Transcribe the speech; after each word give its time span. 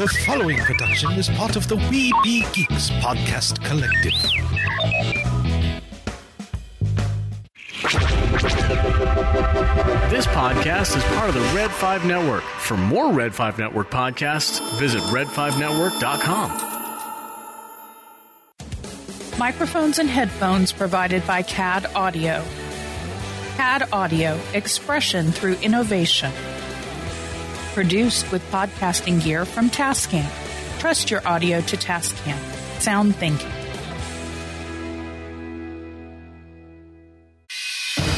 The 0.00 0.08
following 0.24 0.56
production 0.56 1.12
is 1.12 1.28
part 1.28 1.56
of 1.56 1.68
the 1.68 1.76
We 1.76 2.10
Be 2.22 2.40
Geeks 2.54 2.88
podcast 3.02 3.62
collective. 3.62 4.14
This 10.10 10.26
podcast 10.28 10.96
is 10.96 11.04
part 11.18 11.28
of 11.28 11.34
the 11.34 11.42
Red 11.54 11.70
5 11.70 12.06
Network. 12.06 12.44
For 12.44 12.78
more 12.78 13.12
Red 13.12 13.34
5 13.34 13.58
Network 13.58 13.90
podcasts, 13.90 14.62
visit 14.78 15.02
red5network.com. 15.02 16.50
Microphones 19.38 19.98
and 19.98 20.08
headphones 20.08 20.72
provided 20.72 21.26
by 21.26 21.42
CAD 21.42 21.84
Audio. 21.94 22.42
CAD 23.58 23.86
Audio, 23.92 24.40
expression 24.54 25.30
through 25.30 25.56
innovation. 25.56 26.32
Produced 27.74 28.32
with 28.32 28.42
podcasting 28.50 29.22
gear 29.22 29.44
from 29.44 29.70
Tascam. 29.70 30.28
Trust 30.80 31.10
your 31.10 31.26
audio 31.26 31.60
to 31.60 31.76
Tascam. 31.76 32.36
Sound 32.80 33.14
thinking. 33.14 33.48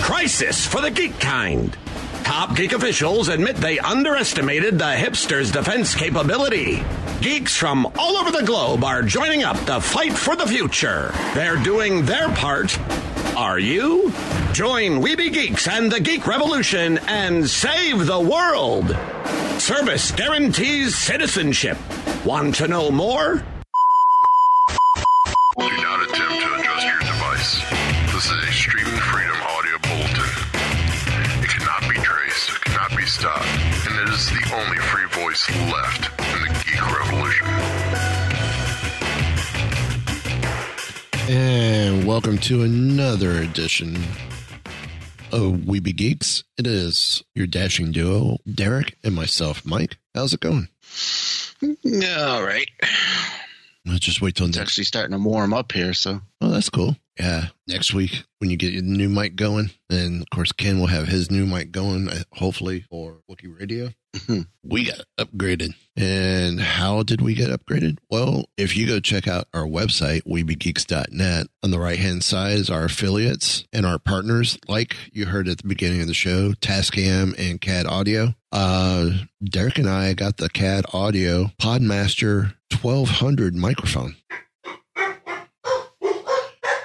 Crisis 0.01 0.66
for 0.66 0.80
the 0.80 0.91
geek 0.91 1.19
kind. 1.20 1.77
Top 2.24 2.57
geek 2.57 2.73
officials 2.73 3.29
admit 3.29 3.57
they 3.57 3.79
underestimated 3.79 4.79
the 4.79 4.84
hipsters' 4.84 5.52
defense 5.52 5.95
capability. 5.95 6.82
Geeks 7.21 7.57
from 7.57 7.84
all 7.98 8.16
over 8.16 8.30
the 8.30 8.46
globe 8.46 8.84
are 8.84 9.02
joining 9.02 9.43
up 9.45 9.57
to 9.66 9.80
fight 9.80 10.12
for 10.12 10.34
the 10.34 10.46
future. 10.46 11.12
They're 11.34 11.62
doing 11.62 12.07
their 12.07 12.29
part. 12.30 12.79
Are 13.36 13.59
you? 13.59 14.12
Join 14.52 15.00
We 15.00 15.16
Be 15.16 15.30
Geeks 15.30 15.66
and 15.66 15.90
the 15.90 16.00
Geek 16.00 16.27
Revolution 16.27 16.98
and 17.09 17.48
save 17.48 18.04
the 18.06 18.20
world. 18.20 18.95
Service 19.59 20.10
guarantees 20.10 20.95
citizenship. 20.95 21.78
Want 22.26 22.54
to 22.56 22.68
know 22.68 22.90
more? 22.90 23.37
Do 25.59 25.65
not 25.65 26.02
attempt 26.02 26.42
to 26.42 26.54
adjust 26.57 26.87
your 26.87 26.98
device. 27.01 27.62
This 28.12 28.26
is 28.26 28.48
a 28.48 28.52
streaming 28.52 29.01
freedom 29.01 29.37
audio 29.42 29.79
bulletin. 29.79 30.30
It 31.42 31.48
cannot 31.48 31.88
be 31.88 31.96
traced, 32.02 32.51
it 32.51 32.60
cannot 32.60 32.95
be 32.95 33.07
stopped, 33.07 33.48
and 33.88 33.98
it 33.98 34.12
is 34.12 34.29
the 34.29 34.42
only 34.54 34.76
free 34.76 35.09
voice 35.09 35.48
left 35.73 36.10
in 36.20 36.42
the 36.42 36.48
geek 36.66 36.82
revolution. 36.98 37.48
And 41.29 41.82
welcome 42.13 42.37
to 42.37 42.60
another 42.63 43.38
edition 43.38 43.96
of 45.32 45.66
We 45.66 45.80
Be 45.80 45.95
Geeks. 45.95 46.45
It 46.59 46.66
is 46.66 47.24
your 47.35 47.46
dashing 47.46 47.91
duo, 47.91 48.37
Derek 48.54 48.99
and 49.02 49.15
myself, 49.15 49.65
Mike. 49.65 49.96
How's 50.15 50.35
it 50.35 50.41
going? 50.41 50.69
All 51.63 52.43
right. 52.45 52.69
Let's 53.87 54.01
just 54.01 54.21
wait 54.21 54.35
till 54.35 54.46
It's 54.46 54.59
next. 54.59 54.73
actually 54.73 54.85
starting 54.85 55.16
to 55.16 55.24
warm 55.27 55.54
up 55.54 55.73
here, 55.73 55.95
so 55.95 56.21
Oh, 56.43 56.51
that's 56.51 56.69
cool. 56.69 56.96
Yeah, 57.18 57.49
next 57.68 57.93
week 57.93 58.24
when 58.38 58.51
you 58.51 58.57
get 58.57 58.73
your 58.73 58.82
new 58.82 59.09
mic 59.09 59.37
going, 59.37 59.71
and 59.91 60.23
of 60.23 60.30
course 60.30 60.51
Ken 60.52 60.80
will 60.80 60.87
have 60.87 61.09
his 61.09 61.30
new 61.30 61.46
mic 61.46 61.71
going, 61.71 62.09
uh, 62.09 62.23
hopefully 62.32 62.85
for 62.91 63.21
Wookie 63.30 63.54
Radio. 63.59 63.91
Mhm. 64.16 64.47
we 64.62 64.84
got 64.84 65.00
upgraded. 65.19 65.75
And 65.97 66.60
how 66.60 67.03
did 67.03 67.22
we 67.22 67.32
get 67.34 67.49
upgraded? 67.49 67.97
Well, 68.10 68.44
if 68.59 68.77
you 68.77 68.87
go 68.87 69.00
check 69.00 69.27
out 69.27 69.49
our 69.54 69.65
website, 69.65 70.22
weebegeeks.net, 70.27 71.47
on 71.62 71.71
the 71.71 71.78
right 71.78 71.99
hand 71.99 72.22
side 72.22 72.59
is 72.59 72.69
our 72.69 72.84
affiliates 72.84 73.65
and 73.72 73.87
our 73.87 73.99
partners, 73.99 74.59
like 74.69 74.97
you 75.12 75.26
heard 75.26 75.49
at 75.49 75.59
the 75.59 75.66
beginning 75.69 76.03
of 76.03 76.09
the 76.09 76.15
show, 76.15 76.53
Tascam 76.53 77.34
and 77.38 77.59
CAD 77.60 77.87
Audio. 77.87 78.34
Uh, 78.50 79.10
Derek 79.43 79.78
and 79.78 79.88
I 79.88 80.12
got 80.12 80.37
the 80.37 80.50
CAD 80.50 80.84
Audio 80.93 81.50
Podmaster 81.60 82.54
1200 82.82 83.54
microphone. 83.54 84.16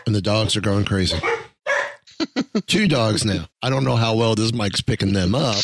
And 0.07 0.15
the 0.15 0.21
dogs 0.21 0.55
are 0.55 0.61
going 0.61 0.85
crazy. 0.85 1.19
Two 2.67 2.87
dogs 2.87 3.25
now. 3.25 3.47
I 3.61 3.69
don't 3.69 3.83
know 3.83 3.97
how 3.97 4.15
well 4.15 4.35
this 4.35 4.53
mic's 4.53 4.81
picking 4.81 5.11
them 5.13 5.35
up. 5.35 5.63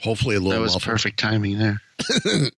Hopefully 0.00 0.36
a 0.36 0.40
little 0.40 0.52
that 0.52 0.60
was 0.60 0.74
muffled. 0.74 0.90
perfect 0.90 1.18
timing 1.18 1.58
there. 1.58 1.82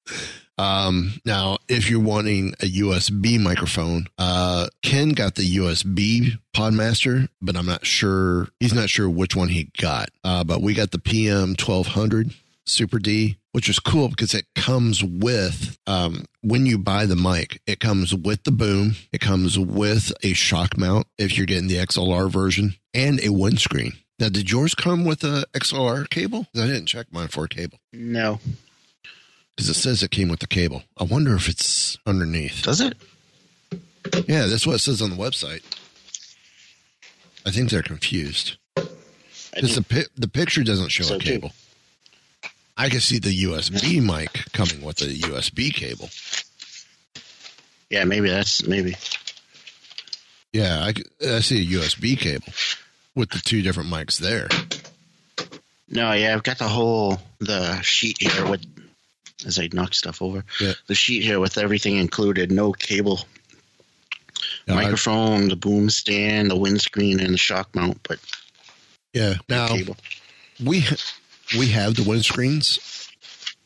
Um, 0.56 1.14
now, 1.24 1.58
if 1.68 1.90
you're 1.90 2.00
wanting 2.00 2.54
a 2.60 2.70
USB 2.78 3.40
microphone, 3.40 4.06
uh, 4.18 4.68
Ken 4.82 5.08
got 5.08 5.34
the 5.34 5.56
USB 5.56 6.38
Podmaster, 6.54 7.28
but 7.42 7.56
I'm 7.56 7.66
not 7.66 7.84
sure. 7.84 8.48
He's 8.60 8.72
not 8.72 8.88
sure 8.88 9.10
which 9.10 9.34
one 9.34 9.48
he 9.48 9.70
got. 9.80 10.10
Uh, 10.22 10.44
but 10.44 10.62
we 10.62 10.74
got 10.74 10.92
the 10.92 11.00
PM 11.00 11.56
1200 11.60 12.32
Super 12.66 12.98
D, 12.98 13.36
which 13.52 13.68
is 13.68 13.78
cool 13.78 14.08
because 14.08 14.32
it 14.34 14.46
comes 14.54 15.02
with, 15.04 15.76
um, 15.86 16.24
when 16.42 16.64
you 16.66 16.78
buy 16.78 17.04
the 17.06 17.16
mic, 17.16 17.60
it 17.66 17.78
comes 17.80 18.14
with 18.14 18.44
the 18.44 18.50
boom. 18.52 18.96
It 19.12 19.20
comes 19.20 19.58
with 19.58 20.12
a 20.22 20.32
shock 20.32 20.76
mount 20.78 21.06
if 21.18 21.36
you're 21.36 21.46
getting 21.46 21.68
the 21.68 21.76
XLR 21.76 22.30
version 22.30 22.74
and 22.94 23.20
a 23.22 23.30
windscreen. 23.30 23.92
Now, 24.18 24.28
did 24.28 24.50
yours 24.50 24.74
come 24.74 25.04
with 25.04 25.24
a 25.24 25.44
XLR 25.54 26.08
cable? 26.08 26.46
I 26.56 26.66
didn't 26.66 26.86
check 26.86 27.06
mine 27.10 27.28
for 27.28 27.44
a 27.44 27.48
cable 27.48 27.78
No, 27.92 28.40
because 29.56 29.68
it 29.68 29.74
says 29.74 30.02
it 30.02 30.10
came 30.10 30.28
with 30.28 30.40
the 30.40 30.46
cable. 30.46 30.84
I 30.98 31.04
wonder 31.04 31.34
if 31.34 31.48
it's 31.48 31.98
underneath. 32.06 32.62
does 32.62 32.80
it? 32.80 32.94
Yeah, 34.28 34.46
that's 34.46 34.66
what 34.66 34.76
it 34.76 34.78
says 34.80 35.02
on 35.02 35.10
the 35.10 35.16
website. 35.16 35.62
I 37.46 37.50
think 37.50 37.70
they're 37.70 37.82
confused 37.82 38.56
because 38.74 39.74
the 39.76 39.82
pi- 39.82 40.06
the 40.16 40.28
picture 40.28 40.62
doesn't 40.62 40.90
show 40.90 41.04
So 41.04 41.16
a 41.16 41.18
too. 41.18 41.50
I 42.76 42.88
can 42.88 43.00
see 43.00 43.18
the 43.18 43.44
USB 43.44 44.02
mic 44.02 44.50
coming 44.52 44.82
with 44.84 45.00
a 45.00 45.06
USB 45.06 45.72
cable. 45.72 46.10
yeah, 47.90 48.04
maybe 48.04 48.28
that's 48.28 48.66
maybe. 48.66 48.94
Yeah, 50.52 50.84
I 50.84 51.40
see 51.40 51.62
a 51.62 51.78
USB 51.80 52.18
cable 52.18 52.52
with 53.14 53.30
the 53.30 53.38
two 53.38 53.62
different 53.62 53.90
mics 53.90 54.18
there. 54.18 54.48
No, 55.88 56.12
yeah, 56.12 56.34
I've 56.34 56.42
got 56.42 56.58
the 56.58 56.68
whole 56.68 57.20
the 57.38 57.80
sheet 57.82 58.16
here 58.20 58.48
with 58.48 58.64
as 59.46 59.58
I 59.58 59.68
knock 59.72 59.94
stuff 59.94 60.22
over. 60.22 60.44
Yeah. 60.60 60.72
The 60.86 60.94
sheet 60.94 61.22
here 61.22 61.38
with 61.38 61.58
everything 61.58 61.96
included, 61.96 62.50
no 62.50 62.72
cable, 62.72 63.20
Now, 64.66 64.74
I- 64.78 64.82
microphone, 64.84 65.48
the 65.48 65.56
boom 65.56 65.90
stand, 65.90 66.50
the 66.50 66.56
windscreen, 66.56 67.20
and 67.20 67.34
the 67.34 67.38
shock 67.38 67.74
mount, 67.74 68.00
but 68.08 68.18
yeah. 69.12 69.34
no 69.48 69.56
Now 69.56 69.68
cable. 69.68 69.96
we 70.64 70.84
we 71.58 71.68
have 71.70 71.94
the 71.94 72.02
windscreens, 72.02 73.08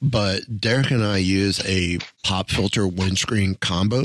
but 0.01 0.61
Derek 0.61 0.91
and 0.91 1.05
I 1.05 1.19
use 1.19 1.61
a 1.67 1.99
pop 2.23 2.51
filter 2.51 2.87
windscreen 2.87 3.55
combo 3.57 4.03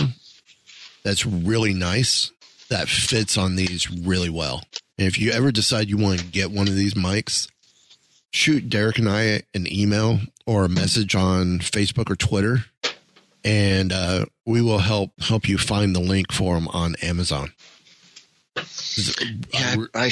that's 1.03 1.25
really 1.25 1.73
nice 1.73 2.31
that 2.69 2.87
fits 2.87 3.37
on 3.37 3.55
these 3.55 3.91
really 3.91 4.29
well. 4.29 4.63
And 4.97 5.07
if 5.07 5.19
you 5.19 5.31
ever 5.31 5.51
decide 5.51 5.89
you 5.89 5.97
want 5.97 6.19
to 6.19 6.25
get 6.25 6.51
one 6.51 6.67
of 6.67 6.75
these 6.75 6.93
mics, 6.93 7.47
shoot 8.31 8.69
Derek 8.69 8.97
and 8.97 9.09
I 9.09 9.43
an 9.53 9.71
email 9.71 10.19
or 10.45 10.65
a 10.65 10.69
message 10.69 11.15
on 11.15 11.59
Facebook 11.59 12.09
or 12.09 12.15
Twitter, 12.15 12.65
and 13.43 13.91
uh, 13.91 14.25
we 14.45 14.61
will 14.61 14.79
help 14.79 15.11
help 15.21 15.47
you 15.47 15.57
find 15.57 15.95
the 15.95 15.99
link 15.99 16.31
for 16.31 16.55
them 16.55 16.67
on 16.69 16.95
Amazon. 17.01 17.51
Yeah, 19.53 19.85
I 19.95 20.11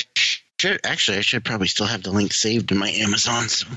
should 0.61 0.79
actually. 0.85 1.17
I 1.17 1.21
should 1.21 1.43
probably 1.43 1.67
still 1.67 1.87
have 1.87 2.03
the 2.03 2.11
link 2.11 2.33
saved 2.33 2.71
in 2.71 2.77
my 2.77 2.89
Amazon. 2.89 3.49
So 3.49 3.67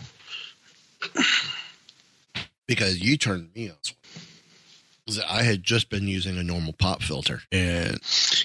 because 2.66 3.00
you 3.00 3.16
turned 3.16 3.48
me 3.54 3.70
on. 3.70 3.76
I 5.28 5.42
had 5.42 5.62
just 5.62 5.90
been 5.90 6.08
using 6.08 6.38
a 6.38 6.42
normal 6.42 6.72
pop 6.72 7.02
filter, 7.02 7.42
and 7.52 7.98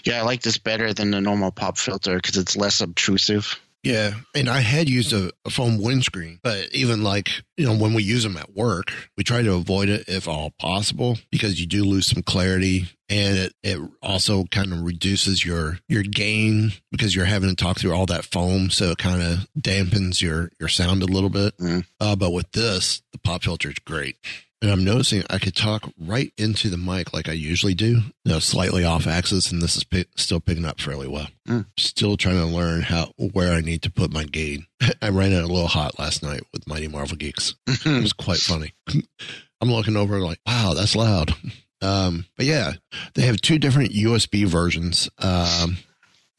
yeah, 0.04 0.20
I 0.20 0.24
like 0.24 0.42
this 0.42 0.58
better 0.58 0.94
than 0.94 1.12
the 1.12 1.22
normal 1.22 1.52
pop 1.52 1.78
filter 1.78 2.16
because 2.16 2.36
it's 2.36 2.58
less 2.58 2.82
obtrusive. 2.82 3.60
Yeah, 3.84 4.12
and 4.36 4.50
I 4.50 4.60
had 4.60 4.90
used 4.90 5.14
a, 5.14 5.32
a 5.46 5.50
foam 5.50 5.82
windscreen, 5.82 6.40
but 6.44 6.74
even 6.74 7.04
like 7.04 7.30
you 7.56 7.66
know 7.66 7.76
when 7.76 7.94
we 7.94 8.04
use 8.04 8.24
them 8.24 8.36
at 8.36 8.54
work, 8.54 8.92
we 9.16 9.24
try 9.24 9.42
to 9.42 9.54
avoid 9.54 9.88
it 9.88 10.06
if 10.08 10.28
all 10.28 10.52
possible 10.60 11.18
because 11.32 11.62
you 11.62 11.68
do 11.68 11.86
lose 11.86 12.08
some 12.08 12.22
clarity, 12.22 12.90
and 13.08 13.38
it 13.38 13.54
it 13.64 13.80
also 14.02 14.44
kind 14.46 14.74
of 14.74 14.84
reduces 14.84 15.46
your 15.46 15.80
your 15.88 16.04
gain 16.04 16.74
because 16.92 17.16
you're 17.16 17.26
having 17.26 17.50
to 17.50 17.56
talk 17.56 17.80
through 17.80 17.94
all 17.94 18.06
that 18.08 18.26
foam, 18.26 18.70
so 18.70 18.92
it 18.92 18.98
kind 18.98 19.22
of 19.22 19.48
dampens 19.58 20.22
your 20.22 20.52
your 20.60 20.70
sound 20.70 21.02
a 21.02 21.08
little 21.08 21.30
bit. 21.30 21.58
Mm. 21.58 21.86
Uh, 22.02 22.16
but 22.18 22.32
with 22.32 22.52
this, 22.52 23.02
the 23.14 23.20
pop 23.20 23.44
filter 23.44 23.70
is 23.70 23.80
great. 23.86 24.18
And 24.62 24.70
I'm 24.70 24.84
noticing 24.84 25.24
I 25.30 25.40
could 25.40 25.56
talk 25.56 25.90
right 25.98 26.34
into 26.38 26.70
the 26.70 26.78
mic 26.78 27.14
like 27.14 27.30
I 27.30 27.34
usually 27.34 27.74
do, 27.74 27.88
you 27.88 28.04
know, 28.26 28.40
slightly 28.40 28.84
off 28.84 29.08
axis, 29.08 29.52
and 29.52 29.62
this 29.62 29.78
is 29.78 29.86
still 30.18 30.42
picking 30.42 30.66
up 30.66 30.82
fairly 30.82 31.08
well. 31.08 31.28
Mm. 31.48 31.66
Still 31.78 32.18
trying 32.18 32.40
to 32.40 32.46
learn 32.46 32.82
how 32.82 33.14
where 33.18 33.54
I 33.54 33.62
need 33.62 33.82
to 33.84 33.92
put 33.92 34.12
my 34.12 34.26
gain. 34.26 34.66
I 35.02 35.10
ran 35.10 35.32
it 35.32 35.44
a 35.44 35.48
little 35.48 35.68
hot 35.68 35.98
last 35.98 36.22
night 36.24 36.42
with 36.52 36.68
Mighty 36.68 36.90
Marvel 36.90 37.18
Geeks. 37.18 37.56
It 37.68 38.02
was 38.02 38.14
quite 38.14 38.40
funny. 38.40 38.74
I'm 39.62 39.72
looking 39.72 39.96
over 39.96 40.20
like, 40.20 40.40
wow, 40.46 40.74
that's 40.76 40.96
loud. 40.96 41.34
Um, 41.82 42.26
but 42.36 42.46
yeah, 42.46 42.74
they 43.16 43.24
have 43.24 43.40
two 43.42 43.60
different 43.60 43.92
USB 43.92 44.46
versions. 44.46 45.10
Um, 45.18 45.78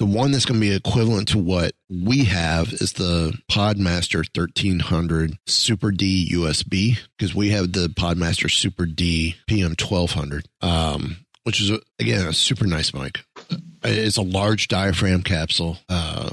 the 0.00 0.06
one 0.06 0.32
that's 0.32 0.44
going 0.47 0.58
to 0.58 0.67
be 0.67 0.75
equivalent 0.75 1.29
to 1.29 1.38
what 1.38 1.75
we 1.88 2.25
have 2.25 2.73
is 2.73 2.94
the 2.94 3.38
Podmaster 3.52 4.25
1300 4.37 5.38
Super 5.47 5.93
D 5.93 6.29
USB 6.35 6.99
because 7.17 7.35
we 7.35 7.50
have 7.50 7.73
the 7.73 7.87
Podmaster 7.88 8.50
Super 8.50 8.87
D 8.87 9.37
PM 9.47 9.76
1200, 9.79 10.47
um, 10.62 11.19
which 11.44 11.61
is, 11.61 11.70
a, 11.70 11.81
again, 12.00 12.26
a 12.26 12.32
super 12.32 12.67
nice 12.67 12.93
mic. 12.93 13.20
It's 13.85 14.17
a 14.17 14.23
large 14.23 14.69
diaphragm 14.69 15.23
capsule. 15.23 15.76
Uh, 15.88 16.31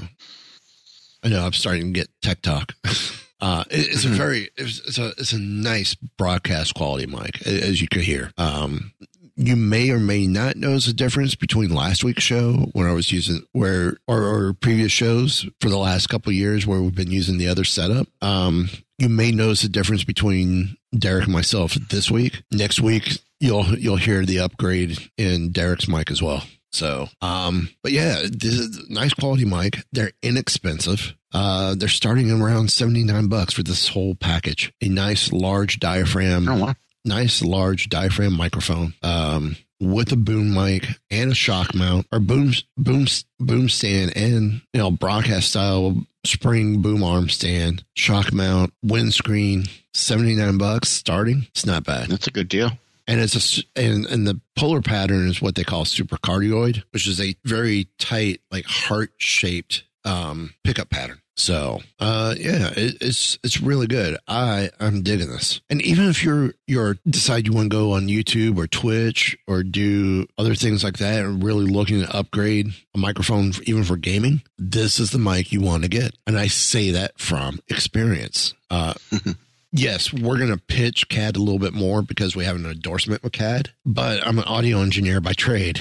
I 1.22 1.28
know 1.28 1.44
I'm 1.44 1.52
starting 1.52 1.92
to 1.92 2.00
get 2.00 2.08
tech 2.22 2.42
talk. 2.42 2.74
Uh, 3.40 3.62
it- 3.70 3.86
it's 3.92 4.04
a 4.04 4.08
very, 4.08 4.50
it's, 4.56 4.80
it's 4.80 4.98
a, 4.98 5.10
it's 5.16 5.32
a 5.32 5.38
nice 5.38 5.94
broadcast 5.94 6.74
quality 6.74 7.06
mic, 7.06 7.46
as 7.46 7.80
you 7.80 7.86
could 7.86 8.00
hear. 8.02 8.32
Um, 8.36 8.90
you 9.38 9.54
may 9.54 9.90
or 9.90 10.00
may 10.00 10.26
not 10.26 10.56
notice 10.56 10.86
the 10.86 10.92
difference 10.92 11.36
between 11.36 11.72
last 11.72 12.02
week's 12.02 12.24
show 12.24 12.68
when 12.72 12.88
I 12.88 12.92
was 12.92 13.12
using 13.12 13.42
where 13.52 13.96
or, 14.08 14.22
or 14.22 14.52
previous 14.52 14.90
shows 14.90 15.46
for 15.60 15.70
the 15.70 15.78
last 15.78 16.08
couple 16.08 16.32
years 16.32 16.66
where 16.66 16.82
we've 16.82 16.94
been 16.94 17.10
using 17.12 17.38
the 17.38 17.46
other 17.48 17.62
setup. 17.64 18.08
Um, 18.20 18.68
you 18.98 19.08
may 19.08 19.30
notice 19.30 19.62
the 19.62 19.68
difference 19.68 20.02
between 20.02 20.76
Derek 20.92 21.24
and 21.24 21.32
myself 21.32 21.74
this 21.74 22.10
week. 22.10 22.42
Next 22.50 22.80
week, 22.80 23.18
you'll 23.38 23.78
you'll 23.78 23.96
hear 23.96 24.26
the 24.26 24.40
upgrade 24.40 24.98
in 25.16 25.52
Derek's 25.52 25.86
mic 25.86 26.10
as 26.10 26.20
well. 26.20 26.42
So, 26.72 27.08
um, 27.22 27.70
but 27.82 27.92
yeah, 27.92 28.22
this 28.24 28.54
is 28.54 28.90
nice 28.90 29.14
quality 29.14 29.44
mic. 29.44 29.78
They're 29.92 30.12
inexpensive. 30.22 31.14
Uh, 31.32 31.74
they're 31.76 31.88
starting 31.88 32.30
around 32.30 32.72
79 32.72 33.28
bucks 33.28 33.54
for 33.54 33.62
this 33.62 33.88
whole 33.88 34.14
package. 34.14 34.72
A 34.82 34.88
nice 34.88 35.32
large 35.32 35.78
diaphragm 35.78 36.48
Oh, 36.48 36.58
wow. 36.58 36.74
Nice 37.08 37.42
large 37.42 37.88
diaphragm 37.88 38.34
microphone 38.36 38.94
um, 39.02 39.56
with 39.80 40.12
a 40.12 40.16
boom 40.16 40.52
mic 40.54 40.86
and 41.10 41.32
a 41.32 41.34
shock 41.34 41.74
mount 41.74 42.06
or 42.12 42.20
boom 42.20 42.52
boom 42.76 43.06
boom 43.40 43.68
stand 43.68 44.16
and 44.16 44.60
you 44.72 44.80
know 44.80 44.90
broadcast 44.90 45.48
style 45.50 45.96
spring 46.24 46.82
boom 46.82 47.02
arm 47.02 47.28
stand 47.28 47.82
shock 47.94 48.32
mount 48.32 48.72
windscreen 48.82 49.64
79 49.94 50.58
bucks 50.58 50.88
starting 50.88 51.46
it's 51.50 51.64
not 51.66 51.84
bad 51.84 52.08
That's 52.08 52.26
a 52.26 52.30
good 52.32 52.48
deal. 52.48 52.70
and 53.06 53.20
it's 53.20 53.58
a 53.58 53.62
and 53.80 54.04
and 54.06 54.26
the 54.26 54.40
polar 54.56 54.82
pattern 54.82 55.28
is 55.28 55.40
what 55.40 55.54
they 55.54 55.64
call 55.64 55.84
supercardioid 55.84 56.82
which 56.90 57.06
is 57.06 57.20
a 57.20 57.34
very 57.44 57.88
tight 57.98 58.40
like 58.50 58.64
heart 58.66 59.12
shaped 59.18 59.84
um 60.04 60.54
pickup 60.64 60.90
pattern 60.90 61.20
so 61.38 61.80
uh 62.00 62.34
yeah 62.36 62.70
it, 62.76 62.96
it's 63.00 63.38
it's 63.44 63.60
really 63.60 63.86
good 63.86 64.18
i 64.26 64.68
i'm 64.80 65.02
digging 65.02 65.28
this 65.28 65.60
and 65.70 65.80
even 65.82 66.06
if 66.08 66.24
you're 66.24 66.52
you're 66.66 66.96
decide 67.08 67.46
you 67.46 67.52
want 67.52 67.70
to 67.70 67.76
go 67.76 67.92
on 67.92 68.08
youtube 68.08 68.58
or 68.58 68.66
twitch 68.66 69.38
or 69.46 69.62
do 69.62 70.26
other 70.36 70.54
things 70.54 70.82
like 70.82 70.98
that 70.98 71.24
and 71.24 71.42
really 71.42 71.64
looking 71.64 72.02
to 72.04 72.16
upgrade 72.16 72.66
a 72.94 72.98
microphone 72.98 73.52
for, 73.52 73.62
even 73.62 73.84
for 73.84 73.96
gaming 73.96 74.42
this 74.58 74.98
is 74.98 75.10
the 75.10 75.18
mic 75.18 75.52
you 75.52 75.60
want 75.60 75.84
to 75.84 75.88
get 75.88 76.14
and 76.26 76.36
i 76.38 76.46
say 76.48 76.90
that 76.90 77.18
from 77.18 77.60
experience 77.68 78.54
uh 78.70 78.94
Yes, 79.70 80.14
we're 80.14 80.38
going 80.38 80.50
to 80.50 80.56
pitch 80.56 81.10
CAD 81.10 81.36
a 81.36 81.40
little 81.40 81.58
bit 81.58 81.74
more 81.74 82.00
because 82.00 82.34
we 82.34 82.44
have 82.46 82.56
an 82.56 82.64
endorsement 82.64 83.22
with 83.22 83.32
CAD, 83.32 83.70
but 83.84 84.26
I'm 84.26 84.38
an 84.38 84.44
audio 84.44 84.80
engineer 84.80 85.20
by 85.20 85.34
trade. 85.34 85.80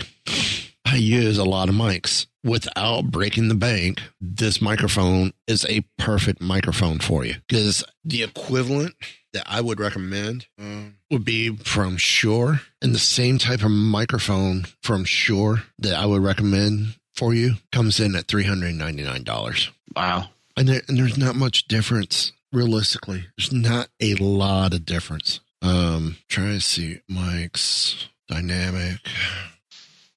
I 0.86 0.95
use 0.98 1.38
a 1.38 1.45
lot 1.45 1.69
of 1.69 1.75
mics. 1.75 2.27
Without 2.47 3.11
breaking 3.11 3.49
the 3.49 3.55
bank, 3.55 4.01
this 4.21 4.61
microphone 4.61 5.33
is 5.47 5.65
a 5.65 5.81
perfect 5.97 6.41
microphone 6.41 6.99
for 6.99 7.25
you. 7.25 7.35
Because 7.47 7.83
the 8.05 8.23
equivalent 8.23 8.95
that 9.33 9.44
I 9.45 9.59
would 9.59 9.79
recommend 9.81 10.47
um, 10.57 10.95
would 11.11 11.25
be 11.25 11.55
from 11.57 11.97
Shure 11.97 12.61
and 12.81 12.95
the 12.95 12.99
same 12.99 13.38
type 13.38 13.63
of 13.63 13.71
microphone 13.71 14.65
from 14.81 15.03
Shure 15.03 15.63
that 15.79 15.94
I 15.95 16.05
would 16.05 16.23
recommend 16.23 16.95
for 17.13 17.33
you 17.33 17.55
comes 17.71 17.99
in 17.99 18.15
at 18.15 18.27
$399 18.27 19.69
Wow. 19.95 20.29
and, 20.55 20.69
there, 20.69 20.81
and 20.88 20.97
there's 20.97 21.17
not 21.17 21.35
much 21.35 21.67
difference 21.67 22.31
realistically. 22.53 23.25
There's 23.38 23.51
not 23.51 23.89
a 24.00 24.13
lot 24.15 24.73
of 24.73 24.85
difference. 24.85 25.41
Um 25.61 26.17
trying 26.29 26.53
to 26.53 26.61
see 26.61 27.01
mics 27.11 28.05
dynamic 28.29 29.00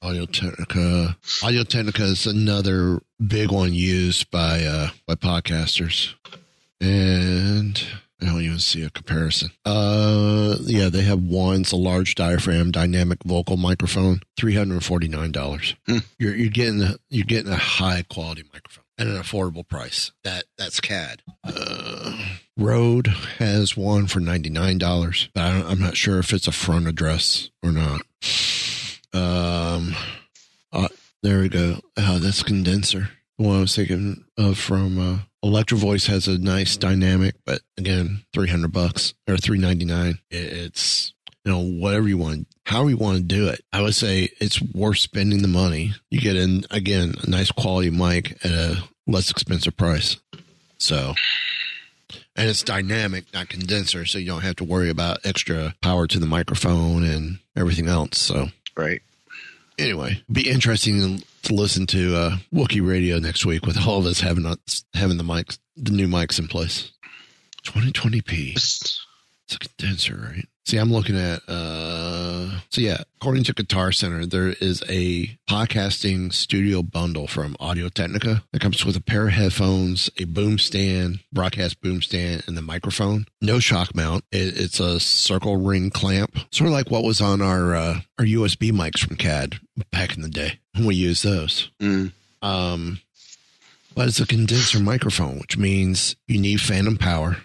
audio 0.03 0.25
technica 0.27 1.17
audio 1.43 1.63
technica 1.63 2.05
is 2.05 2.27
another 2.27 3.01
big 3.25 3.51
one 3.51 3.75
used 3.75 4.31
by 4.31 4.65
uh 4.65 4.89
by 5.07 5.15
podcasters 5.15 6.15
and 6.81 7.83
I 8.23 8.27
don't 8.27 8.43
even 8.43 8.59
see 8.59 8.83
a 8.83 8.91
comparison. 8.91 9.51
Uh, 9.65 10.57
yeah, 10.61 10.91
they 10.91 11.03
have 11.03 11.23
one. 11.23 11.63
It's 11.63 11.73
a 11.73 11.77
large 11.77 12.15
diaphragm 12.15 12.71
dynamic 12.71 13.23
vocal 13.25 13.57
microphone, 13.57 14.21
three 14.37 14.55
hundred 14.55 14.85
forty 14.85 15.09
nine 15.09 15.33
dollars. 15.33 15.75
Hmm. 15.87 15.99
You're 16.19 16.35
you're 16.37 16.51
getting 16.51 16.83
a, 16.83 16.97
you're 17.09 17.25
getting 17.25 17.53
a 17.53 17.57
high 17.57 18.05
quality 18.11 18.45
microphone 18.53 18.85
at 18.99 19.07
an 19.07 19.17
affordable 19.17 19.67
price. 19.67 20.13
That 20.25 20.45
that's 20.59 20.81
CAD. 20.81 21.23
Uh, 21.45 22.27
Rode 22.59 23.07
has 23.39 23.75
one 23.75 24.07
for 24.07 24.21
ninety 24.21 24.51
nine 24.51 24.77
dollars, 24.77 25.31
but 25.35 25.43
I 25.43 25.53
don't, 25.59 25.71
I'm 25.71 25.81
not 25.81 25.97
sure 25.97 26.19
if 26.19 26.35
it's 26.35 26.47
a 26.47 26.53
front 26.53 26.89
address 26.89 27.51
or 27.63 27.73
not. 27.73 28.03
Um, 29.13 29.95
uh, 30.73 30.89
there 31.23 31.41
we 31.41 31.49
go. 31.49 31.81
Oh, 31.97 32.19
that's 32.19 32.43
condenser. 32.43 33.11
The 33.39 33.47
one 33.47 33.57
I 33.57 33.61
was 33.61 33.75
thinking 33.75 34.25
of 34.37 34.59
from 34.59 34.99
uh, 34.99 35.19
Electro 35.43 35.79
Voice 35.79 36.07
has 36.07 36.29
a 36.29 36.39
nice 36.39 36.77
dynamic, 36.77 37.37
but 37.45 37.61
again, 37.79 38.25
three 38.33 38.49
hundred 38.49 38.73
bucks 38.73 39.15
or 39.29 39.37
three 39.37 39.59
ninety 39.59 39.85
nine. 39.85 40.19
It's 40.31 41.13
you 41.45 41.53
know 41.53 41.61
whatever 41.61 42.09
you 42.09 42.19
want, 42.19 42.47
however 42.67 42.91
you 42.91 42.97
want 42.97 43.17
to 43.17 43.23
do 43.23 43.49
it. 43.49 43.65
I 43.73 43.83
would 43.83 43.95
say 43.95 44.29
it's 44.41 44.61
worth 44.61 44.99
spending 44.99 45.43
the 45.43 45.49
money. 45.49 45.95
You 46.11 46.21
get 46.21 46.37
in 46.37 46.65
again 46.71 47.15
a 47.23 47.31
nice 47.31 47.51
quality 47.51 47.91
mic 47.91 48.33
at 48.45 48.53
a 48.53 48.85
less 49.07 49.31
expensive 49.31 49.77
price. 49.77 50.19
So. 50.79 51.15
And 52.37 52.49
it's 52.49 52.63
dynamic, 52.63 53.25
not 53.35 53.49
condenser, 53.49 54.07
so 54.07 54.19
you 54.19 54.27
don't 54.27 54.41
have 54.41 54.57
to 54.57 54.65
worry 54.65 54.89
about 54.89 55.19
extra 55.25 55.75
power 55.83 56.07
to 56.07 56.19
the 56.19 56.27
microphone 56.27 57.05
and 57.05 57.39
everything 57.57 57.87
else. 57.87 58.19
So 58.19 58.49
Right. 58.81 59.03
anyway, 59.79 60.23
be 60.31 60.49
interesting 60.49 61.23
to 61.43 61.55
listen 61.55 61.87
to 61.89 62.17
uh, 62.17 62.37
Wookiee 62.53 62.87
Radio 62.87 63.19
next 63.19 63.45
week 63.45 63.67
with 63.67 63.79
all 63.87 63.99
of 63.99 64.07
us 64.07 64.21
having 64.21 64.47
us 64.47 64.85
having 64.95 65.17
the 65.17 65.25
mics, 65.25 65.59
the 65.77 65.93
new 65.93 66.09
mics 66.09 66.39
in 66.39 66.49
place. 66.49 66.93
2020p. 67.65 68.57
It's 69.51 69.57
a 69.57 69.69
condenser, 69.69 70.31
right? 70.33 70.49
See, 70.65 70.77
I'm 70.77 70.93
looking 70.93 71.17
at. 71.19 71.41
uh 71.49 72.61
So 72.71 72.81
yeah, 72.81 72.99
according 73.17 73.43
to 73.45 73.53
Guitar 73.53 73.91
Center, 73.91 74.25
there 74.25 74.51
is 74.61 74.85
a 74.89 75.37
podcasting 75.49 76.33
studio 76.33 76.85
bundle 76.85 77.27
from 77.27 77.57
Audio 77.59 77.89
Technica 77.89 78.45
that 78.53 78.61
comes 78.61 78.85
with 78.85 78.95
a 78.95 79.01
pair 79.01 79.27
of 79.27 79.33
headphones, 79.33 80.09
a 80.19 80.25
boom 80.25 80.61
stand, 80.61 81.25
broadcast 81.33 81.81
boom 81.81 82.01
stand, 82.01 82.45
and 82.47 82.57
the 82.57 82.63
microphone. 82.63 83.27
No 83.41 83.59
shock 83.59 83.93
mount. 83.93 84.25
It, 84.31 84.57
it's 84.57 84.79
a 84.79 85.01
circle 85.01 85.57
ring 85.57 85.91
clamp, 85.91 86.39
sort 86.53 86.69
of 86.69 86.73
like 86.73 86.93
what 86.93 87.03
was 87.03 87.21
on 87.21 87.43
our 87.43 87.75
uh, 87.75 88.01
our 88.21 88.25
USB 88.25 88.71
mics 88.71 89.01
from 89.01 89.17
CAD 89.17 89.59
back 89.91 90.15
in 90.15 90.23
the 90.23 90.29
day 90.29 90.61
when 90.77 90.87
we 90.87 90.95
used 90.95 91.25
those. 91.25 91.73
Mm. 91.81 92.13
Um, 92.41 93.01
but 93.97 94.07
it's 94.07 94.21
a 94.21 94.27
condenser 94.27 94.79
microphone, 94.79 95.41
which 95.41 95.59
means 95.59 96.15
you 96.29 96.41
need 96.41 96.61
phantom 96.61 96.97
power, 96.97 97.39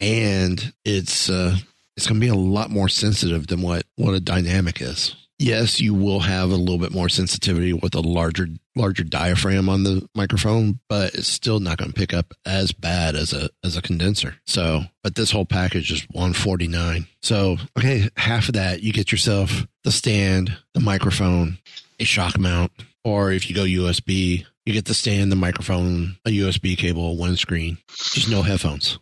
and 0.00 0.72
it's 0.84 1.28
uh, 1.28 1.56
it's 1.96 2.06
going 2.06 2.20
to 2.20 2.24
be 2.24 2.30
a 2.30 2.34
lot 2.34 2.70
more 2.70 2.88
sensitive 2.88 3.46
than 3.46 3.62
what 3.62 3.84
what 3.96 4.14
a 4.14 4.20
dynamic 4.20 4.80
is. 4.80 5.14
Yes, 5.38 5.80
you 5.80 5.94
will 5.94 6.20
have 6.20 6.50
a 6.50 6.56
little 6.56 6.78
bit 6.78 6.92
more 6.92 7.08
sensitivity 7.08 7.72
with 7.72 7.94
a 7.94 8.00
larger 8.00 8.48
larger 8.76 9.02
diaphragm 9.02 9.68
on 9.68 9.82
the 9.82 10.08
microphone, 10.14 10.78
but 10.88 11.14
it's 11.14 11.28
still 11.28 11.60
not 11.60 11.76
going 11.76 11.92
to 11.92 11.98
pick 11.98 12.14
up 12.14 12.32
as 12.46 12.72
bad 12.72 13.16
as 13.16 13.32
a 13.32 13.50
as 13.64 13.76
a 13.76 13.82
condenser. 13.82 14.36
So, 14.46 14.82
but 15.02 15.16
this 15.16 15.32
whole 15.32 15.44
package 15.44 15.90
is 15.90 16.02
149. 16.12 17.06
So, 17.22 17.56
okay, 17.76 18.08
half 18.16 18.48
of 18.48 18.54
that 18.54 18.82
you 18.82 18.92
get 18.92 19.10
yourself 19.10 19.66
the 19.82 19.92
stand, 19.92 20.56
the 20.72 20.80
microphone, 20.80 21.58
a 21.98 22.04
shock 22.04 22.38
mount, 22.38 22.70
or 23.04 23.32
if 23.32 23.48
you 23.48 23.56
go 23.56 23.62
USB, 23.62 24.46
you 24.64 24.72
get 24.72 24.84
the 24.86 24.94
stand, 24.94 25.32
the 25.32 25.36
microphone, 25.36 26.16
a 26.24 26.30
USB 26.30 26.76
cable, 26.78 27.10
a 27.10 27.14
windscreen. 27.14 27.78
Just 27.88 28.30
no 28.30 28.42
headphones. 28.42 28.98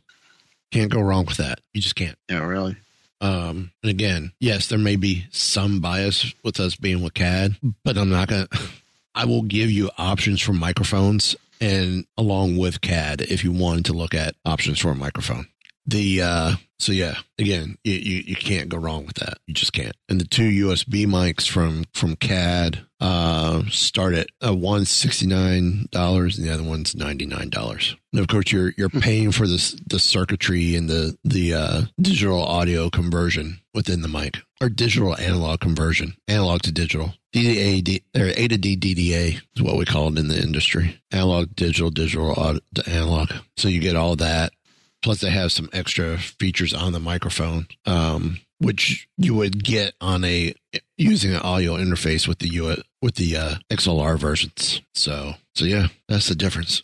Can't 0.72 0.90
go 0.90 1.00
wrong 1.00 1.26
with 1.26 1.36
that. 1.36 1.60
You 1.72 1.80
just 1.80 1.94
can't. 1.94 2.16
Yeah, 2.28 2.44
really. 2.44 2.76
Um, 3.20 3.70
and 3.82 3.90
again, 3.90 4.32
yes, 4.40 4.66
there 4.66 4.78
may 4.78 4.96
be 4.96 5.26
some 5.30 5.80
bias 5.80 6.34
with 6.42 6.58
us 6.58 6.74
being 6.74 7.02
with 7.02 7.14
CAD, 7.14 7.56
but 7.84 7.96
I'm 7.96 8.10
not 8.10 8.28
gonna. 8.28 8.48
I 9.14 9.26
will 9.26 9.42
give 9.42 9.70
you 9.70 9.90
options 9.98 10.40
for 10.40 10.54
microphones 10.54 11.36
and 11.60 12.06
along 12.16 12.56
with 12.56 12.80
CAD 12.80 13.20
if 13.20 13.44
you 13.44 13.52
wanted 13.52 13.84
to 13.84 13.92
look 13.92 14.14
at 14.14 14.34
options 14.44 14.80
for 14.80 14.90
a 14.90 14.94
microphone. 14.96 15.46
The 15.86 16.22
uh 16.22 16.54
so 16.78 16.92
yeah 16.92 17.16
again 17.38 17.76
you, 17.84 17.94
you 17.94 18.22
you 18.26 18.36
can't 18.36 18.68
go 18.68 18.76
wrong 18.76 19.04
with 19.04 19.16
that 19.16 19.38
you 19.46 19.54
just 19.54 19.72
can't 19.72 19.96
and 20.08 20.20
the 20.20 20.24
two 20.24 20.48
usb 20.66 21.06
mics 21.06 21.48
from 21.48 21.84
from 21.92 22.14
cad 22.16 22.84
uh 23.00 23.62
start 23.68 24.14
at 24.14 24.28
uh, 24.46 24.54
one 24.54 24.82
$69 24.82 25.42
and 25.42 25.90
the 25.90 26.50
other 26.52 26.62
one's 26.62 26.94
$99 26.94 27.96
and 28.12 28.20
of 28.20 28.28
course 28.28 28.52
you're 28.52 28.72
you're 28.76 28.88
paying 28.88 29.32
for 29.32 29.46
this 29.46 29.72
the 29.86 29.98
circuitry 29.98 30.76
and 30.76 30.88
the 30.88 31.16
the 31.24 31.54
uh 31.54 31.82
digital 32.00 32.42
audio 32.42 32.88
conversion 32.90 33.60
within 33.74 34.02
the 34.02 34.08
mic 34.08 34.38
or 34.60 34.68
digital 34.68 35.16
analog 35.16 35.60
conversion 35.60 36.14
analog 36.28 36.62
to 36.62 36.72
digital 36.72 37.14
DDA, 37.32 37.82
D, 37.82 38.02
or 38.14 38.26
A 38.26 38.48
to 38.48 38.58
D 38.58 38.76
DDA 38.76 39.40
is 39.56 39.62
what 39.62 39.78
we 39.78 39.86
call 39.86 40.08
it 40.08 40.18
in 40.18 40.28
the 40.28 40.38
industry. 40.38 41.00
Analog, 41.10 41.56
digital, 41.56 41.88
digital, 41.88 42.58
analog. 42.86 43.30
So 43.56 43.68
you 43.68 43.80
get 43.80 43.96
all 43.96 44.16
that. 44.16 44.52
Plus, 45.02 45.20
they 45.20 45.30
have 45.30 45.52
some 45.52 45.68
extra 45.72 46.18
features 46.18 46.72
on 46.72 46.92
the 46.92 47.00
microphone, 47.00 47.66
um, 47.86 48.38
which 48.58 49.08
you 49.16 49.34
would 49.34 49.64
get 49.64 49.94
on 50.00 50.24
a 50.24 50.54
using 50.96 51.32
an 51.34 51.40
audio 51.40 51.76
interface 51.76 52.28
with 52.28 52.38
the 52.38 52.48
U 52.48 52.76
with 53.00 53.16
the 53.16 53.36
uh, 53.36 53.54
XLR 53.70 54.18
versions. 54.18 54.80
So, 54.94 55.34
so 55.54 55.64
yeah, 55.64 55.88
that's 56.08 56.28
the 56.28 56.34
difference. 56.34 56.82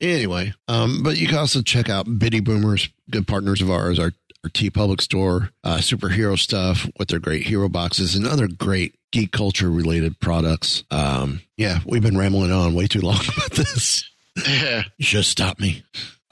Anyway, 0.00 0.52
um, 0.66 1.02
but 1.02 1.16
you 1.18 1.28
can 1.28 1.38
also 1.38 1.62
check 1.62 1.88
out 1.88 2.18
Bitty 2.18 2.40
Boomers, 2.40 2.88
good 3.10 3.28
partners 3.28 3.60
of 3.60 3.70
ours, 3.70 3.98
our 3.98 4.12
our 4.42 4.50
TeePublic 4.50 5.00
store, 5.00 5.50
uh, 5.64 5.76
superhero 5.76 6.38
stuff 6.38 6.88
with 6.98 7.08
their 7.08 7.18
great 7.18 7.46
hero 7.46 7.68
boxes 7.68 8.14
and 8.14 8.26
other 8.26 8.48
great 8.48 8.94
geek 9.12 9.32
culture 9.32 9.70
related 9.70 10.18
products. 10.18 10.84
Um, 10.90 11.42
yeah, 11.56 11.80
we've 11.84 12.02
been 12.02 12.16
rambling 12.16 12.52
on 12.52 12.74
way 12.74 12.86
too 12.86 13.00
long 13.00 13.20
about 13.36 13.50
this. 13.50 14.08
Yeah. 14.48 14.84
Should 14.98 15.26
stop 15.26 15.60
me. 15.60 15.82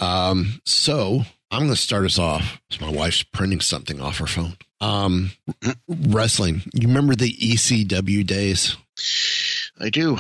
Um, 0.01 0.61
so 0.65 1.23
I'm 1.51 1.61
going 1.61 1.71
to 1.71 1.77
start 1.77 2.05
us 2.05 2.19
off. 2.19 2.61
My 2.81 2.91
wife's 2.91 3.23
printing 3.23 3.61
something 3.61 4.01
off 4.01 4.19
her 4.19 4.27
phone. 4.27 4.57
Um, 4.81 5.33
wrestling. 5.89 6.63
You 6.73 6.89
remember 6.89 7.15
the 7.15 7.33
ECW 7.33 8.27
days? 8.27 8.77
I 9.81 9.91
do. 9.91 10.19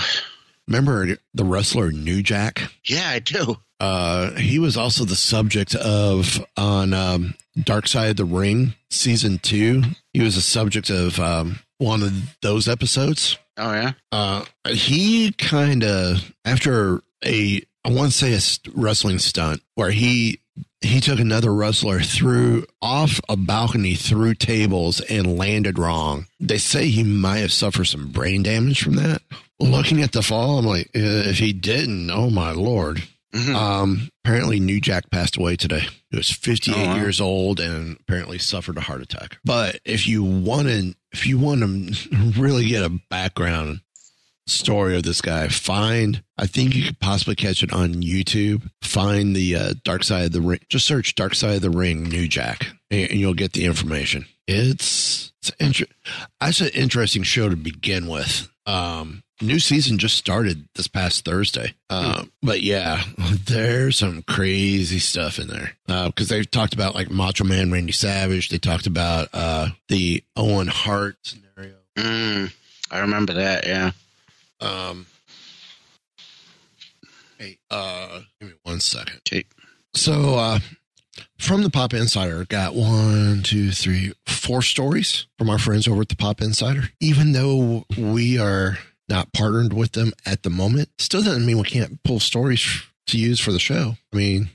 Remember 0.66 1.16
the 1.35 1.44
wrestler 1.44 1.90
New 1.90 2.23
Jack? 2.23 2.62
Yeah, 2.85 3.08
I 3.08 3.20
do. 3.20 3.58
Uh, 3.80 4.32
he 4.32 4.58
was 4.58 4.76
also 4.76 5.04
the 5.04 5.16
subject 5.16 5.75
of 5.75 6.44
on 6.56 6.92
um, 6.92 7.35
Dark 7.62 7.87
Side 7.87 8.11
of 8.11 8.16
the 8.16 8.25
Ring 8.25 8.75
season 8.90 9.38
two. 9.38 9.82
He 10.12 10.23
was 10.23 10.37
a 10.37 10.42
subject 10.42 10.90
of 10.90 11.18
um, 11.20 11.61
one 11.78 12.02
of 12.02 12.37
those 12.42 12.68
episodes. 12.68 13.38
Oh 13.56 13.73
yeah. 13.73 13.92
Uh, 14.11 14.44
he 14.66 15.32
kind 15.32 15.85
of 15.85 16.32
after 16.44 17.02
a 17.25 17.62
I 17.88 17.92
want 17.92 18.12
to 18.12 18.18
say 18.18 18.33
a 18.35 18.40
st- 18.40 18.75
wrestling 18.76 19.18
stunt 19.18 19.62
where 19.75 19.90
he 19.90 20.40
he 20.80 21.00
took 21.00 21.18
another 21.18 21.52
wrestler 21.54 22.00
through 22.00 22.66
off 22.83 23.21
a 23.28 23.37
balcony 23.37 23.95
through 23.95 24.35
tables 24.35 25.00
and 25.00 25.37
landed 25.38 25.78
wrong. 25.78 26.26
They 26.38 26.59
say 26.59 26.88
he 26.88 27.02
might 27.02 27.38
have 27.38 27.52
suffered 27.52 27.87
some 27.87 28.09
brain 28.12 28.42
damage 28.42 28.83
from 28.83 28.95
that. 28.97 29.23
Looking 29.59 30.02
at 30.02 30.12
the 30.12 30.23
fall, 30.23 30.59
I'm 30.59 30.66
like, 30.66 30.87
uh, 30.95 31.00
if 31.30 31.38
he 31.38 31.52
didn't, 31.52 32.11
oh 32.11 32.30
my 32.30 32.52
lord. 32.52 33.02
Mhm. 33.35 33.54
Um, 33.54 34.11
apparently, 34.25 34.61
New 34.61 34.80
Jack 34.80 35.11
passed 35.11 35.37
away 35.37 35.57
today. 35.57 35.83
He 36.11 36.16
was 36.16 36.30
58 36.30 36.76
Oh, 36.76 36.87
wow. 36.87 36.97
years 36.97 37.21
old 37.21 37.59
and 37.61 37.97
apparently 38.00 38.38
suffered 38.38 38.76
a 38.78 38.80
heart 38.83 39.02
attack. 39.02 39.38
But 39.45 39.80
if 39.85 40.07
you 40.07 40.23
want 40.23 40.68
to, 40.68 40.95
if 41.12 41.26
you 41.26 41.38
want 41.38 41.61
to 41.62 42.09
really 42.40 42.66
get 42.66 42.85
a 42.85 42.99
background 43.11 43.80
story 44.49 44.97
of 44.97 45.02
this 45.02 45.21
guy, 45.21 45.49
find. 45.49 46.23
I 46.37 46.47
think 46.47 46.75
you 46.75 46.85
could 46.85 47.00
possibly 47.00 47.35
catch 47.35 47.62
it 47.62 47.73
on 47.73 47.95
YouTube. 47.95 48.71
Find 48.83 49.35
the 49.35 49.57
uh, 49.57 49.75
Dark 49.85 50.05
Side 50.05 50.26
of 50.26 50.33
the 50.33 50.40
Ring. 50.40 50.61
Just 50.69 50.87
search 50.87 51.14
Dark 51.14 51.35
Side 51.35 51.57
of 51.57 51.62
the 51.62 51.71
Ring 51.71 52.05
New 52.05 52.28
Jack, 52.28 52.69
and, 52.90 53.11
and 53.11 53.21
you'll 53.21 53.35
get 53.35 53.52
the 53.52 53.64
information. 53.64 54.26
It's 54.47 55.33
it's 55.40 55.50
inter- 55.61 55.87
That's 56.40 56.61
an 56.61 56.69
interesting 56.69 57.23
show 57.23 57.49
to 57.49 57.57
begin 57.57 58.07
with. 58.07 58.49
Um, 58.67 59.23
new 59.40 59.59
season 59.59 59.99
just 59.99 60.17
started 60.17 60.69
this 60.75 60.88
past 60.88 61.25
Thursday. 61.25 61.75
Um, 61.90 62.33
but 62.43 62.62
yeah, 62.62 63.02
there's 63.47 63.99
some 63.99 64.23
crazy 64.23 64.99
stuff 64.99 65.38
in 65.38 65.49
there 65.49 65.73
because 65.87 66.28
they've 66.28 66.50
talked 66.50 66.75
about 66.75 66.95
like 66.95 67.11
Macho 67.11 67.45
Man 67.45 67.71
Randy 67.71 67.93
Savage. 67.93 68.49
They 68.49 68.59
talked 68.59 68.87
about 68.87 69.28
uh, 69.33 69.69
the 69.88 70.23
Owen 70.37 70.69
Hart 70.69 71.17
scenario. 71.23 71.76
Mm, 71.97 72.52
I 72.90 72.99
remember 73.00 73.35
that. 73.35 73.67
Yeah. 73.67 73.93
Um, 74.61 75.07
hey, 77.38 77.59
uh, 77.71 78.21
give 78.41 78.50
me 78.50 78.55
one 78.62 78.81
second. 78.81 79.21
Okay. 79.27 79.45
So, 79.95 80.37
uh, 80.37 80.59
from 81.38 81.62
the 81.62 81.71
Pop 81.71 81.95
Insider, 81.95 82.45
got 82.45 82.75
one, 82.75 83.43
two, 83.43 83.71
three, 83.71 84.12
four 84.27 84.62
stories 84.62 85.27
from 85.38 85.50
our 85.50 85.59
friends 85.59 85.88
over 85.88 86.03
at 86.03 86.09
the 86.09 86.17
Pop 86.17 86.41
Insider. 86.41 86.91
Even 87.00 87.33
though 87.33 87.85
we 87.97 88.38
are 88.38 88.79
not 89.09 89.33
partnered 89.33 89.73
with 89.73 89.93
them 89.93 90.12
at 90.27 90.43
the 90.43 90.50
moment, 90.50 90.91
still 90.99 91.23
doesn't 91.23 91.47
mean 91.47 91.59
we 91.59 91.65
can't 91.65 92.03
pull 92.03 92.21
stories 92.21 92.83
to 93.07 93.19
use 93.19 93.41
for 93.41 93.53
the 93.53 93.59
show. 93.59 93.97
I 94.12 94.17
mean, 94.17 94.50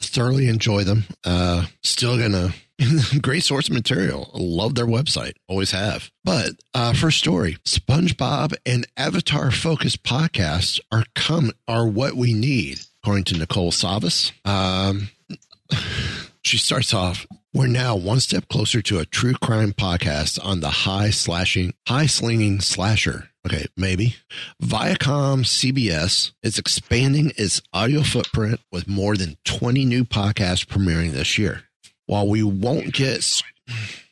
thoroughly 0.00 0.48
enjoy 0.48 0.84
them. 0.84 1.04
Uh, 1.24 1.66
still 1.82 2.18
gonna 2.18 2.52
great 3.22 3.44
source 3.44 3.68
of 3.68 3.74
material. 3.74 4.30
Love 4.34 4.74
their 4.74 4.86
website. 4.86 5.34
Always 5.48 5.70
have. 5.72 6.10
But 6.24 6.52
uh, 6.74 6.92
first 6.94 7.18
story: 7.18 7.56
SpongeBob 7.64 8.54
and 8.64 8.86
Avatar 8.96 9.50
focused 9.50 10.02
podcasts 10.02 10.80
are 10.90 11.04
come 11.14 11.52
are 11.68 11.86
what 11.86 12.14
we 12.14 12.32
need, 12.32 12.80
according 13.02 13.24
to 13.24 13.38
Nicole 13.38 13.72
Savas. 13.72 14.32
Um, 14.46 15.08
she 16.42 16.58
starts 16.58 16.94
off. 16.94 17.26
We're 17.54 17.66
now 17.66 17.96
one 17.96 18.20
step 18.20 18.48
closer 18.48 18.80
to 18.82 18.98
a 18.98 19.04
true 19.04 19.34
crime 19.34 19.72
podcast 19.72 20.42
on 20.42 20.60
the 20.60 20.70
high 20.70 21.10
slashing, 21.10 21.74
high 21.86 22.06
slinging 22.06 22.60
slasher. 22.60 23.28
Okay, 23.46 23.66
maybe. 23.76 24.16
Viacom 24.62 25.44
CBS 25.44 26.32
is 26.42 26.58
expanding 26.58 27.32
its 27.36 27.60
audio 27.72 28.02
footprint 28.02 28.60
with 28.70 28.88
more 28.88 29.16
than 29.16 29.36
20 29.44 29.84
new 29.84 30.04
podcasts 30.04 30.64
premiering 30.64 31.10
this 31.10 31.36
year. 31.36 31.64
While 32.06 32.28
we 32.28 32.42
won't 32.42 32.92
get 32.92 33.42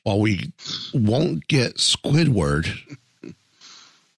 while 0.02 0.20
we 0.20 0.52
won't 0.94 1.46
get 1.48 1.76
Squidward 1.76 2.70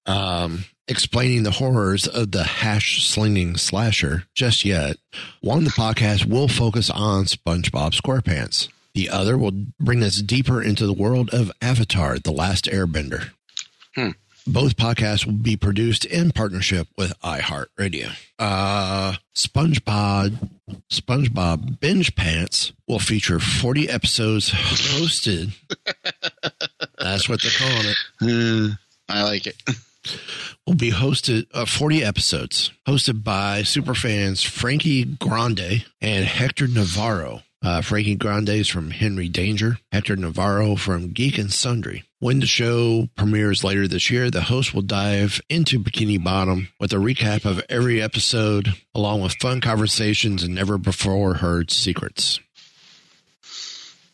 um 0.05 0.65
explaining 0.87 1.43
the 1.43 1.51
horrors 1.51 2.07
of 2.07 2.31
the 2.31 2.43
hash 2.43 3.07
slinging 3.07 3.55
slasher 3.55 4.25
just 4.35 4.65
yet, 4.65 4.97
one 5.41 5.59
of 5.59 5.63
the 5.63 5.69
podcasts 5.71 6.25
will 6.25 6.47
focus 6.47 6.89
on 6.89 7.25
SpongeBob 7.25 7.93
SquarePants. 7.99 8.69
The 8.93 9.09
other 9.09 9.37
will 9.37 9.65
bring 9.79 10.03
us 10.03 10.17
deeper 10.21 10.61
into 10.61 10.85
the 10.85 10.93
world 10.93 11.29
of 11.33 11.51
Avatar: 11.61 12.19
The 12.19 12.31
Last 12.31 12.65
Airbender. 12.65 13.31
Hmm. 13.95 14.09
Both 14.45 14.75
podcasts 14.75 15.25
will 15.25 15.33
be 15.33 15.55
produced 15.55 16.03
in 16.03 16.31
partnership 16.31 16.87
with 16.97 17.17
iHeartRadio. 17.21 18.11
Uh, 18.37 19.13
SpongeBob 19.33 20.49
SpongeBob 20.89 21.79
Binge 21.79 22.15
Pants 22.15 22.73
will 22.87 22.99
feature 22.99 23.39
40 23.39 23.89
episodes 23.89 24.51
hosted. 24.51 25.53
That's 26.99 27.29
what 27.29 27.41
they're 27.41 27.51
calling 27.57 27.85
it. 27.87 27.97
Mm, 28.21 28.79
I 29.09 29.23
like 29.23 29.47
it. 29.47 29.55
Will 30.67 30.75
be 30.75 30.91
hosted 30.91 31.47
uh, 31.53 31.65
40 31.65 32.03
episodes 32.03 32.71
hosted 32.87 33.23
by 33.23 33.61
superfans 33.61 34.45
Frankie 34.45 35.05
Grande 35.05 35.85
and 36.01 36.25
Hector 36.25 36.67
Navarro. 36.67 37.41
Uh, 37.63 37.81
Frankie 37.81 38.15
Grande 38.15 38.49
is 38.49 38.67
from 38.67 38.91
Henry 38.91 39.29
Danger, 39.29 39.77
Hector 39.89 40.17
Navarro 40.17 40.75
from 40.75 41.13
Geek 41.13 41.37
and 41.37 41.51
Sundry. 41.51 42.03
When 42.19 42.41
the 42.41 42.45
show 42.45 43.07
premieres 43.15 43.63
later 43.63 43.87
this 43.87 44.11
year, 44.11 44.29
the 44.29 44.41
host 44.41 44.73
will 44.73 44.81
dive 44.81 45.39
into 45.47 45.79
Bikini 45.79 46.21
Bottom 46.21 46.67
with 46.77 46.91
a 46.91 46.97
recap 46.97 47.45
of 47.45 47.63
every 47.69 48.01
episode, 48.01 48.73
along 48.93 49.21
with 49.21 49.37
fun 49.39 49.61
conversations 49.61 50.43
and 50.43 50.53
never 50.53 50.77
before 50.77 51.35
heard 51.35 51.71
secrets. 51.71 52.41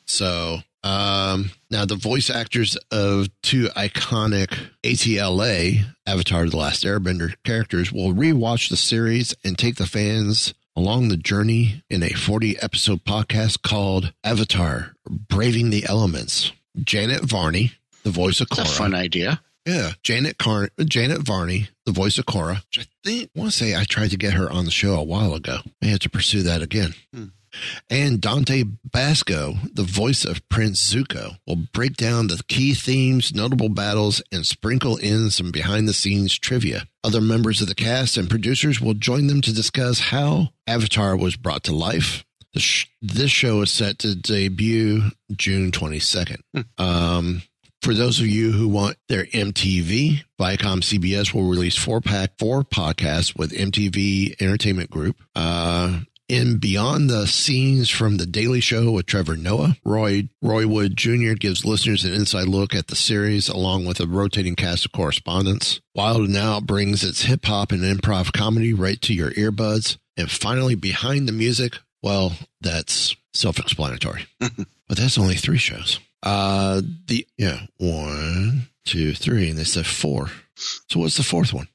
So, 0.06 0.60
um, 0.84 1.50
now 1.72 1.86
the 1.86 1.96
voice 1.96 2.30
actors 2.30 2.78
of 2.92 3.30
two 3.42 3.70
iconic 3.70 4.56
ATLA 4.84 5.86
Avatar: 6.06 6.48
The 6.48 6.58
Last 6.58 6.84
Airbender 6.84 7.34
characters 7.44 7.92
will 7.92 8.14
rewatch 8.14 8.70
the 8.70 8.78
series 8.78 9.34
and 9.44 9.58
take 9.58 9.76
the 9.78 9.88
fans 9.88 10.54
along 10.76 11.08
the 11.10 11.18
journey 11.18 11.84
in 11.90 12.04
a 12.04 12.10
40 12.14 12.58
episode 12.60 13.04
podcast 13.04 13.62
called 13.62 14.14
Avatar: 14.24 14.94
Braving 15.10 15.70
the 15.70 15.86
Elements. 15.88 16.52
Janet 16.84 17.24
Varney, 17.24 17.74
the 18.04 18.12
voice 18.12 18.40
of 18.42 18.48
It's 18.52 18.60
a 18.60 18.66
fun 18.66 18.94
idea. 18.94 19.42
Yeah, 19.66 19.92
Janet 20.04 20.38
Car- 20.38 20.70
Janet 20.84 21.22
Varney, 21.22 21.68
the 21.86 21.92
voice 21.92 22.18
of 22.18 22.26
Korra. 22.26 22.64
Which 22.68 22.80
I 22.80 22.86
think 23.04 23.30
I 23.36 23.40
want 23.40 23.52
to 23.52 23.58
say 23.58 23.76
I 23.76 23.84
tried 23.84 24.12
to 24.12 24.18
get 24.18 24.34
her 24.34 24.50
on 24.50 24.66
the 24.66 24.72
show 24.72 24.96
a 24.96 25.04
while 25.04 25.34
ago. 25.34 25.58
I 25.84 25.88
have 25.88 26.00
to 26.00 26.10
pursue 26.10 26.44
that 26.44 26.62
again. 26.62 26.96
Hmm. 27.14 27.26
And 27.90 28.22
Dante 28.22 28.64
Basco, 28.64 29.56
the 29.74 29.84
voice 29.84 30.26
of 30.26 30.48
Prince 30.50 30.94
Zuko, 30.94 31.38
will 31.48 31.68
break 31.74 31.96
down 31.98 32.28
the 32.28 32.42
key 32.48 32.74
themes, 32.74 33.34
notable 33.34 33.70
battles, 33.70 34.22
and 34.32 34.46
sprinkle 34.46 34.98
in 34.98 35.30
some 35.30 35.52
behind 35.52 35.88
the 35.88 35.94
scenes 35.94 36.38
trivia. 36.38 36.88
Other 37.04 37.22
members 37.22 37.62
of 37.62 37.68
the 37.68 37.76
cast 37.76 38.18
and 38.18 38.30
producers 38.30 38.82
will 38.82 38.94
join 38.94 39.28
them 39.28 39.42
to 39.42 39.54
discuss 39.54 40.00
how 40.00 40.50
Avatar 40.68 41.16
was 41.18 41.36
brought 41.36 41.64
to 41.66 41.74
life, 41.76 42.24
The 42.54 42.60
sh- 42.60 42.88
this 43.02 43.32
show 43.32 43.62
is 43.62 43.72
set 43.72 44.00
to 44.00 44.16
debut 44.16 45.12
June 45.36 45.72
22nd. 45.72 46.42
Um, 46.78 47.44
for 47.82 47.94
those 47.94 48.20
of 48.20 48.28
you 48.28 48.52
who 48.52 48.68
want 48.68 48.98
their 49.08 49.24
MTV, 49.28 50.24
Viacom 50.38 50.82
CBS 50.82 51.34
will 51.34 51.46
release 51.50 51.78
four 51.78 52.02
pack 52.02 52.32
four 52.38 52.64
podcasts 52.64 53.38
with 53.38 53.52
MTV 53.54 54.36
Entertainment 54.42 54.90
Group. 54.90 55.16
Uh, 55.34 56.02
in 56.30 56.58
Beyond 56.58 57.10
the 57.10 57.26
Scenes 57.26 57.90
from 57.90 58.18
The 58.18 58.28
Daily 58.28 58.60
Show 58.62 58.92
with 58.92 59.08
Trevor 59.08 59.36
Noah, 59.36 59.76
Roy 59.84 60.30
Roy 60.42 60.68
Wood 60.68 60.96
Jr. 60.96 61.34
gives 61.34 61.66
listeners 61.66 62.06
an 62.06 62.14
inside 62.14 62.48
look 62.48 62.76
at 62.76 62.88
the 62.88 62.96
series 62.96 63.50
along 63.50 63.86
with 63.86 64.00
a 64.00 64.06
rotating 64.06 64.56
cast 64.56 64.86
of 64.86 64.92
correspondents. 64.92 65.82
Wild 65.96 66.30
'N 66.30 66.38
Out 66.38 66.68
brings 66.68 67.04
its 67.04 67.24
hip 67.24 67.46
hop 67.46 67.72
and 67.72 67.82
improv 67.82 68.32
comedy 68.32 68.74
right 68.74 69.02
to 69.02 69.14
your 69.14 69.32
earbuds. 69.32 69.98
And 70.16 70.30
finally, 70.30 70.76
Behind 70.76 71.28
the 71.28 71.34
Music, 71.34 71.78
well, 72.04 72.34
that's 72.62 73.16
self 73.34 73.60
explanatory. 73.60 74.26
but 74.40 74.98
that's 74.98 75.18
only 75.18 75.36
three 75.36 75.58
shows. 75.58 76.00
Uh, 76.22 76.82
the, 77.08 77.26
yeah, 77.38 77.62
one, 77.78 78.68
two, 78.86 79.14
three, 79.14 79.50
and 79.50 79.58
they 79.58 79.64
said 79.64 79.88
four. 79.88 80.30
So 80.56 81.00
what's 81.00 81.18
the 81.18 81.24
fourth 81.24 81.54
one? 81.54 81.70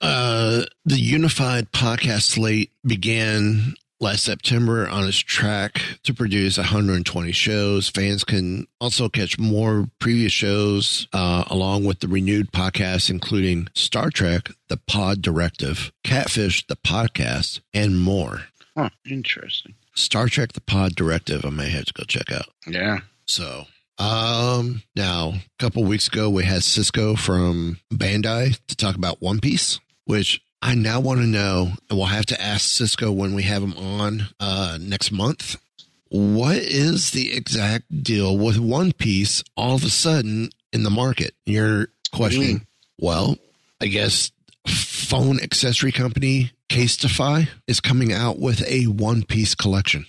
Uh, 0.00 0.64
the 0.84 0.98
unified 0.98 1.70
podcast 1.70 2.22
slate 2.22 2.72
began 2.84 3.74
last 4.02 4.24
September 4.24 4.88
on 4.88 5.06
its 5.06 5.18
track 5.18 5.80
to 6.02 6.12
produce 6.12 6.58
120 6.58 7.30
shows. 7.32 7.88
Fans 7.88 8.24
can 8.24 8.66
also 8.80 9.08
catch 9.08 9.38
more 9.38 9.88
previous 10.00 10.32
shows 10.32 11.06
uh, 11.12 11.44
along 11.46 11.84
with 11.84 12.00
the 12.00 12.08
renewed 12.08 12.50
podcast, 12.50 13.08
including 13.08 13.68
Star 13.74 14.10
Trek, 14.10 14.50
The 14.68 14.76
Pod 14.76 15.22
Directive, 15.22 15.92
Catfish, 16.02 16.66
The 16.66 16.76
Podcast, 16.76 17.60
and 17.72 18.00
more. 18.00 18.42
Huh, 18.76 18.90
interesting. 19.08 19.74
Star 19.94 20.28
Trek, 20.28 20.52
The 20.52 20.60
Pod 20.60 20.94
Directive, 20.96 21.44
I 21.44 21.50
may 21.50 21.70
have 21.70 21.84
to 21.84 21.92
go 21.92 22.04
check 22.04 22.32
out. 22.32 22.46
Yeah. 22.66 23.00
So, 23.26 23.66
um, 23.98 24.82
now 24.96 25.34
a 25.36 25.42
couple 25.58 25.84
weeks 25.84 26.08
ago 26.08 26.28
we 26.28 26.44
had 26.44 26.64
Cisco 26.64 27.14
from 27.14 27.78
Bandai 27.92 28.58
to 28.66 28.76
talk 28.76 28.96
about 28.96 29.22
One 29.22 29.38
Piece, 29.38 29.78
which 30.06 30.42
I 30.62 30.76
now 30.76 31.00
want 31.00 31.20
to 31.20 31.26
know, 31.26 31.72
and 31.90 31.98
we'll 31.98 32.06
have 32.06 32.26
to 32.26 32.40
ask 32.40 32.62
Cisco 32.70 33.10
when 33.10 33.34
we 33.34 33.42
have 33.42 33.62
him 33.62 33.74
on 33.74 34.28
uh, 34.38 34.78
next 34.80 35.10
month. 35.10 35.60
What 36.08 36.56
is 36.56 37.10
the 37.10 37.32
exact 37.34 38.02
deal 38.04 38.36
with 38.36 38.58
One 38.58 38.92
Piece 38.92 39.42
all 39.56 39.74
of 39.74 39.82
a 39.82 39.90
sudden 39.90 40.50
in 40.72 40.84
the 40.84 40.90
market? 40.90 41.34
You're 41.46 41.88
questioning. 42.14 42.66
Well, 42.98 43.36
I 43.80 43.86
guess 43.86 44.30
phone 44.66 45.40
accessory 45.40 45.90
company 45.90 46.52
Casetify 46.68 47.48
is 47.66 47.80
coming 47.80 48.12
out 48.12 48.38
with 48.38 48.62
a 48.68 48.84
One 48.84 49.24
Piece 49.24 49.54
collection. 49.56 50.06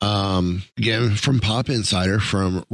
Um, 0.00 0.62
again, 0.76 1.14
from 1.14 1.38
Pop 1.40 1.68
Insider 1.70 2.18
from 2.18 2.64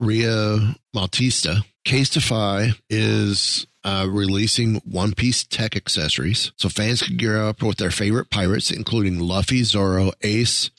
Ria 0.00 0.74
Maltista, 0.94 1.64
Casetify 1.84 2.72
is 2.88 3.66
uh, 3.84 4.06
releasing 4.08 4.76
One 4.84 5.14
Piece 5.14 5.44
tech 5.44 5.76
accessories. 5.76 6.52
So 6.56 6.68
fans 6.68 7.02
can 7.02 7.16
gear 7.16 7.40
up 7.40 7.62
with 7.62 7.78
their 7.78 7.90
favorite 7.90 8.30
pirates, 8.30 8.70
including 8.70 9.18
Luffy, 9.18 9.62
Zoro, 9.64 10.12
Ace, 10.22 10.70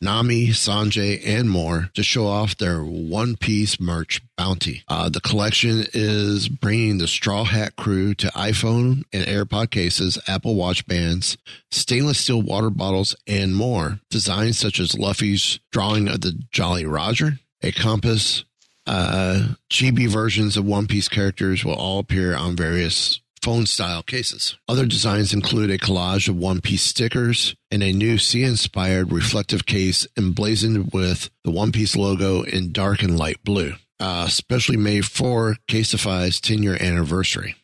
Nami, 0.00 0.48
Sanjay, 0.48 1.20
and 1.26 1.50
more 1.50 1.90
to 1.94 2.04
show 2.04 2.26
off 2.26 2.56
their 2.56 2.82
One 2.82 3.36
Piece 3.36 3.80
merch 3.80 4.22
bounty. 4.36 4.84
Uh, 4.86 5.08
the 5.08 5.20
collection 5.20 5.86
is 5.92 6.48
bringing 6.48 6.98
the 6.98 7.08
Straw 7.08 7.44
Hat 7.44 7.74
crew 7.74 8.14
to 8.14 8.28
iPhone 8.28 9.02
and 9.12 9.24
AirPod 9.26 9.70
cases, 9.70 10.18
Apple 10.28 10.54
Watch 10.54 10.86
bands, 10.86 11.36
stainless 11.72 12.18
steel 12.18 12.42
water 12.42 12.70
bottles, 12.70 13.16
and 13.26 13.56
more. 13.56 13.98
Designs 14.08 14.58
such 14.58 14.78
as 14.78 14.96
Luffy's 14.96 15.58
drawing 15.72 16.06
of 16.06 16.20
the 16.20 16.40
Jolly 16.52 16.86
Roger, 16.86 17.40
a 17.62 17.72
compass, 17.72 18.44
uh, 18.88 19.48
chibi 19.70 20.08
versions 20.08 20.56
of 20.56 20.64
One 20.64 20.86
Piece 20.86 21.08
characters 21.08 21.64
will 21.64 21.74
all 21.74 21.98
appear 21.98 22.34
on 22.34 22.56
various 22.56 23.20
phone 23.42 23.66
style 23.66 24.02
cases. 24.02 24.56
Other 24.66 24.86
designs 24.86 25.32
include 25.32 25.70
a 25.70 25.78
collage 25.78 26.28
of 26.28 26.36
One 26.36 26.60
Piece 26.60 26.82
stickers 26.82 27.54
and 27.70 27.82
a 27.82 27.92
new 27.92 28.18
sea 28.18 28.42
inspired 28.42 29.12
reflective 29.12 29.66
case 29.66 30.06
emblazoned 30.16 30.92
with 30.92 31.30
the 31.44 31.50
One 31.50 31.70
Piece 31.70 31.94
logo 31.96 32.42
in 32.42 32.72
dark 32.72 33.02
and 33.02 33.16
light 33.16 33.44
blue, 33.44 33.74
uh, 34.00 34.26
specially 34.28 34.78
made 34.78 35.04
for 35.04 35.56
Casetify's 35.68 36.40
10 36.40 36.62
year 36.62 36.76
anniversary. 36.80 37.54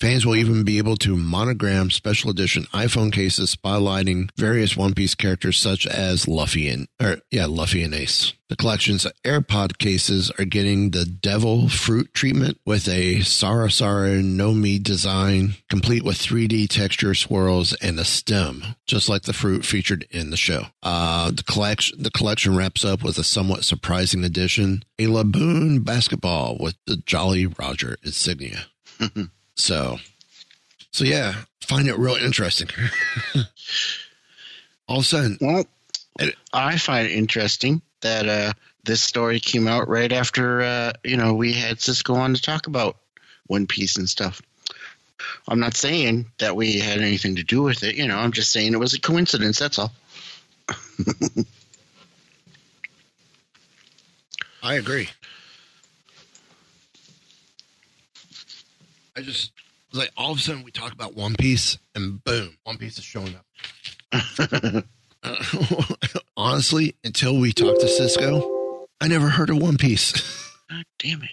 Fans 0.00 0.26
will 0.26 0.36
even 0.36 0.62
be 0.62 0.78
able 0.78 0.96
to 0.98 1.16
monogram 1.16 1.90
special 1.90 2.30
edition 2.30 2.64
iPhone 2.74 3.12
cases 3.12 3.56
spotlighting 3.56 4.30
various 4.36 4.76
One 4.76 4.92
Piece 4.92 5.14
characters 5.14 5.58
such 5.58 5.86
as 5.86 6.28
Luffy 6.28 6.68
and 6.68 6.86
or 7.00 7.18
yeah, 7.30 7.46
Luffy 7.46 7.82
and 7.82 7.94
Ace. 7.94 8.34
The 8.48 8.56
collection's 8.56 9.06
AirPod 9.24 9.78
cases 9.78 10.30
are 10.38 10.44
getting 10.44 10.90
the 10.90 11.04
Devil 11.04 11.68
Fruit 11.68 12.12
treatment 12.14 12.60
with 12.64 12.86
a 12.86 13.16
Sarasara 13.20 14.22
no 14.22 14.52
Mi 14.52 14.78
design, 14.78 15.54
complete 15.68 16.04
with 16.04 16.18
3D 16.18 16.68
texture 16.68 17.14
swirls 17.14 17.72
and 17.74 17.98
a 17.98 18.04
stem, 18.04 18.76
just 18.86 19.08
like 19.08 19.22
the 19.22 19.32
fruit 19.32 19.64
featured 19.64 20.06
in 20.10 20.30
the 20.30 20.36
show. 20.36 20.66
Uh, 20.82 21.30
the 21.30 21.42
collection 21.42 22.02
the 22.02 22.10
collection 22.10 22.54
wraps 22.54 22.84
up 22.84 23.02
with 23.02 23.18
a 23.18 23.24
somewhat 23.24 23.64
surprising 23.64 24.22
addition: 24.24 24.84
a 24.98 25.06
Laboon 25.06 25.82
basketball 25.84 26.58
with 26.60 26.76
the 26.86 26.96
Jolly 26.98 27.46
Roger 27.46 27.96
insignia. 28.02 28.66
So, 29.56 29.98
so 30.92 31.04
yeah, 31.04 31.34
find 31.62 31.88
it 31.88 31.98
real 31.98 32.14
interesting. 32.14 32.68
All 34.88 34.98
of 34.98 35.02
a 35.02 35.06
sudden, 35.06 35.38
Well, 35.40 35.64
I 36.52 36.78
find 36.78 37.08
it 37.08 37.12
interesting 37.12 37.82
that 38.02 38.28
uh, 38.28 38.52
this 38.84 39.02
story 39.02 39.40
came 39.40 39.66
out 39.66 39.88
right 39.88 40.12
after 40.12 40.62
uh, 40.62 40.92
you 41.04 41.16
know 41.16 41.34
we 41.34 41.52
had 41.52 41.80
Cisco 41.80 42.14
on 42.14 42.34
to 42.34 42.40
talk 42.40 42.68
about 42.68 42.96
One 43.46 43.66
Piece 43.66 43.96
and 43.96 44.08
stuff. 44.08 44.40
I'm 45.48 45.58
not 45.60 45.74
saying 45.74 46.26
that 46.38 46.54
we 46.56 46.78
had 46.78 47.00
anything 47.00 47.36
to 47.36 47.42
do 47.42 47.62
with 47.62 47.82
it. 47.82 47.96
You 47.96 48.06
know, 48.06 48.16
I'm 48.16 48.32
just 48.32 48.52
saying 48.52 48.74
it 48.74 48.80
was 48.80 48.94
a 48.94 49.00
coincidence. 49.00 49.58
That's 49.58 49.78
all. 49.78 49.92
I 54.62 54.74
agree. 54.74 55.08
I 59.16 59.22
just 59.22 59.52
was 59.90 60.00
like, 60.00 60.10
all 60.16 60.32
of 60.32 60.38
a 60.38 60.40
sudden, 60.40 60.62
we 60.62 60.70
talk 60.70 60.92
about 60.92 61.14
One 61.14 61.34
Piece, 61.34 61.78
and 61.94 62.22
boom, 62.22 62.56
One 62.64 62.76
Piece 62.76 62.98
is 62.98 63.04
showing 63.04 63.34
up. 63.34 64.84
Uh, 65.22 65.82
honestly, 66.36 66.94
until 67.02 67.36
we 67.36 67.52
talked 67.52 67.80
to 67.80 67.88
Cisco, 67.88 68.86
I 69.00 69.08
never 69.08 69.28
heard 69.28 69.50
of 69.50 69.56
One 69.56 69.76
Piece. 69.76 70.12
God 70.70 70.84
damn 71.00 71.22
it. 71.22 71.30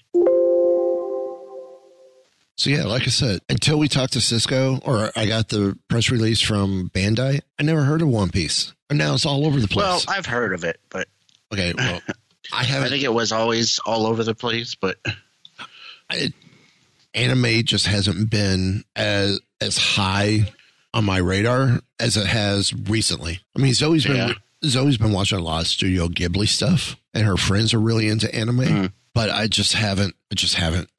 So 2.55 2.71
yeah, 2.71 2.85
like 2.85 3.03
I 3.03 3.11
said, 3.11 3.41
until 3.49 3.77
we 3.77 3.87
talked 3.87 4.13
to 4.13 4.21
Cisco 4.21 4.79
or 4.83 5.11
I 5.15 5.27
got 5.27 5.49
the 5.49 5.77
press 5.89 6.09
release 6.09 6.41
from 6.41 6.89
Bandai, 6.91 7.41
I 7.59 7.63
never 7.63 7.83
heard 7.83 8.01
of 8.01 8.07
One 8.07 8.31
Piece. 8.31 8.73
And 8.89 8.97
now 8.97 9.13
it's 9.13 9.27
all 9.27 9.45
over 9.45 9.59
the 9.59 9.67
place. 9.67 9.83
Well. 9.83 10.01
I've 10.07 10.25
heard 10.25 10.53
of 10.53 10.63
it, 10.63 10.79
but 10.89 11.07
okay, 11.51 11.73
well, 11.77 12.01
I 12.51 12.63
haven't. 12.63 12.87
I 12.87 12.89
think 12.89 13.03
it 13.03 13.13
was 13.13 13.31
always 13.31 13.79
all 13.85 14.07
over 14.07 14.23
the 14.23 14.33
place. 14.33 14.73
But 14.73 14.97
I, 16.09 16.33
anime 17.13 17.63
just 17.63 17.85
hasn't 17.87 18.29
been 18.29 18.83
as 18.95 19.39
as 19.61 19.77
high 19.77 20.51
on 20.93 21.05
my 21.05 21.17
radar 21.17 21.79
as 21.99 22.17
it 22.17 22.27
has 22.27 22.73
recently. 22.73 23.39
I 23.55 23.59
mean, 23.59 23.73
Zoe's 23.73 24.05
been 24.05 24.15
Yeah. 24.15 24.33
Zoe's 24.65 24.97
been 24.97 25.11
watching 25.11 25.37
a 25.39 25.41
lot 25.41 25.61
of 25.61 25.67
Studio 25.67 26.07
Ghibli 26.07 26.47
stuff, 26.47 26.95
and 27.13 27.25
her 27.25 27.35
friends 27.37 27.73
are 27.73 27.79
really 27.79 28.07
into 28.07 28.33
anime. 28.33 28.57
Mm. 28.59 28.93
But 29.13 29.29
I 29.29 29.47
just 29.47 29.73
haven't. 29.73 30.15
I 30.31 30.35
just 30.35 30.55
haven't. 30.55 30.89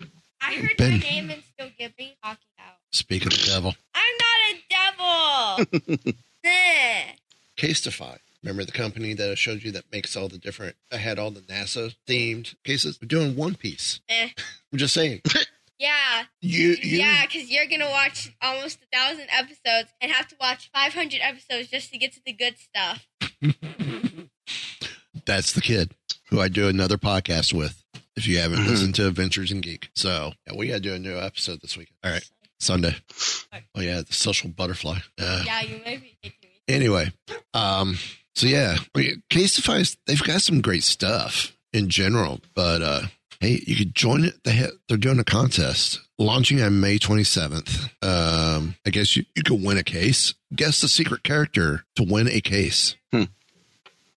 I 0.40 0.55
heard 0.55 0.70
Ben. 0.77 0.92
your 0.92 1.00
name 1.00 1.31
and 1.31 1.42
still 1.55 1.68
give 1.79 1.92
me 1.98 2.14
talking 2.22 2.44
out. 2.61 2.74
Speak 2.92 3.24
of 3.24 3.31
the 3.31 3.46
devil, 3.46 3.74
I'm 3.94 4.14
not 4.20 5.66
a 5.66 5.66
devil. 5.88 6.12
Nah. 6.44 7.14
Casetify. 7.57 8.18
Remember 8.42 8.64
the 8.64 8.72
company 8.72 9.14
that 9.14 9.31
I 9.31 9.35
showed 9.35 9.62
you 9.62 9.70
that 9.72 9.90
makes 9.90 10.14
all 10.14 10.29
the 10.29 10.37
different? 10.37 10.77
I 10.92 10.98
had 10.98 11.18
all 11.18 11.31
the 11.31 11.40
NASA 11.40 11.94
themed 12.07 12.55
cases. 12.64 12.98
We're 13.00 13.09
doing 13.09 13.35
One 13.35 13.55
Piece. 13.55 14.00
Eh. 14.11 14.29
I'm 14.70 14.79
just 14.79 14.92
saying. 14.92 15.22
Yeah, 15.78 16.24
You, 16.40 16.68
you 16.80 16.98
yeah, 16.98 17.26
because 17.26 17.50
you're 17.50 17.66
gonna 17.66 17.90
watch 17.90 18.30
almost 18.40 18.78
a 18.82 18.96
thousand 18.96 19.26
episodes 19.30 19.92
and 20.00 20.12
have 20.12 20.28
to 20.28 20.37
watch 20.40 20.70
500 20.72 21.20
episodes 21.20 21.68
just 21.68 21.90
to 21.92 21.98
get 21.98 22.12
to 22.12 22.20
the 22.24 22.32
good 22.32 22.56
stuff. 22.58 23.06
That's 25.26 25.52
the 25.52 25.60
kid 25.60 25.92
who 26.30 26.40
I 26.40 26.48
do 26.48 26.68
another 26.68 26.96
podcast 26.98 27.52
with. 27.52 27.82
If 28.16 28.26
you 28.28 28.38
haven't 28.38 28.60
Mhm. 28.60 28.66
listened 28.68 28.94
to 28.96 29.08
Adventures 29.08 29.50
in 29.50 29.60
Geek, 29.60 29.88
so 29.96 30.32
yeah, 30.46 30.52
we 30.56 30.68
got 30.68 30.74
to 30.74 30.80
do 30.80 30.94
a 30.94 30.98
new 31.00 31.18
episode 31.18 31.60
this 31.60 31.76
week. 31.76 31.88
All 32.04 32.12
right, 32.12 32.22
Sunday. 32.60 32.94
Oh 33.74 33.80
yeah, 33.80 34.02
the 34.02 34.12
social 34.12 34.50
butterfly. 34.50 34.98
Uh, 35.18 35.42
Yeah, 35.44 35.62
you 35.62 35.80
may 35.84 35.96
be 35.96 36.16
taking 36.22 36.50
me. 36.50 36.60
Anyway, 36.68 37.12
um, 37.54 37.98
so 38.37 38.46
yeah, 38.46 38.76
Casetify 38.94 39.96
they've 40.06 40.22
got 40.22 40.42
some 40.42 40.60
great 40.60 40.84
stuff 40.84 41.56
in 41.72 41.88
general, 41.88 42.40
but 42.54 42.82
uh, 42.82 43.02
Hey, 43.44 43.62
you 43.66 43.76
could 43.76 43.94
join 43.94 44.24
it. 44.24 44.42
They 44.44 44.57
ha- 44.57 44.72
they're 44.88 44.96
doing 44.96 45.18
a 45.18 45.24
contest 45.24 46.00
launching 46.18 46.62
on 46.62 46.80
May 46.80 46.98
27th. 46.98 47.90
Um, 48.02 48.74
I 48.87 48.90
guess 48.90 49.18
you, 49.18 49.26
you 49.37 49.42
could 49.42 49.62
win 49.62 49.76
a 49.76 49.83
case. 49.83 50.33
Guess 50.54 50.80
the 50.80 50.88
secret 50.88 51.24
character 51.24 51.85
to 51.96 52.04
win 52.04 52.26
a 52.26 52.40
case. 52.40 52.96
Hmm. 53.12 53.24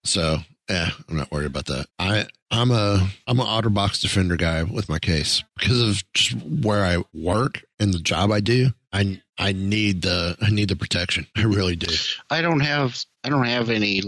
So, 0.05 0.37
yeah, 0.69 0.91
I'm 1.09 1.17
not 1.17 1.29
worried 1.29 1.47
about 1.47 1.65
that. 1.65 1.87
I 1.99 2.27
I'm 2.51 2.71
a 2.71 3.09
I'm 3.27 3.41
an 3.41 3.45
OtterBox 3.45 4.01
Defender 4.01 4.37
guy 4.37 4.63
with 4.63 4.87
my 4.87 4.97
case 4.97 5.43
because 5.59 5.81
of 5.81 6.13
just 6.13 6.41
where 6.45 6.85
I 6.85 7.03
work 7.13 7.63
and 7.81 7.93
the 7.93 7.99
job 7.99 8.31
I 8.31 8.39
do. 8.39 8.69
I 8.93 9.21
I 9.37 9.51
need 9.51 10.03
the 10.03 10.37
I 10.41 10.51
need 10.51 10.69
the 10.69 10.77
protection. 10.77 11.27
I 11.35 11.43
really 11.43 11.75
do. 11.75 11.93
I 12.29 12.41
don't 12.41 12.61
have 12.61 13.03
I 13.25 13.29
don't 13.29 13.45
have 13.45 13.69
any 13.71 14.03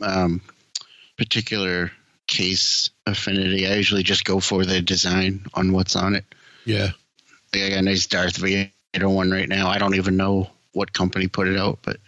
um, 0.00 0.40
particular 1.18 1.90
case 2.28 2.88
affinity. 3.06 3.66
I 3.66 3.74
usually 3.74 4.02
just 4.02 4.24
go 4.24 4.40
for 4.40 4.64
the 4.64 4.80
design 4.80 5.46
on 5.54 5.72
what's 5.72 5.96
on 5.96 6.14
it. 6.14 6.24
Yeah. 6.64 6.90
Like 7.52 7.62
I 7.64 7.68
got 7.70 7.78
a 7.78 7.82
nice 7.82 8.06
Darth 8.06 8.36
Vader 8.36 8.70
one 9.08 9.30
right 9.30 9.48
now. 9.48 9.68
I 9.68 9.78
don't 9.78 9.94
even 9.94 10.16
know 10.16 10.50
what 10.72 10.92
company 10.92 11.28
put 11.28 11.48
it 11.48 11.58
out, 11.58 11.80
but 11.82 11.98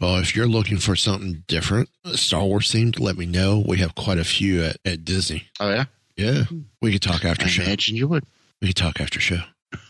Well, 0.00 0.16
if 0.18 0.36
you're 0.36 0.46
looking 0.46 0.78
for 0.78 0.94
something 0.94 1.42
different, 1.48 1.88
Star 2.14 2.44
Wars 2.44 2.70
themed, 2.72 3.00
let 3.00 3.16
me 3.18 3.26
know. 3.26 3.64
We 3.66 3.78
have 3.78 3.96
quite 3.96 4.18
a 4.18 4.24
few 4.24 4.62
at, 4.62 4.76
at 4.84 5.04
Disney. 5.04 5.48
oh 5.58 5.70
yeah, 5.70 5.84
Yeah. 6.16 6.44
We 6.80 6.92
could 6.92 7.02
talk 7.02 7.24
after 7.24 7.46
I 7.46 7.48
show. 7.48 7.64
imagine 7.64 7.96
you 7.96 8.06
would. 8.08 8.24
We 8.62 8.68
could 8.68 8.76
talk 8.76 9.00
after 9.00 9.18
show. 9.18 9.40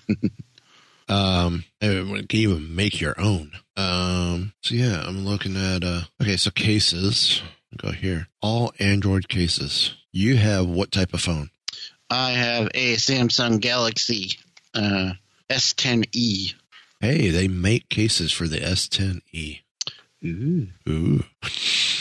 um, 1.08 1.64
and 1.82 2.10
we 2.10 2.26
can 2.26 2.38
even 2.40 2.74
make 2.74 3.00
your 3.02 3.20
own. 3.20 3.52
Um, 3.76 4.54
so 4.62 4.74
yeah, 4.74 5.02
I'm 5.06 5.26
looking 5.26 5.56
at, 5.56 5.84
uh, 5.84 6.02
okay, 6.22 6.38
so 6.38 6.50
cases. 6.50 7.42
Go 7.76 7.92
here. 7.92 8.28
All 8.40 8.72
Android 8.78 9.28
cases. 9.28 9.94
You 10.12 10.36
have 10.36 10.66
what 10.66 10.90
type 10.90 11.14
of 11.14 11.20
phone? 11.20 11.50
I 12.10 12.30
have 12.32 12.68
a 12.74 12.94
Samsung 12.96 13.60
Galaxy 13.60 14.30
uh, 14.74 15.12
S10e. 15.50 16.54
Hey, 17.00 17.28
they 17.30 17.46
make 17.46 17.88
cases 17.88 18.32
for 18.32 18.48
the 18.48 18.58
S10e. 18.58 19.60
Ooh. 20.24 21.24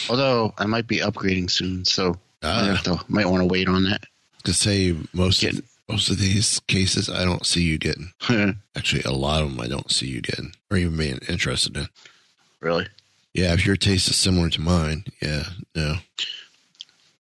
Although 0.10 0.54
I 0.58 0.66
might 0.66 0.88
be 0.88 0.98
upgrading 1.00 1.52
soon, 1.52 1.86
so 1.86 2.16
I 2.42 2.72
Ah, 2.72 2.82
to, 2.86 3.00
might 3.08 3.28
want 3.28 3.42
to 3.42 3.46
wait 3.48 3.68
on 3.68 3.84
that. 3.84 4.06
to 4.46 4.54
say 4.54 4.96
most 5.14 5.44
of, 5.44 5.62
most 5.90 6.10
of 6.10 6.18
these 6.18 6.60
cases, 6.68 7.10
I 7.10 7.26
don't 7.26 7.46
see 7.46 7.62
you 7.62 7.78
getting. 7.78 8.12
Actually, 8.76 9.04
a 9.04 9.12
lot 9.12 9.44
of 9.44 9.50
them 9.52 9.60
I 9.60 9.68
don't 9.68 9.92
see 9.92 10.08
you 10.08 10.22
getting 10.22 10.54
or 10.72 10.78
even 10.78 10.98
being 10.98 11.20
interested 11.28 11.76
in. 11.78 11.88
really? 12.62 12.88
Yeah, 13.38 13.54
if 13.54 13.66
your 13.66 13.76
taste 13.76 14.10
is 14.10 14.16
similar 14.18 14.50
to 14.50 14.60
mine, 14.62 15.06
yeah, 15.22 15.44
no. 15.76 15.98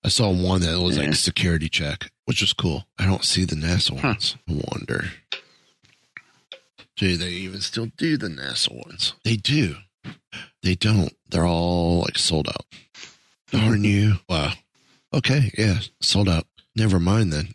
I 0.03 0.09
saw 0.09 0.31
one 0.31 0.61
that 0.61 0.79
was 0.81 0.97
like 0.97 1.07
Yeah. 1.07 1.13
security 1.13 1.69
check, 1.69 2.11
which 2.25 2.41
was 2.41 2.53
cool. 2.53 2.87
I 2.97 3.05
don't 3.05 3.23
see 3.23 3.43
the 3.45 3.55
NASA 3.55 3.99
Huh. 3.99 4.07
ones. 4.09 4.35
I 4.49 4.53
wonder. 4.71 5.11
Do 6.95 7.15
they 7.17 7.29
even 7.29 7.61
still 7.61 7.91
do 7.97 8.17
the 8.17 8.27
NASA 8.29 8.71
ones? 8.73 9.13
They 9.23 9.35
do. 9.35 9.75
They 10.63 10.73
don't. 10.75 11.13
They're 11.29 11.45
all 11.45 11.99
like 12.01 12.17
sold 12.17 12.47
out. 12.47 12.65
Darn 13.51 13.83
you. 13.83 14.15
Wow. 14.27 14.53
Okay, 15.13 15.51
yeah, 15.57 15.79
sold 16.01 16.27
out. 16.27 16.47
Never 16.75 16.99
mind 16.99 17.31
then. 17.31 17.49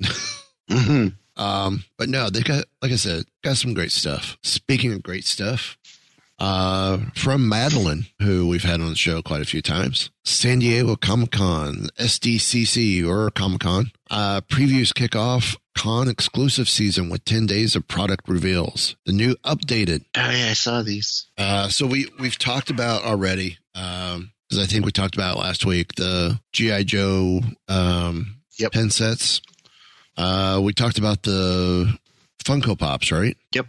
hmm 0.71 1.09
Um, 1.35 1.85
but 1.97 2.11
no, 2.11 2.29
they 2.29 2.43
got, 2.43 2.67
like 2.83 2.93
I 2.93 2.97
said, 2.97 3.25
got 3.43 3.57
some 3.57 3.73
great 3.73 3.91
stuff. 3.91 4.37
Speaking 4.43 4.93
of 4.93 5.03
great 5.03 5.25
stuff, 5.25 5.79
uh, 6.39 6.99
from 7.15 7.49
Madeline, 7.49 8.07
who 8.21 8.49
we've 8.49 8.65
had 8.65 8.81
on 8.81 8.89
the 8.89 8.97
show 8.97 9.23
quite 9.23 9.41
a 9.43 9.47
few 9.47 9.63
times, 9.63 10.11
San 10.25 10.59
Diego 10.61 10.97
Comic 10.97 11.31
Con, 11.33 11.89
SDCC 11.99 13.07
or 13.07 13.31
Comic 13.31 13.61
Con, 13.61 13.93
uh, 14.11 14.41
previews 14.49 14.95
kick 14.95 15.15
off 15.17 15.57
con 15.77 16.09
exclusive 16.09 16.69
season 16.69 17.09
with 17.09 17.25
10 17.25 17.47
days 17.47 17.75
of 17.77 17.89
product 17.89 18.29
reveals. 18.29 18.97
The 19.07 19.13
new 19.13 19.37
updated 19.45 20.05
Oh 20.17 20.31
yeah, 20.31 20.49
I 20.51 20.55
saw 20.55 20.83
these. 20.83 21.29
uh, 21.39 21.69
so 21.69 21.87
we 21.87 22.09
we've 22.19 22.39
talked 22.39 22.71
about 22.71 23.05
already, 23.05 23.59
um, 23.75 24.33
because 24.49 24.63
I 24.63 24.67
think 24.67 24.85
we 24.85 24.93
talked 24.93 25.15
about 25.15 25.39
last 25.39 25.65
week 25.65 25.95
the 25.95 26.39
GI 26.53 26.85
Joe 26.85 27.41
um, 27.69 28.37
Yep. 28.59 28.73
pen 28.73 28.91
sets. 28.91 29.41
Uh, 30.17 30.61
we 30.63 30.75
talked 30.75 30.99
about 30.99 31.23
the 31.23 31.97
Funko 32.45 32.79
Pops, 32.79 33.11
right? 33.11 33.37
Yep. 33.55 33.67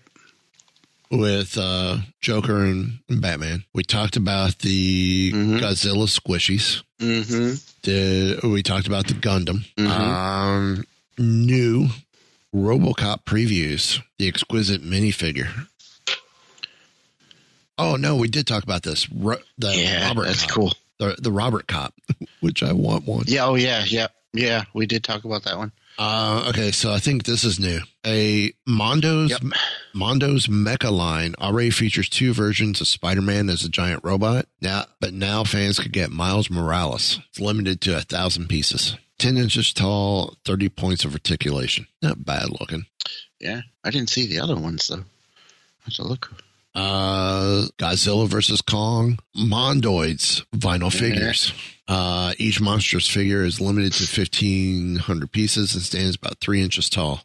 With 1.16 1.60
uh, 1.60 1.98
Joker 2.22 2.64
and, 2.66 3.00
Batman. 3.08 3.66
We 3.72 3.84
talked 3.84 4.16
about 4.18 4.58
the 4.60 5.32
Mhm. 5.32 5.60
Godzilla 5.60 6.08
squishies. 6.08 6.82
Mm-hmm. 7.00 7.54
The, 7.84 8.40
we 8.48 8.64
talked 8.64 8.88
about 8.88 9.06
the 9.06 9.14
Gundam. 9.14 9.64
Mhm. 9.78 9.88
Um, 9.88 10.84
new 11.20 11.90
RoboCop 12.56 13.26
previews. 13.26 14.02
The 14.18 14.28
exquisite 14.28 14.82
minifigure. 14.84 15.68
Oh 17.78 17.96
no, 17.96 18.16
we 18.16 18.28
did 18.28 18.48
talk 18.48 18.64
about 18.64 18.82
this. 18.84 19.08
Ro- 19.12 19.38
the 19.60 19.76
Yeah, 19.76 20.08
Robert 20.08 20.26
that's 20.26 20.44
Cop. 20.46 20.52
cool. 20.52 20.74
The 21.00 21.16
the 21.20 21.32
Robert 21.32 21.68
Cop, 21.68 21.94
which 22.40 22.64
I 22.64 22.74
want 22.74 23.06
one. 23.06 23.26
Yeah. 23.28 23.46
Oh 23.46 23.56
yeah. 23.56 23.84
Yeah. 23.86 24.08
Yeah. 24.34 24.64
We 24.74 24.88
did 24.88 25.04
talk 25.04 25.26
about 25.26 25.44
that 25.44 25.58
one. 25.60 25.72
Uh, 25.98 26.46
okay, 26.50 26.72
so 26.72 26.92
I 26.92 27.00
think 27.00 27.24
this 27.24 27.44
is 27.44 27.60
new. 27.60 27.80
A 28.06 28.52
Mondo's 28.68 29.30
Yep. 29.32 29.42
Mondo's 29.94 30.48
Mecha 30.48 30.92
line 30.92 31.36
already 31.40 31.70
features 31.70 32.10
two 32.10 32.34
versions 32.34 32.82
of 32.82 32.88
Spider-Man 32.88 33.50
as 33.50 33.64
a 33.64 33.70
giant 33.70 34.04
robot. 34.04 34.48
Now, 34.60 34.86
but 35.00 35.14
now 35.14 35.44
fans 35.44 35.80
could 35.80 35.94
get 35.94 36.10
Miles 36.12 36.50
Morales. 36.50 37.20
It's 37.30 37.40
limited 37.40 37.80
to 37.82 37.98
a 37.98 38.02
thousand 38.02 38.48
pieces. 38.50 38.98
Ten 39.20 39.38
inches 39.38 39.72
tall, 39.72 40.36
thirty 40.44 40.68
points 40.68 41.06
of 41.06 41.14
articulation. 41.14 41.86
Not 42.02 42.26
bad 42.26 42.50
looking. 42.60 42.88
Yeah. 43.40 43.62
I 43.84 43.92
didn't 43.92 44.10
see 44.10 44.26
the 44.26 44.40
other 44.40 44.56
ones 44.56 44.88
though. 44.88 44.96
I 44.96 45.86
have 45.86 45.94
to 45.96 46.04
look. 46.04 46.32
Uh, 46.76 47.68
Godzilla 47.78 48.28
versus 48.28 48.62
Kong, 48.62 49.20
Mondoids 49.38 50.44
vinyl 50.56 50.92
figures. 50.92 51.54
Uh, 51.88 52.34
each 52.38 52.60
monstrous 52.62 53.08
figure 53.08 53.44
is 53.44 53.62
limited 53.62 53.94
to 53.94 54.04
1,500 54.22 55.32
pieces 55.32 55.74
and 55.76 55.84
stands 55.84 56.16
about 56.16 56.40
three 56.40 56.62
inches 56.62 56.90
tall. 56.90 57.22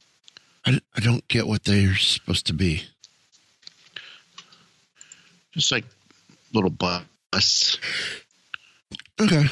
I, 0.66 0.80
I 0.94 1.00
don't 1.00 1.26
get 1.28 1.46
what 1.46 1.64
they're 1.64 1.94
supposed 1.96 2.46
to 2.48 2.52
be. 2.52 2.82
Just 5.52 5.72
like 5.72 5.84
little 6.52 6.70
busts. 6.70 7.78
Okay. 9.20 9.44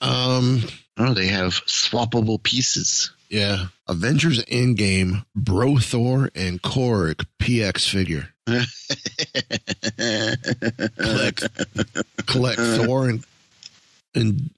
Um, 0.00 0.62
Oh, 1.00 1.14
they 1.14 1.28
have 1.28 1.52
swappable 1.66 2.42
pieces. 2.42 3.12
yeah. 3.30 3.66
Avengers 3.86 4.44
Endgame, 4.46 5.24
Bro 5.34 5.78
Thor, 5.78 6.28
and 6.34 6.60
Korg 6.60 7.24
PX 7.40 7.88
figure. 7.88 8.30
Collect, 10.96 11.46
collect 12.26 12.58
Thor 12.58 13.08
and, 13.08 13.24
and 14.14 14.50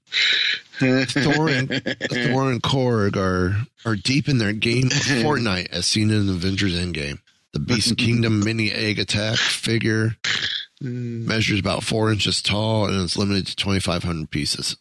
Thor 0.81 1.49
and 1.49 2.63
Korg 2.63 3.15
are 3.17 3.55
are 3.85 3.95
deep 3.95 4.27
in 4.27 4.37
their 4.37 4.53
game 4.53 4.87
of 4.87 4.91
Fortnite 5.23 5.69
as 5.71 5.85
seen 5.85 6.09
in 6.09 6.29
Avengers 6.29 6.79
Endgame. 6.79 7.19
The 7.53 7.59
Beast 7.59 7.97
Kingdom 7.99 8.43
mini 8.43 8.71
egg 8.71 8.99
attack 8.99 9.37
figure 9.37 10.15
mm. 10.81 11.25
measures 11.25 11.59
about 11.59 11.83
four 11.83 12.11
inches 12.11 12.41
tall 12.41 12.85
and 12.85 12.95
is 12.95 13.17
limited 13.17 13.47
to 13.47 13.55
twenty 13.55 13.79
five 13.79 14.03
hundred 14.03 14.31
pieces. 14.31 14.77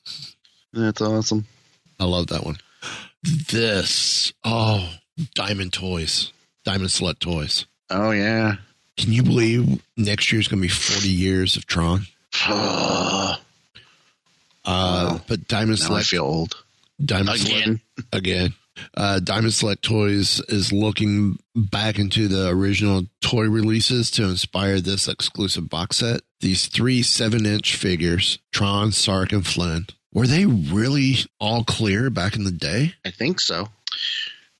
That's 0.72 1.00
awesome. 1.00 1.46
I 1.98 2.04
love 2.04 2.28
that 2.28 2.44
one. 2.44 2.56
This 3.22 4.32
oh 4.44 4.94
Diamond 5.34 5.72
Toys, 5.72 6.32
Diamond 6.64 6.90
Select 6.90 7.20
Toys. 7.20 7.66
Oh 7.90 8.12
yeah. 8.12 8.56
Can 9.00 9.12
you 9.12 9.22
believe 9.22 9.82
next 9.96 10.30
year's 10.30 10.46
going 10.48 10.60
to 10.60 10.68
be 10.68 10.72
forty 10.72 11.08
years 11.08 11.56
of 11.56 11.66
Tron? 11.66 12.02
Uh, 14.62 15.08
Wow. 15.12 15.20
but 15.26 15.48
Diamond 15.48 15.78
now 15.80 15.84
I 15.84 15.88
Select 15.88 16.06
feel 16.08 16.22
old 16.24 16.54
Diamond 17.04 17.38
Select 17.40 17.56
again. 17.66 17.80
again. 18.12 18.54
Uh, 18.94 19.18
Diamond 19.20 19.54
Select 19.54 19.82
Toys 19.82 20.40
is 20.48 20.70
looking 20.72 21.38
back 21.56 21.98
into 21.98 22.28
the 22.28 22.48
original 22.50 23.04
toy 23.22 23.48
releases 23.48 24.10
to 24.12 24.24
inspire 24.24 24.80
this 24.80 25.08
exclusive 25.08 25.68
box 25.70 25.96
set. 25.98 26.20
These 26.40 26.66
three 26.66 27.02
seven 27.02 27.46
inch 27.46 27.74
figures, 27.76 28.38
Tron, 28.52 28.92
Sark, 28.92 29.32
and 29.32 29.46
Flynn, 29.46 29.86
were 30.12 30.26
they 30.26 30.44
really 30.46 31.16
all 31.38 31.64
clear 31.64 32.10
back 32.10 32.36
in 32.36 32.44
the 32.44 32.52
day? 32.52 32.94
I 33.04 33.10
think 33.10 33.40
so. 33.40 33.68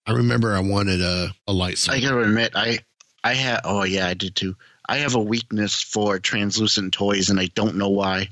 I 0.06 0.12
remember 0.12 0.54
I 0.54 0.60
wanted 0.60 1.02
a, 1.02 1.34
a 1.46 1.52
lightsaber. 1.52 1.90
I 1.92 2.00
gotta 2.00 2.20
admit, 2.20 2.52
I 2.54 2.78
I 3.22 3.34
had. 3.34 3.60
Oh 3.64 3.84
yeah, 3.84 4.06
I 4.06 4.14
did 4.14 4.34
too. 4.36 4.56
I 4.88 4.98
have 4.98 5.14
a 5.14 5.20
weakness 5.20 5.80
for 5.80 6.18
translucent 6.18 6.92
toys, 6.92 7.30
and 7.30 7.38
I 7.38 7.46
don't 7.46 7.76
know 7.76 7.90
why, 7.90 8.28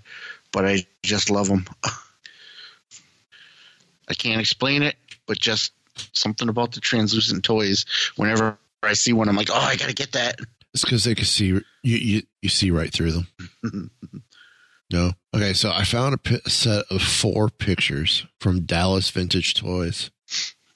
but 0.52 0.66
I 0.66 0.86
just 1.02 1.30
love 1.30 1.48
them. 1.48 1.66
I 4.08 4.14
can't 4.14 4.40
explain 4.40 4.82
it, 4.82 4.96
but 5.26 5.38
just 5.38 5.72
something 6.12 6.48
about 6.48 6.72
the 6.72 6.80
translucent 6.80 7.44
toys. 7.44 7.84
Whenever 8.16 8.58
I 8.82 8.94
see 8.94 9.12
one, 9.12 9.28
I'm 9.28 9.36
like, 9.36 9.50
oh, 9.50 9.54
I 9.54 9.76
gotta 9.76 9.94
get 9.94 10.12
that. 10.12 10.40
It's 10.74 10.84
because 10.84 11.04
they 11.04 11.14
can 11.14 11.24
see 11.24 11.46
you, 11.46 11.62
you. 11.82 12.22
You 12.42 12.48
see 12.48 12.70
right 12.70 12.92
through 12.92 13.12
them. 13.12 13.90
No. 14.90 15.12
Okay, 15.34 15.52
so 15.52 15.70
I 15.70 15.84
found 15.84 16.18
a 16.24 16.50
set 16.50 16.84
of 16.90 17.02
four 17.02 17.50
pictures 17.50 18.26
from 18.40 18.62
Dallas 18.62 19.10
Vintage 19.10 19.54
Toys. 19.54 20.10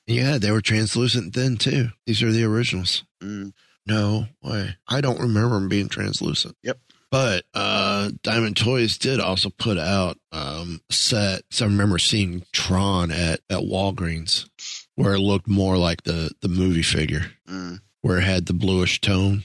Yeah, 0.06 0.38
they 0.38 0.50
were 0.50 0.60
translucent 0.60 1.34
then 1.34 1.56
too. 1.56 1.88
These 2.06 2.22
are 2.22 2.30
the 2.30 2.44
originals. 2.44 3.04
Mm. 3.22 3.52
No 3.86 4.26
way. 4.42 4.76
I 4.88 5.00
don't 5.00 5.20
remember 5.20 5.54
them 5.56 5.68
being 5.68 5.88
translucent. 5.88 6.56
Yep. 6.62 6.78
But 7.10 7.44
uh, 7.52 8.10
Diamond 8.22 8.56
Toys 8.56 8.96
did 8.96 9.20
also 9.20 9.50
put 9.50 9.76
out 9.76 10.18
um, 10.32 10.80
set. 10.90 11.42
So 11.50 11.66
I 11.66 11.68
remember 11.68 11.98
seeing 11.98 12.42
Tron 12.52 13.10
at, 13.10 13.40
at 13.50 13.58
Walgreens, 13.58 14.48
where 14.94 15.12
it 15.14 15.18
looked 15.20 15.46
more 15.48 15.76
like 15.76 16.04
the 16.04 16.30
the 16.40 16.48
movie 16.48 16.82
figure, 16.82 17.26
Mm. 17.48 17.80
where 18.00 18.18
it 18.18 18.24
had 18.24 18.46
the 18.46 18.54
bluish 18.54 19.00
tone 19.02 19.44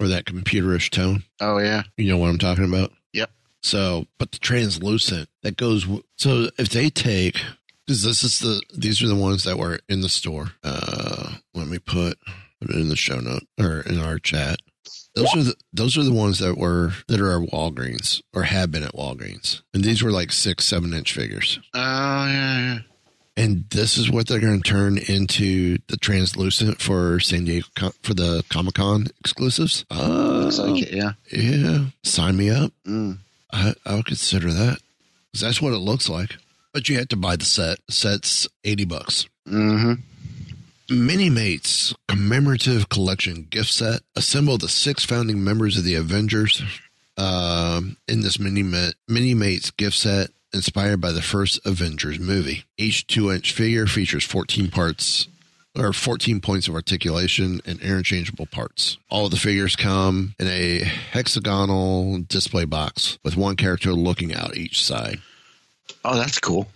or 0.00 0.08
that 0.08 0.24
computerish 0.24 0.88
tone. 0.88 1.24
Oh 1.40 1.58
yeah. 1.58 1.82
You 1.98 2.08
know 2.08 2.16
what 2.16 2.30
I'm 2.30 2.38
talking 2.38 2.64
about? 2.64 2.92
Yep. 3.12 3.30
So, 3.62 4.06
but 4.18 4.32
the 4.32 4.38
translucent 4.38 5.28
that 5.42 5.58
goes. 5.58 5.86
So 6.16 6.48
if 6.58 6.70
they 6.70 6.88
take, 6.88 7.38
because 7.86 8.02
this 8.02 8.22
is 8.24 8.38
the 8.38 8.62
these 8.74 9.02
are 9.02 9.08
the 9.08 9.14
ones 9.14 9.44
that 9.44 9.58
were 9.58 9.80
in 9.90 10.00
the 10.00 10.08
store. 10.08 10.52
Uh, 10.62 11.34
let 11.52 11.66
me 11.68 11.78
put 11.78 12.16
in 12.70 12.88
the 12.88 12.96
show 12.96 13.18
note 13.20 13.44
or 13.58 13.80
in 13.80 13.98
our 13.98 14.18
chat. 14.18 14.58
Those 15.14 15.34
are 15.36 15.42
the 15.44 15.54
those 15.72 15.96
are 15.96 16.02
the 16.02 16.12
ones 16.12 16.40
that 16.40 16.58
were 16.58 16.92
that 17.06 17.20
are 17.20 17.40
at 17.42 17.48
Walgreens 17.50 18.20
or 18.32 18.42
have 18.42 18.70
been 18.72 18.82
at 18.82 18.94
Walgreens, 18.94 19.62
and 19.72 19.84
these 19.84 20.02
were 20.02 20.10
like 20.10 20.32
six 20.32 20.64
seven 20.64 20.92
inch 20.92 21.12
figures. 21.12 21.60
Oh 21.72 21.78
yeah. 22.26 22.58
yeah. 22.58 22.78
And 23.36 23.64
this 23.70 23.96
is 23.98 24.08
what 24.10 24.28
they're 24.28 24.38
going 24.38 24.62
to 24.62 24.68
turn 24.70 24.96
into 24.96 25.78
the 25.88 25.96
translucent 25.96 26.80
for 26.80 27.18
San 27.18 27.44
Diego 27.44 27.66
for 28.02 28.14
the 28.14 28.44
Comic 28.48 28.74
Con 28.74 29.08
exclusives. 29.18 29.84
Oh, 29.90 30.42
Looks 30.44 30.58
like 30.58 30.82
it. 30.82 30.92
Yeah. 30.92 31.12
yeah, 31.32 31.86
sign 32.04 32.36
me 32.36 32.50
up. 32.50 32.72
Mm. 32.86 33.18
I, 33.52 33.74
I 33.84 33.96
would 33.96 34.06
consider 34.06 34.52
that 34.52 34.78
that's 35.32 35.60
what 35.60 35.72
it 35.72 35.78
looks 35.78 36.08
like. 36.08 36.36
But 36.72 36.88
you 36.88 36.98
have 36.98 37.08
to 37.08 37.16
buy 37.16 37.36
the 37.36 37.44
set. 37.44 37.78
The 37.86 37.92
set's 37.92 38.48
eighty 38.64 38.84
bucks. 38.84 39.26
Mm-hmm. 39.48 39.94
Mini 40.90 41.30
Mates 41.30 41.94
commemorative 42.08 42.88
collection 42.88 43.46
gift 43.50 43.70
set. 43.70 44.02
Assemble 44.16 44.58
the 44.58 44.68
six 44.68 45.04
founding 45.04 45.42
members 45.42 45.78
of 45.78 45.84
the 45.84 45.94
Avengers 45.94 46.62
um, 47.16 47.96
in 48.08 48.20
this 48.20 48.38
Mini 48.38 48.62
Ma- 48.62 48.90
Mini 49.08 49.34
Mates 49.34 49.70
gift 49.70 49.96
set, 49.96 50.30
inspired 50.52 51.00
by 51.00 51.12
the 51.12 51.22
first 51.22 51.58
Avengers 51.64 52.18
movie. 52.18 52.64
Each 52.76 53.06
two-inch 53.06 53.52
figure 53.52 53.86
features 53.86 54.24
fourteen 54.24 54.70
parts. 54.70 55.28
Or 55.76 55.92
14 55.92 56.40
points 56.40 56.68
of 56.68 56.76
articulation 56.76 57.60
and 57.66 57.80
interchangeable 57.80 58.46
parts. 58.46 58.96
All 59.10 59.24
of 59.24 59.32
the 59.32 59.36
figures 59.36 59.74
come 59.74 60.36
in 60.38 60.46
a 60.46 60.84
hexagonal 60.84 62.20
display 62.28 62.64
box 62.64 63.18
with 63.24 63.36
one 63.36 63.56
character 63.56 63.92
looking 63.92 64.32
out 64.32 64.56
each 64.56 64.84
side. 64.84 65.20
Oh, 66.04 66.14
that's 66.16 66.38
cool. 66.38 66.68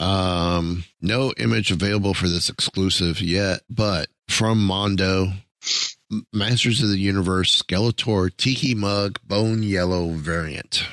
Um, 0.00 0.84
no 1.00 1.32
image 1.36 1.70
available 1.70 2.14
for 2.14 2.26
this 2.26 2.48
exclusive 2.48 3.20
yet, 3.20 3.60
but 3.68 4.08
from 4.28 4.64
Mondo, 4.64 5.28
Masters 6.32 6.82
of 6.82 6.88
the 6.88 6.98
Universe 6.98 7.62
Skeletor 7.62 8.34
Tiki 8.36 8.74
Mug 8.74 9.18
Bone 9.26 9.62
Yellow 9.62 10.08
variant. 10.14 10.84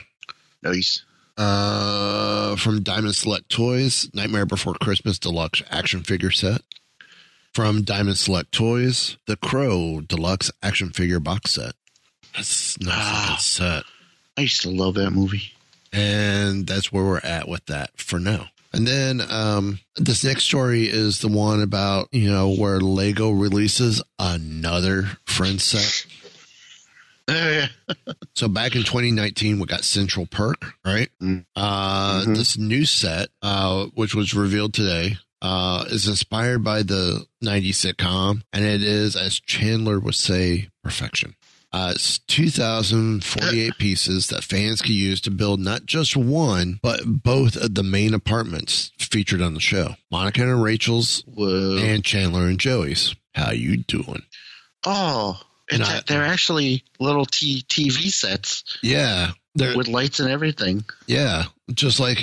Nice. 0.62 1.04
Uh, 1.38 2.56
from 2.58 2.82
Diamond 2.84 3.16
Select 3.16 3.48
Toys, 3.50 4.10
Nightmare 4.14 4.46
Before 4.46 4.74
Christmas 4.74 5.18
Deluxe 5.20 5.64
action 5.72 6.04
figure 6.04 6.32
set. 6.32 6.62
From 7.54 7.84
Diamond 7.84 8.18
Select 8.18 8.52
Toys, 8.52 9.18
the 9.26 9.38
Crow 9.38 10.02
Deluxe 10.02 10.52
action 10.62 10.90
figure 10.92 11.20
box 11.20 11.52
set. 11.52 11.74
That's 12.36 12.80
not 12.80 12.94
a 12.94 13.02
Ah. 13.02 13.26
good 13.38 13.42
set. 13.44 13.84
I 14.38 14.42
used 14.42 14.62
to 14.62 14.70
love 14.70 14.96
that 14.96 15.12
movie. 15.12 15.54
and 15.94 16.68
that's 16.68 16.92
where 16.92 17.04
we're 17.06 17.20
at 17.20 17.48
with 17.48 17.66
that 17.68 17.92
for 18.00 18.20
now. 18.20 18.50
And 18.78 18.88
then 18.88 19.22
um, 19.30 19.80
this 19.96 20.24
next 20.24 20.44
story 20.44 20.84
is 20.88 21.20
the 21.20 21.28
one 21.28 21.62
about 21.64 22.10
you 22.12 22.30
know 22.30 22.54
where 22.56 22.80
Lego 22.80 23.32
releases 23.32 24.02
another 24.20 25.18
friend 25.26 25.60
set. 25.62 26.06
Oh 27.30 27.34
yeah. 27.52 27.68
So 28.36 28.48
back 28.48 28.74
in 28.78 28.84
2019, 28.84 29.60
we 29.60 29.66
got 29.66 29.84
Central 29.84 30.26
Perk, 30.28 30.64
right? 30.86 31.10
Mm. 31.22 31.46
Uh, 31.58 32.24
Mhm. 32.24 32.38
This 32.38 32.58
new 32.58 32.86
set, 32.86 33.28
uh, 33.42 33.88
which 33.96 34.16
was 34.16 34.34
revealed 34.34 34.74
today, 34.74 35.18
uh, 35.42 35.84
is 35.90 36.08
inspired 36.08 36.64
by 36.64 36.84
the 36.84 37.26
90s 37.44 37.76
sitcom, 37.86 38.44
and 38.54 38.64
it 38.64 38.82
is, 38.82 39.18
as 39.18 39.42
Chandler 39.42 40.00
would 40.00 40.16
say, 40.16 40.70
perfection. 40.86 41.36
Uh, 41.74 41.92
it's 41.96 42.20
2,048 42.20 43.78
pieces 43.78 44.28
that 44.28 44.44
fans 44.44 44.82
can 44.82 44.94
use 44.94 45.20
to 45.22 45.32
build 45.32 45.60
not 45.60 45.86
just 45.86 46.16
one, 46.16 46.80
but 46.82 47.02
both 47.06 47.56
of 47.56 47.76
the 47.76 47.84
main 47.84 48.14
apartments 48.14 48.92
featured 49.00 49.42
on 49.42 49.54
the 49.54 49.60
show. 49.60 49.96
Monica 50.12 50.42
and 50.44 50.64
Rachel's 50.64 51.24
Whoa. 51.28 51.78
and 51.78 52.04
Chandler 52.04 52.48
and 52.48 52.60
Joey's. 52.60 53.16
How 53.36 53.52
you 53.52 53.78
doing? 53.78 54.24
oh, 54.86 55.40
And 55.70 55.84
I- 55.84 56.02
they're 56.08 56.24
actually 56.26 56.84
little 57.00 57.26
t- 57.26 57.64
TV 57.68 58.10
sets 58.12 58.64
Yeah. 58.82 59.32
They're, 59.54 59.76
with 59.76 59.88
lights 59.88 60.20
and 60.20 60.30
everything. 60.30 60.86
yeah. 61.08 61.46
Just 61.74 62.00
like 62.00 62.20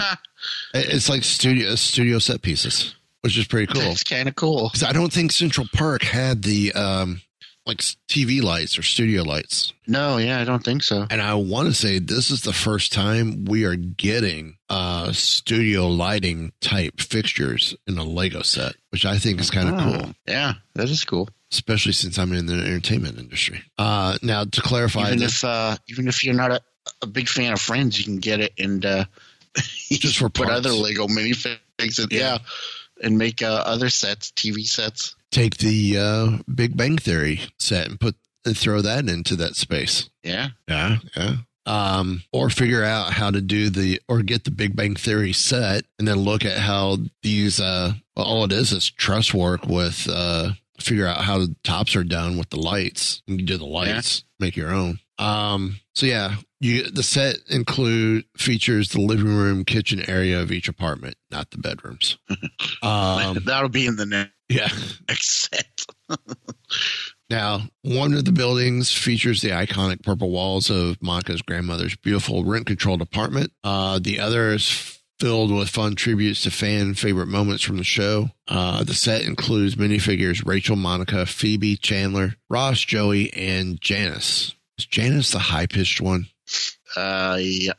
It's 0.73 1.09
like 1.11 1.23
studio 1.25 1.75
studio 1.75 2.19
set 2.19 2.41
pieces, 2.43 2.95
which 3.21 3.37
is 3.37 3.47
pretty 3.47 3.73
cool. 3.73 3.83
It's 3.93 4.03
kind 4.05 4.29
of 4.29 4.35
cool. 4.37 4.71
Because 4.73 4.83
I 4.85 4.93
don't 4.93 5.13
think 5.13 5.33
Central 5.33 5.67
Perk 5.75 6.03
had 6.03 6.43
the 6.43 6.73
um 6.73 7.21
like 7.67 7.79
TV 8.09 8.43
lights 8.43 8.79
or 8.79 8.83
studio 8.83 9.23
lights, 9.23 9.73
No, 9.87 10.19
yeah, 10.19 10.39
I 10.41 10.45
don't 10.45 10.63
think 10.65 10.83
so. 10.83 11.07
and 11.11 11.23
I 11.23 11.35
want 11.35 11.69
to 11.69 11.75
say 11.75 11.99
this 11.99 12.31
is 12.31 12.43
the 12.43 12.53
first 12.53 12.93
time 12.93 13.45
we 13.47 13.65
are 13.65 13.77
getting 13.77 14.57
uh 14.69 15.13
studio 15.13 15.89
lighting 15.89 16.53
type 16.61 17.01
fixtures 17.01 17.75
in 17.87 17.97
a 17.99 18.05
Lego 18.05 18.43
set, 18.43 18.75
which 18.91 19.05
I 19.07 19.19
think 19.19 19.41
is 19.41 19.51
kind 19.51 19.69
of 19.69 19.75
Oh, 19.75 19.99
cool, 20.03 20.15
Yeah, 20.27 20.55
that 20.75 20.91
is 20.91 21.05
cool. 21.05 21.29
especially 21.53 21.93
since 21.93 22.19
I'm 22.19 22.33
in 22.33 22.47
the 22.47 22.55
entertainment 22.55 23.19
industry. 23.19 23.63
Uh 23.79 24.19
now 24.23 24.45
to 24.45 24.61
clarify, 24.61 25.07
Even 25.07 25.19
this, 25.21 25.39
if 25.43 25.45
uh, 25.45 25.77
even 25.89 26.07
if 26.09 26.23
you're 26.25 26.35
not 26.35 26.51
a, 26.53 26.61
a 27.03 27.07
big 27.07 27.29
fan 27.29 27.53
of 27.55 27.61
Friends, 27.61 27.97
you 27.99 28.05
can 28.05 28.19
get 28.19 28.41
it 28.41 28.53
and 28.59 28.85
uh, 28.85 29.05
Just 29.91 30.19
for 30.19 30.29
put 30.29 30.51
other 30.51 30.71
Lego 30.71 31.07
minifigs. 31.07 31.99
In, 31.99 32.09
Yeah. 32.11 32.19
yeah. 32.19 32.39
and 33.03 33.17
make 33.19 33.41
uh, 33.43 33.63
other 33.67 33.89
sets, 33.89 34.33
TV 34.33 34.67
sets. 34.67 35.15
Take 35.35 35.59
the 35.59 35.99
uh 35.99 36.39
Big 36.53 36.77
Bang 36.77 36.97
Theory 36.97 37.41
set 37.59 37.89
and 37.89 37.99
put 37.99 38.15
and 38.45 38.57
throw 38.57 38.81
that 38.83 39.09
into 39.09 39.37
that 39.37 39.57
space. 39.57 40.09
Yeah, 40.23 40.51
Yeah, 40.69 40.99
yeah. 41.17 41.37
Um, 41.67 42.23
or 42.31 42.51
figure 42.51 42.85
out 42.85 43.15
how 43.15 43.31
to 43.31 43.41
do 43.41 43.71
the 43.71 44.01
or 44.07 44.23
get 44.23 44.45
the 44.45 44.51
Big 44.51 44.77
Bang 44.77 44.97
Theory 44.97 45.33
set 45.33 45.85
and 45.99 46.07
then 46.07 46.19
look 46.19 46.45
at 46.45 46.59
how 46.59 46.99
these 47.23 47.59
uh 47.61 47.95
well, 48.17 48.27
all 48.27 48.45
it 48.45 48.53
is 48.53 48.73
is 48.73 48.91
truss 48.91 49.35
work 49.35 49.67
with 49.67 50.07
uh 50.11 50.51
figure 50.81 51.07
out 51.07 51.25
how 51.25 51.39
the 51.39 51.55
tops 51.65 51.97
are 51.97 52.05
done 52.05 52.37
with 52.39 52.51
the 52.51 52.61
lights. 52.61 53.23
You 53.27 53.39
do 53.39 53.57
the 53.57 53.65
lights, 53.65 54.25
make 54.39 54.57
your 54.57 54.73
own. 54.73 55.01
Um 55.19 55.81
so 55.95 56.07
yeah, 56.07 56.37
you 56.61 56.91
the 56.91 57.03
set 57.03 57.37
include 57.49 58.25
features 58.37 58.89
the 58.91 59.01
living 59.01 59.35
room, 59.35 59.65
kitchen 59.65 60.09
area 60.09 60.41
of 60.41 60.53
each 60.53 60.69
apartment, 60.69 61.17
not 61.31 61.51
the 61.51 61.59
bedrooms. 61.59 62.19
Um 62.83 63.39
that'll 63.45 63.69
be 63.69 63.87
in 63.87 63.97
the 63.97 64.07
ne- 64.07 64.31
yeah. 64.49 64.69
next 65.09 65.49
set. 65.51 65.85
Now, 67.31 67.63
one 67.83 68.13
of 68.13 68.27
the 68.27 68.33
buildings 68.33 68.93
features 68.93 69.41
the 69.41 69.49
iconic 69.49 70.03
purple 70.03 70.31
walls 70.31 70.69
of 70.69 71.03
Monica's 71.03 71.41
grandmother's 71.41 71.97
beautiful 71.97 72.45
rent 72.45 72.67
controlled 72.67 73.01
apartment. 73.01 73.51
Uh, 73.65 73.99
the 73.99 74.21
other 74.21 74.51
is 74.51 75.01
filled 75.19 75.51
with 75.51 75.71
fun 75.71 75.95
tributes 75.95 76.43
to 76.43 76.51
fan 76.51 76.95
favorite 76.95 77.29
moments 77.29 77.63
from 77.63 77.79
the 77.79 77.85
show. 77.85 78.29
Uh, 78.47 78.85
the 78.85 78.95
set 78.95 79.23
includes 79.23 79.77
minifigures 79.77 80.47
Rachel, 80.47 80.77
Monica, 80.77 81.25
Phoebe, 81.25 81.77
Chandler, 81.77 82.35
Ross, 82.51 82.81
Joey, 82.81 83.33
and 83.33 83.81
Janice. 83.81 84.55
Is 84.79 84.87
Janice 84.87 85.31
the 85.33 85.39
high 85.39 85.67
pitched 85.67 86.01
one? 86.01 86.27
Uh, 86.97 87.39
yeah. 87.41 87.73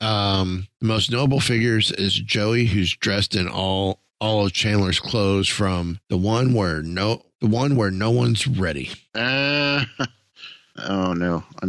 Um, 0.00 0.68
the 0.80 0.86
most 0.86 1.10
notable 1.10 1.40
figures 1.40 1.90
is 1.92 2.14
Joey, 2.14 2.66
who's 2.66 2.94
dressed 2.94 3.34
in 3.34 3.48
all 3.48 4.00
all 4.20 4.46
of 4.46 4.52
Chandler's 4.52 5.00
clothes 5.00 5.48
from 5.48 6.00
the 6.08 6.16
one 6.16 6.54
where 6.54 6.82
no 6.82 7.22
the 7.40 7.46
one 7.46 7.76
where 7.76 7.90
no 7.90 8.10
one's 8.10 8.46
ready. 8.46 8.90
Uh, 9.14 9.84
oh 10.78 11.12
no, 11.14 11.44
I'm. 11.62 11.68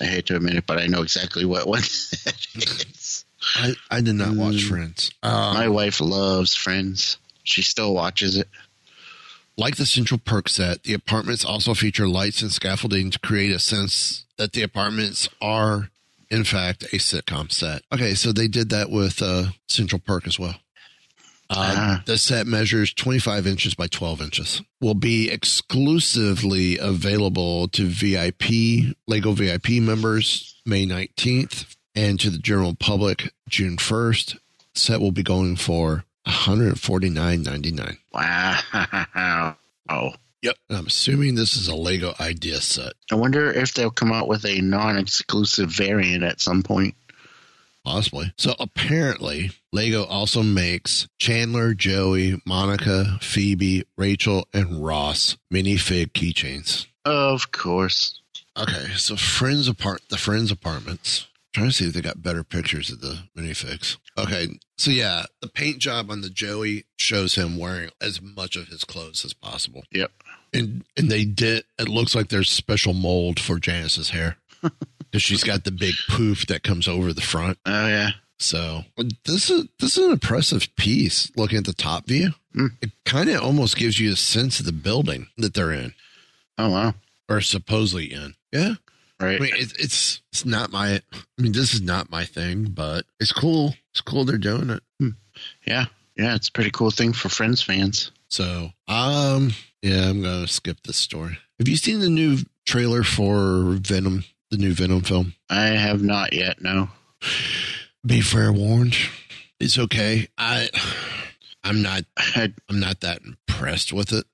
I 0.00 0.04
hate 0.04 0.26
to 0.26 0.36
admit 0.36 0.54
it, 0.56 0.66
but 0.66 0.78
I 0.78 0.86
know 0.86 1.02
exactly 1.02 1.44
what 1.44 1.66
one. 1.66 1.82
I, 3.56 3.74
I 3.90 4.00
did 4.00 4.14
not 4.14 4.36
watch 4.36 4.54
Mm. 4.56 4.68
Friends. 4.68 5.10
Um, 5.22 5.54
My 5.54 5.68
wife 5.68 6.00
loves 6.00 6.54
Friends. 6.54 7.18
She 7.44 7.62
still 7.62 7.94
watches 7.94 8.36
it. 8.36 8.48
Like 9.58 9.76
the 9.76 9.84
Central 9.84 10.20
Perk 10.24 10.48
set, 10.48 10.84
the 10.84 10.94
apartments 10.94 11.44
also 11.44 11.74
feature 11.74 12.08
lights 12.08 12.40
and 12.40 12.52
scaffolding 12.52 13.10
to 13.10 13.18
create 13.18 13.52
a 13.52 13.58
sense 13.58 14.24
that 14.38 14.52
the 14.52 14.62
apartments 14.62 15.28
are, 15.42 15.90
in 16.30 16.44
fact, 16.44 16.84
a 16.84 16.96
sitcom 16.96 17.50
set. 17.52 17.82
Okay, 17.92 18.14
so 18.14 18.32
they 18.32 18.48
did 18.48 18.70
that 18.70 18.88
with 18.88 19.20
uh, 19.20 19.46
Central 19.66 20.00
Perk 20.00 20.26
as 20.26 20.38
well. 20.38 20.54
Uh, 21.50 21.74
Ah. 21.76 22.02
The 22.06 22.18
set 22.18 22.46
measures 22.46 22.92
25 22.92 23.46
inches 23.46 23.74
by 23.74 23.88
12 23.88 24.20
inches. 24.20 24.62
Will 24.80 24.94
be 24.94 25.30
exclusively 25.30 26.78
available 26.78 27.68
to 27.68 27.86
VIP, 27.86 28.94
Lego 29.06 29.32
VIP 29.32 29.80
members 29.80 30.54
May 30.66 30.86
19th 30.86 31.74
and 31.94 32.20
to 32.20 32.30
the 32.30 32.38
general 32.38 32.74
public 32.74 33.32
June 33.48 33.76
1st. 33.76 34.38
Set 34.74 35.00
will 35.00 35.10
be 35.10 35.22
going 35.22 35.56
for 35.56 36.04
$149.99. 36.28 37.96
Wow. 38.12 39.56
Oh. 39.88 40.12
Yep. 40.42 40.56
I'm 40.70 40.86
assuming 40.86 41.34
this 41.34 41.56
is 41.56 41.66
a 41.66 41.74
Lego 41.74 42.14
idea 42.20 42.60
set. 42.60 42.92
I 43.10 43.16
wonder 43.16 43.50
if 43.50 43.74
they'll 43.74 43.90
come 43.90 44.12
out 44.12 44.28
with 44.28 44.44
a 44.44 44.60
non-exclusive 44.60 45.70
variant 45.70 46.22
at 46.22 46.40
some 46.40 46.62
point. 46.62 46.94
Possibly. 47.84 48.32
So 48.36 48.54
apparently, 48.60 49.52
Lego 49.72 50.04
also 50.04 50.42
makes 50.42 51.08
Chandler, 51.18 51.72
Joey, 51.74 52.42
Monica, 52.44 53.18
Phoebe, 53.22 53.84
Rachel, 53.96 54.46
and 54.52 54.84
Ross 54.84 55.38
minifig 55.52 56.12
keychains. 56.12 56.86
Of 57.04 57.50
course. 57.50 58.20
Okay, 58.56 58.88
so 58.96 59.16
friends 59.16 59.68
apart 59.68 60.02
the 60.10 60.18
friends 60.18 60.50
apartments. 60.50 61.27
Trying 61.54 61.68
to 61.68 61.72
see 61.72 61.86
if 61.86 61.92
they 61.94 62.00
got 62.00 62.22
better 62.22 62.44
pictures 62.44 62.90
of 62.90 63.00
the 63.00 63.20
minifigs. 63.36 63.96
Okay, 64.16 64.48
so 64.76 64.90
yeah, 64.90 65.24
the 65.40 65.48
paint 65.48 65.78
job 65.78 66.10
on 66.10 66.20
the 66.20 66.30
Joey 66.30 66.84
shows 66.96 67.34
him 67.36 67.58
wearing 67.58 67.90
as 68.00 68.20
much 68.20 68.56
of 68.56 68.68
his 68.68 68.84
clothes 68.84 69.24
as 69.24 69.32
possible. 69.34 69.82
Yep. 69.92 70.10
And 70.54 70.84
and 70.96 71.10
they 71.10 71.24
did 71.24 71.64
it 71.78 71.88
looks 71.88 72.14
like 72.14 72.28
there's 72.28 72.50
special 72.50 72.94
mold 72.94 73.38
for 73.40 73.58
Janice's 73.58 74.10
hair. 74.10 74.36
Because 75.10 75.22
she's 75.22 75.42
got 75.42 75.64
the 75.64 75.70
big 75.70 75.94
poof 76.06 76.46
that 76.48 76.62
comes 76.62 76.86
over 76.86 77.14
the 77.14 77.22
front. 77.22 77.56
Oh 77.64 77.86
yeah. 77.88 78.10
So 78.38 78.82
this 79.24 79.48
is 79.48 79.66
this 79.80 79.96
is 79.96 80.04
an 80.04 80.12
impressive 80.12 80.68
piece. 80.76 81.32
Looking 81.34 81.56
at 81.56 81.64
the 81.64 81.72
top 81.72 82.06
view, 82.06 82.32
Mm. 82.54 82.72
it 82.82 82.90
kind 83.06 83.30
of 83.30 83.40
almost 83.42 83.76
gives 83.78 83.98
you 83.98 84.12
a 84.12 84.16
sense 84.16 84.60
of 84.60 84.66
the 84.66 84.72
building 84.72 85.28
that 85.38 85.54
they're 85.54 85.72
in 85.72 85.94
Oh 86.58 86.68
wow. 86.70 86.94
or 87.26 87.40
supposedly 87.40 88.12
in. 88.12 88.34
Yeah, 88.52 88.74
Right. 89.20 89.40
I 89.40 89.44
mean 89.44 89.54
it, 89.54 89.72
it's 89.78 90.20
it's 90.32 90.44
not 90.44 90.70
my. 90.70 91.00
I 91.12 91.42
mean 91.42 91.52
this 91.52 91.74
is 91.74 91.82
not 91.82 92.10
my 92.10 92.24
thing, 92.24 92.64
but 92.66 93.04
it's 93.18 93.32
cool. 93.32 93.74
It's 93.92 94.00
cool 94.00 94.24
they're 94.24 94.38
doing 94.38 94.70
it. 94.70 94.82
yeah. 95.66 95.86
Yeah. 96.16 96.34
It's 96.34 96.48
a 96.48 96.52
pretty 96.52 96.70
cool 96.70 96.90
thing 96.90 97.12
for 97.12 97.28
Friends 97.28 97.62
fans. 97.62 98.12
So 98.28 98.70
um 98.86 99.52
yeah, 99.82 100.08
I'm 100.08 100.22
gonna 100.22 100.46
skip 100.48 100.78
this 100.84 100.96
story. 100.96 101.38
Have 101.58 101.68
you 101.68 101.76
seen 101.76 102.00
the 102.00 102.08
new 102.08 102.38
trailer 102.66 103.02
for 103.02 103.76
Venom? 103.80 104.24
The 104.50 104.56
new 104.56 104.72
Venom 104.72 105.02
film. 105.02 105.34
I 105.50 105.66
have 105.66 106.02
not 106.02 106.32
yet. 106.32 106.62
No. 106.62 106.88
Be 108.06 108.20
fair 108.20 108.52
warned, 108.52 108.96
it's 109.60 109.78
okay. 109.78 110.28
I 110.38 110.68
I'm 111.64 111.82
not 111.82 112.04
I'm 112.36 112.80
not 112.80 113.00
that 113.00 113.20
impressed 113.22 113.92
with 113.92 114.12
it. 114.12 114.24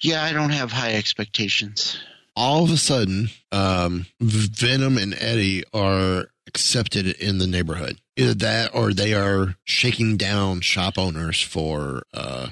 yeah, 0.00 0.22
I 0.24 0.32
don't 0.32 0.50
have 0.50 0.72
high 0.72 0.94
expectations. 0.94 1.98
All 2.36 2.64
of 2.64 2.70
a 2.70 2.76
sudden, 2.76 3.28
um, 3.52 4.06
Venom 4.20 4.98
and 4.98 5.14
Eddie 5.18 5.64
are 5.72 6.26
accepted 6.46 7.06
in 7.06 7.38
the 7.38 7.46
neighborhood. 7.46 8.00
Either 8.16 8.34
that 8.34 8.74
or 8.74 8.92
they 8.92 9.12
are 9.14 9.56
shaking 9.64 10.16
down 10.16 10.60
shop 10.60 10.98
owners 10.98 11.40
for 11.40 12.02
uh 12.14 12.48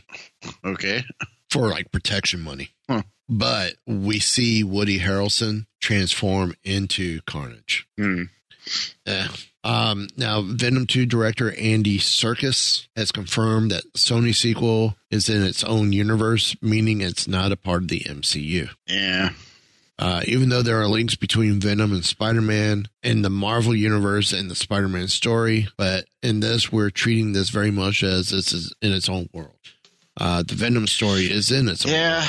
Okay. 0.64 1.04
for 1.50 1.68
like 1.68 1.92
protection 1.92 2.40
money. 2.40 2.70
Huh. 2.88 3.02
But 3.28 3.74
we 3.86 4.18
see 4.18 4.64
Woody 4.64 4.98
Harrelson 4.98 5.66
transform 5.80 6.54
into 6.64 7.20
Carnage. 7.26 7.86
Hmm. 7.96 8.24
Eh. 9.06 9.28
Um, 9.64 10.08
now, 10.16 10.42
Venom 10.42 10.86
2 10.86 11.06
director 11.06 11.52
Andy 11.56 11.98
Serkis 11.98 12.88
has 12.96 13.12
confirmed 13.12 13.70
that 13.70 13.84
Sony 13.96 14.34
sequel 14.34 14.96
is 15.10 15.28
in 15.28 15.42
its 15.44 15.62
own 15.62 15.92
universe, 15.92 16.56
meaning 16.60 17.00
it's 17.00 17.28
not 17.28 17.52
a 17.52 17.56
part 17.56 17.82
of 17.82 17.88
the 17.88 18.00
MCU. 18.00 18.68
Yeah. 18.88 19.30
Uh, 20.04 20.20
even 20.26 20.48
though 20.48 20.62
there 20.62 20.80
are 20.80 20.88
links 20.88 21.14
between 21.14 21.60
Venom 21.60 21.92
and 21.92 22.04
Spider 22.04 22.40
Man 22.40 22.88
in 23.04 23.22
the 23.22 23.30
Marvel 23.30 23.72
universe 23.74 24.32
and 24.32 24.50
the 24.50 24.56
Spider 24.56 24.88
Man 24.88 25.06
story, 25.06 25.68
but 25.76 26.06
in 26.24 26.40
this, 26.40 26.72
we're 26.72 26.90
treating 26.90 27.32
this 27.34 27.50
very 27.50 27.70
much 27.70 28.02
as 28.02 28.30
this 28.30 28.52
is 28.52 28.72
in 28.82 28.90
its 28.92 29.08
own 29.08 29.28
world. 29.32 29.54
Uh, 30.20 30.42
the 30.42 30.56
Venom 30.56 30.88
story 30.88 31.26
is 31.30 31.52
in 31.52 31.68
its 31.68 31.86
own 31.86 31.92
Yeah. 31.92 32.18
world. 32.18 32.28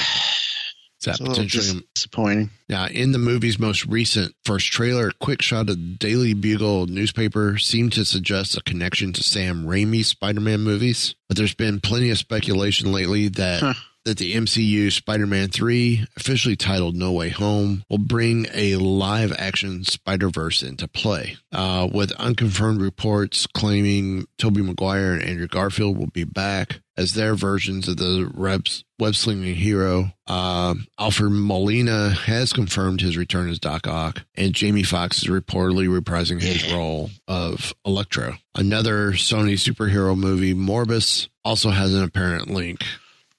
It's 1.06 1.18
potentially 1.20 1.82
disappointing. 1.96 2.50
now, 2.70 2.86
in 2.86 3.12
the 3.12 3.18
movie's 3.18 3.58
most 3.60 3.86
recent 3.88 4.36
first 4.46 4.68
trailer, 4.68 5.08
a 5.10 5.14
quick 5.14 5.42
shot 5.42 5.62
of 5.62 5.68
the 5.68 5.76
Daily 5.76 6.34
Bugle 6.34 6.86
newspaper 6.86 7.58
seemed 7.58 7.92
to 7.94 8.06
suggest 8.06 8.56
a 8.56 8.62
connection 8.62 9.12
to 9.14 9.24
Sam 9.24 9.66
Raimi's 9.66 10.08
Spider-Man 10.08 10.62
movies. 10.62 11.16
But 11.28 11.36
there's 11.38 11.56
been 11.56 11.82
plenty 11.82 12.10
of 12.12 12.20
speculation 12.20 12.92
lately 12.94 13.28
that 13.30 13.60
Huh. 13.62 13.74
That 14.06 14.18
the 14.18 14.36
MCU 14.36 14.92
Spider-Man 14.92 15.48
3, 15.48 16.08
officially 16.18 16.58
titled 16.58 16.96
No 16.96 17.14
Way 17.14 17.30
Home, 17.30 17.86
will 17.90 18.00
bring 18.00 18.48
a 18.54 18.76
live-action 18.76 19.86
Spider-Verse 19.86 20.62
into 20.62 20.90
play. 20.90 21.38
Uh, 21.54 21.88
with 21.92 22.12
unconfirmed 22.14 22.82
reports 22.82 23.48
claiming 23.48 24.26
Tobey 24.38 24.62
Maguire 24.62 25.14
and 25.14 25.24
Andrew 25.24 25.48
Garfield 25.48 25.98
will 25.98 26.08
be 26.08 26.26
back 26.26 26.82
as 26.98 27.14
their 27.14 27.34
versions 27.34 27.88
of 27.88 27.98
the 27.98 28.30
Rebs 28.34 28.84
web-slinging 29.00 29.56
hero. 29.56 30.12
Um, 30.28 30.86
Alfred 31.00 31.32
Molina 31.32 32.12
has 32.12 32.54
confirmed 32.54 33.02
his 33.02 33.18
return 33.18 33.50
as 33.50 33.60
Doc 33.60 33.88
Ock, 33.88 34.24
and 34.36 34.54
Jamie 34.54 34.84
Foxx 34.84 35.24
is 35.24 35.30
reportedly 35.30 35.88
reprising 35.88 36.42
his 36.42 36.72
role 36.74 37.10
of 37.28 37.74
Electro. 37.86 38.36
Another 38.56 39.14
Sony 39.14 39.54
superhero 39.54 40.18
movie, 40.18 40.54
Morbius, 40.54 41.30
also 41.44 41.70
has 41.70 41.94
an 41.94 42.04
apparent 42.04 42.50
link 42.50 42.84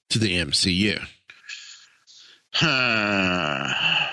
to 0.09 0.19
the 0.19 0.37
MCU. 0.37 1.05
Huh. 2.53 3.73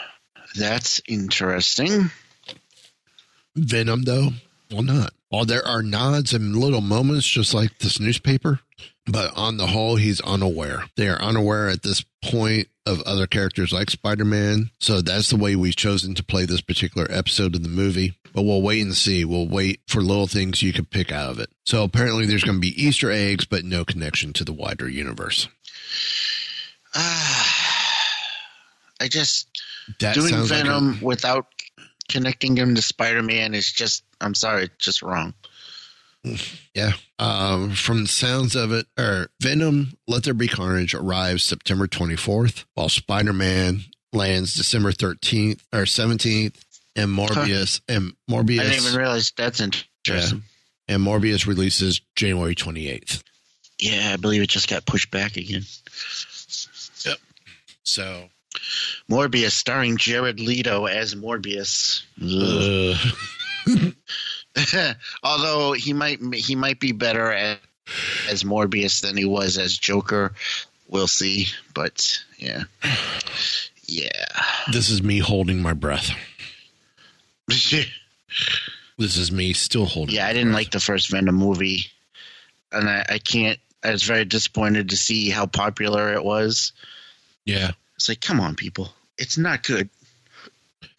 That's 0.57 1.01
interesting. 1.09 2.11
Venom, 3.55 4.03
though, 4.03 4.31
well, 4.71 4.83
not. 4.83 5.13
While 5.29 5.47
there 5.47 5.67
are 5.67 5.83
nods 5.83 6.35
and 6.35 6.55
little 6.57 6.83
moments, 6.83 7.27
just 7.27 7.55
like 7.55 7.79
this 7.79 7.99
newspaper, 7.99 8.61
but 9.07 9.35
on 9.37 9.57
the 9.57 9.69
whole, 9.69 9.97
he's 9.97 10.21
unaware. 10.21 10.85
They 10.97 11.09
are 11.09 11.21
unaware 11.21 11.69
at 11.69 11.83
this 11.83 12.05
point 12.23 12.69
of 12.85 13.01
other 13.03 13.27
characters 13.27 13.73
like 13.73 13.91
Spider 13.91 14.25
Man. 14.25 14.71
So 14.79 15.01
that's 15.01 15.31
the 15.31 15.37
way 15.37 15.57
we've 15.57 15.77
chosen 15.77 16.15
to 16.17 16.25
play 16.25 16.45
this 16.45 16.61
particular 16.61 17.07
episode 17.11 17.55
of 17.55 17.63
the 17.63 17.69
movie. 17.69 18.15
But 18.35 18.43
we'll 18.43 18.63
wait 18.63 18.83
and 18.83 18.95
see. 18.95 19.25
We'll 19.25 19.49
wait 19.49 19.81
for 19.87 20.01
little 20.01 20.27
things 20.27 20.63
you 20.63 20.73
can 20.73 20.87
pick 20.87 21.13
out 21.13 21.31
of 21.31 21.39
it. 21.39 21.51
So 21.65 21.85
apparently, 21.85 22.27
there's 22.27 22.45
going 22.45 22.57
to 22.57 22.61
be 22.61 22.83
Easter 22.83 23.11
eggs, 23.11 23.45
but 23.45 23.65
no 23.65 23.85
connection 23.85 24.33
to 24.35 24.45
the 24.45 24.53
wider 24.53 24.89
universe. 24.89 25.49
Ah, 26.95 27.59
I 29.01 29.09
just 29.09 29.49
That 30.01 30.15
doing 30.15 30.29
sounds 30.29 30.51
like 30.51 30.61
a- 30.61 30.65
Venom 30.65 31.01
without 31.01 31.47
connecting 32.09 32.57
him 32.57 32.75
to 32.75 32.83
Spider 32.83 33.23
Man 33.23 33.55
is 33.55 33.71
just. 33.71 34.05
I'm 34.21 34.35
sorry, 34.35 34.65
it's 34.65 34.85
just 34.85 35.03
wrong. 35.03 35.35
Yeah. 36.75 36.93
Um, 37.19 37.73
from 37.73 38.03
the 38.03 38.09
sounds 38.09 38.57
of 38.57 38.73
it, 38.73 38.87
or 38.99 39.29
Venom, 39.41 39.93
Let 40.09 40.23
There 40.25 40.33
Be 40.35 40.49
Carnage 40.49 40.95
arrives 40.95 41.45
September 41.45 41.87
24th, 41.87 42.65
while 42.75 42.89
Spider 42.89 43.33
Man 43.35 43.83
lands 44.13 44.55
December 44.55 44.93
13th 44.93 45.61
or 45.73 45.81
17th, 45.83 46.55
and 46.97 47.11
Morbius 47.11 47.81
and 47.89 48.15
Morbius. 48.31 48.61
I 48.61 48.63
didn't 48.71 48.87
even 48.87 48.99
realize 48.99 49.33
that's 49.37 49.61
interesting. 49.61 50.43
and 50.89 51.03
Morbius 51.03 51.47
releases 51.47 52.01
January 52.17 52.55
28th. 52.55 53.23
Yeah, 53.83 54.13
I 54.13 54.17
believe 54.17 54.43
it 54.43 54.49
just 54.49 54.69
got 54.69 54.87
pushed 54.87 55.11
back 55.11 55.37
again. 55.37 55.63
Yep. 57.05 57.19
So, 57.83 58.29
Morbius, 59.11 59.51
starring 59.51 59.97
Jared 59.97 60.39
Leto 60.39 60.87
as 60.87 61.17
Morbius. 61.17 62.05
Uh, 62.23 62.97
Although 65.25 65.73
he 65.73 65.93
might 65.93 66.21
he 66.33 66.55
might 66.55 66.79
be 66.79 66.93
better 66.93 67.33
as, 67.33 67.59
as 68.31 68.45
Morbius 68.45 69.03
than 69.03 69.17
he 69.17 69.25
was 69.25 69.59
as 69.59 69.77
Joker. 69.77 70.33
We'll 70.89 71.09
see, 71.09 71.47
but 71.75 72.23
yeah, 72.39 72.65
yeah. 73.87 74.27
this 74.71 74.91
is 74.91 75.03
me 75.03 75.19
holding 75.19 75.61
my 75.61 75.73
breath. 75.73 76.11
This 78.99 79.17
is 79.17 79.33
me 79.33 79.53
still 79.53 79.87
holding. 79.87 80.15
yeah, 80.15 80.27
I 80.29 80.33
didn't 80.33 80.53
breath. 80.53 80.61
like 80.61 80.71
the 80.71 80.79
first 80.79 81.11
Venom 81.11 81.35
movie, 81.35 81.87
and 82.71 82.89
I, 82.89 83.05
I 83.09 83.19
can't. 83.19 83.59
I 83.85 83.91
was 83.91 84.03
very 84.03 84.25
disappointed 84.25 84.91
to 84.91 84.97
see 84.97 85.29
how 85.31 85.47
popular 85.47 86.13
it 86.13 86.25
was. 86.25 86.73
Yeah. 87.45 87.73
It's 87.97 88.09
like, 88.09 88.21
come 88.21 88.41
on, 88.41 88.55
people, 88.55 88.91
it's 89.19 89.37
not 89.39 89.63
good. 89.63 89.89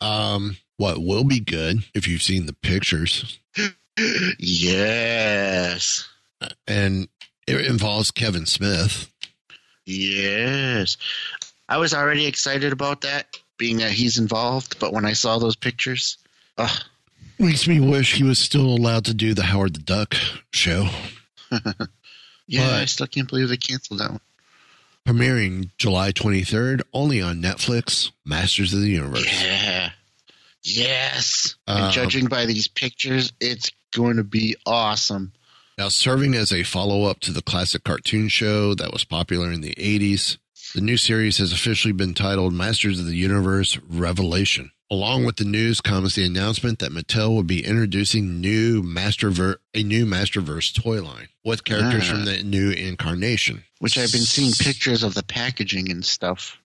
Um, 0.01 0.57
what 0.77 1.01
will 1.01 1.23
be 1.23 1.39
good 1.39 1.77
if 1.93 2.07
you've 2.07 2.23
seen 2.23 2.45
the 2.45 2.53
pictures, 2.53 3.39
Yes, 4.39 6.07
and 6.67 7.07
it 7.47 7.65
involves 7.65 8.11
Kevin 8.11 8.45
Smith. 8.45 9.11
yes. 9.85 10.97
I 11.69 11.77
was 11.77 11.93
already 11.93 12.25
excited 12.25 12.73
about 12.73 13.01
that, 13.01 13.27
being 13.57 13.77
that 13.77 13.91
he's 13.91 14.17
involved. 14.17 14.79
But 14.79 14.91
when 14.93 15.05
I 15.05 15.13
saw 15.13 15.37
those 15.39 15.55
pictures, 15.55 16.17
ugh, 16.57 16.83
Makes 17.39 17.67
me 17.67 17.79
wish 17.79 18.13
he 18.15 18.23
was 18.23 18.37
still 18.39 18.65
allowed 18.65 19.05
to 19.05 19.13
do 19.13 19.33
the 19.33 19.43
Howard 19.43 19.73
the 19.75 19.81
Duck 19.81 20.15
show. 20.51 20.87
Yeah, 22.47 22.67
But- 22.69 22.81
I 22.81 22.85
still 22.85 23.07
can't 23.07 23.27
believe 23.27 23.49
they 23.49 23.57
canceled 23.57 23.99
that 23.99 24.11
one. 24.11 24.21
Premiering 25.07 25.69
July 25.77 26.11
23rd, 26.13 26.81
only 26.93 27.21
on 27.21 27.41
Netflix, 27.41 28.11
Masters 28.25 28.73
of 28.73 28.79
the 28.79 28.89
Universe. 28.89 29.25
Yeah. 29.25 29.91
Yes. 30.63 31.55
Um, 31.67 31.83
and 31.83 31.93
judging 31.93 32.27
by 32.27 32.45
these 32.45 32.67
pictures, 32.69 33.33
it's 33.41 33.69
going 33.91 34.17
to 34.17 34.23
be 34.23 34.55
awesome. 34.65 35.33
Now, 35.77 35.89
serving 35.89 36.35
as 36.35 36.53
a 36.53 36.63
follow 36.63 37.03
up 37.03 37.19
to 37.21 37.31
the 37.31 37.41
classic 37.41 37.83
cartoon 37.83 38.29
show 38.29 38.73
that 38.75 38.93
was 38.93 39.03
popular 39.03 39.51
in 39.51 39.61
the 39.61 39.73
80s, 39.75 40.37
the 40.73 40.81
new 40.81 40.97
series 40.97 41.37
has 41.39 41.51
officially 41.51 41.91
been 41.91 42.13
titled 42.13 42.53
Masters 42.53 42.99
of 42.99 43.05
the 43.05 43.15
Universe 43.17 43.77
Revelation. 43.87 44.71
Along 44.93 45.25
with 45.25 45.37
the 45.37 45.43
news 45.43 45.81
comes 45.81 46.13
the 46.13 46.23
announcement 46.23 46.77
that 46.77 46.91
Mattel 46.91 47.29
will 47.33 47.41
be 47.41 47.65
introducing 47.65 48.39
new 48.39 48.83
Masterver 48.83 49.59
a 49.73 49.81
new 49.81 50.05
Masterverse 50.05 50.71
toy 50.71 51.01
line 51.01 51.29
with 51.43 51.63
characters 51.63 52.03
Ah. 52.05 52.11
from 52.11 52.25
the 52.25 52.43
new 52.43 52.69
incarnation. 52.69 53.63
Which 53.79 53.97
I've 53.97 54.11
been 54.11 54.21
seeing 54.21 54.51
pictures 54.53 55.01
of 55.01 55.15
the 55.15 55.23
packaging 55.23 55.89
and 55.89 56.05
stuff. 56.05 56.59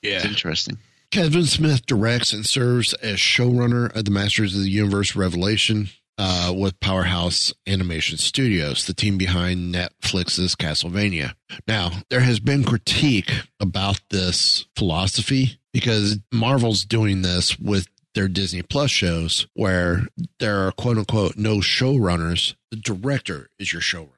Yeah. 0.00 0.14
It's 0.16 0.24
interesting. 0.24 0.78
Kevin 1.10 1.44
Smith 1.44 1.84
directs 1.84 2.32
and 2.32 2.46
serves 2.46 2.94
as 2.94 3.18
showrunner 3.18 3.94
of 3.94 4.06
the 4.06 4.10
Masters 4.10 4.54
of 4.56 4.62
the 4.62 4.70
Universe 4.70 5.14
Revelation 5.14 5.90
uh, 6.16 6.54
with 6.56 6.80
Powerhouse 6.80 7.52
Animation 7.66 8.16
Studios, 8.16 8.86
the 8.86 8.94
team 8.94 9.18
behind 9.18 9.74
Netflix's 9.74 10.56
Castlevania. 10.56 11.34
Now, 11.68 11.90
there 12.08 12.20
has 12.20 12.40
been 12.40 12.64
critique 12.64 13.30
about 13.60 14.00
this 14.08 14.64
philosophy 14.74 15.58
because 15.74 16.18
Marvel's 16.32 16.84
doing 16.86 17.20
this 17.20 17.58
with 17.58 17.88
their 18.14 18.28
Disney 18.28 18.62
Plus 18.62 18.90
shows 18.90 19.46
where 19.54 20.06
there 20.38 20.66
are 20.66 20.72
quote 20.72 20.96
unquote 20.96 21.36
no 21.36 21.56
showrunners. 21.58 22.54
The 22.70 22.76
director 22.78 23.50
is 23.58 23.72
your 23.74 23.82
showrunner. 23.82 24.08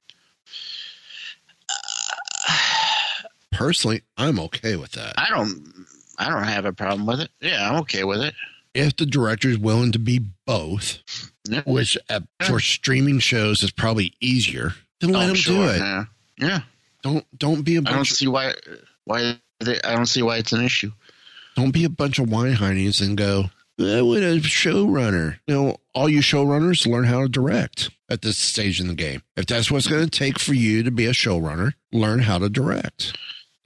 Personally, 3.51 4.03
I'm 4.17 4.39
okay 4.39 4.77
with 4.77 4.93
that. 4.93 5.15
I 5.17 5.31
don't 5.31 5.73
I 6.19 6.29
don't 6.29 6.45
have 6.45 6.65
a 6.67 6.73
problem 6.73 7.07
with 7.07 7.21
it. 7.21 7.31
Yeah, 7.41 7.69
I'm 7.71 7.81
okay 7.81 8.05
with 8.05 8.21
it. 8.21 8.35
if 8.75 8.97
the 8.97 9.07
director 9.07 9.49
is 9.49 9.59
willing 9.59 9.93
to 9.93 9.99
be 9.99 10.21
both, 10.47 10.99
Yeah. 11.49 11.63
which 11.67 11.97
uh, 12.11 12.21
for 12.47 12.61
streaming 12.61 13.19
shows 13.19 13.63
is 13.63 13.71
probably 13.71 14.13
easier, 14.21 14.75
then 15.01 15.13
let 15.13 15.25
Oh, 15.25 15.27
them 15.29 15.37
sure, 15.37 15.55
do 15.67 15.71
it. 15.73 15.79
Yeah. 15.79 16.05
yeah. 16.39 16.61
Don't 17.03 17.25
don't 17.39 17.63
be 17.63 17.77
a 17.77 17.81
I 17.81 17.93
don't 17.93 18.07
see 18.07 18.27
why 18.29 18.53
why 19.05 19.39
they, 19.61 19.81
I 19.83 19.95
don't 19.95 20.07
see 20.07 20.23
why 20.23 20.37
it's 20.37 20.53
an 20.53 20.63
issue. 20.63 20.93
Don't 21.57 21.73
be 21.73 21.85
a 21.85 21.91
bunch 21.91 22.19
of 22.19 22.31
wine 22.31 22.55
heinies 22.55 23.05
and 23.05 23.17
go. 23.17 23.47
I 23.79 24.01
want 24.03 24.23
a 24.23 24.41
showrunner. 24.41 25.39
You 25.47 25.55
know, 25.55 25.77
all 25.95 26.09
you 26.09 26.21
showrunners 26.21 26.87
learn 26.87 27.05
how 27.05 27.23
to 27.23 27.29
direct 27.29 27.91
at 28.09 28.23
this 28.23 28.39
stage 28.39 28.81
in 28.81 28.89
the 28.89 28.95
game. 28.95 29.23
If 29.37 29.47
that's 29.47 29.71
what's 29.71 29.89
going 29.89 30.05
to 30.05 30.11
take 30.11 30.39
for 30.39 30.55
you 30.55 30.83
to 30.83 30.91
be 30.91 31.07
a 31.07 31.13
showrunner, 31.13 31.75
learn 31.93 32.21
how 32.21 32.39
to 32.39 32.49
direct. 32.49 33.17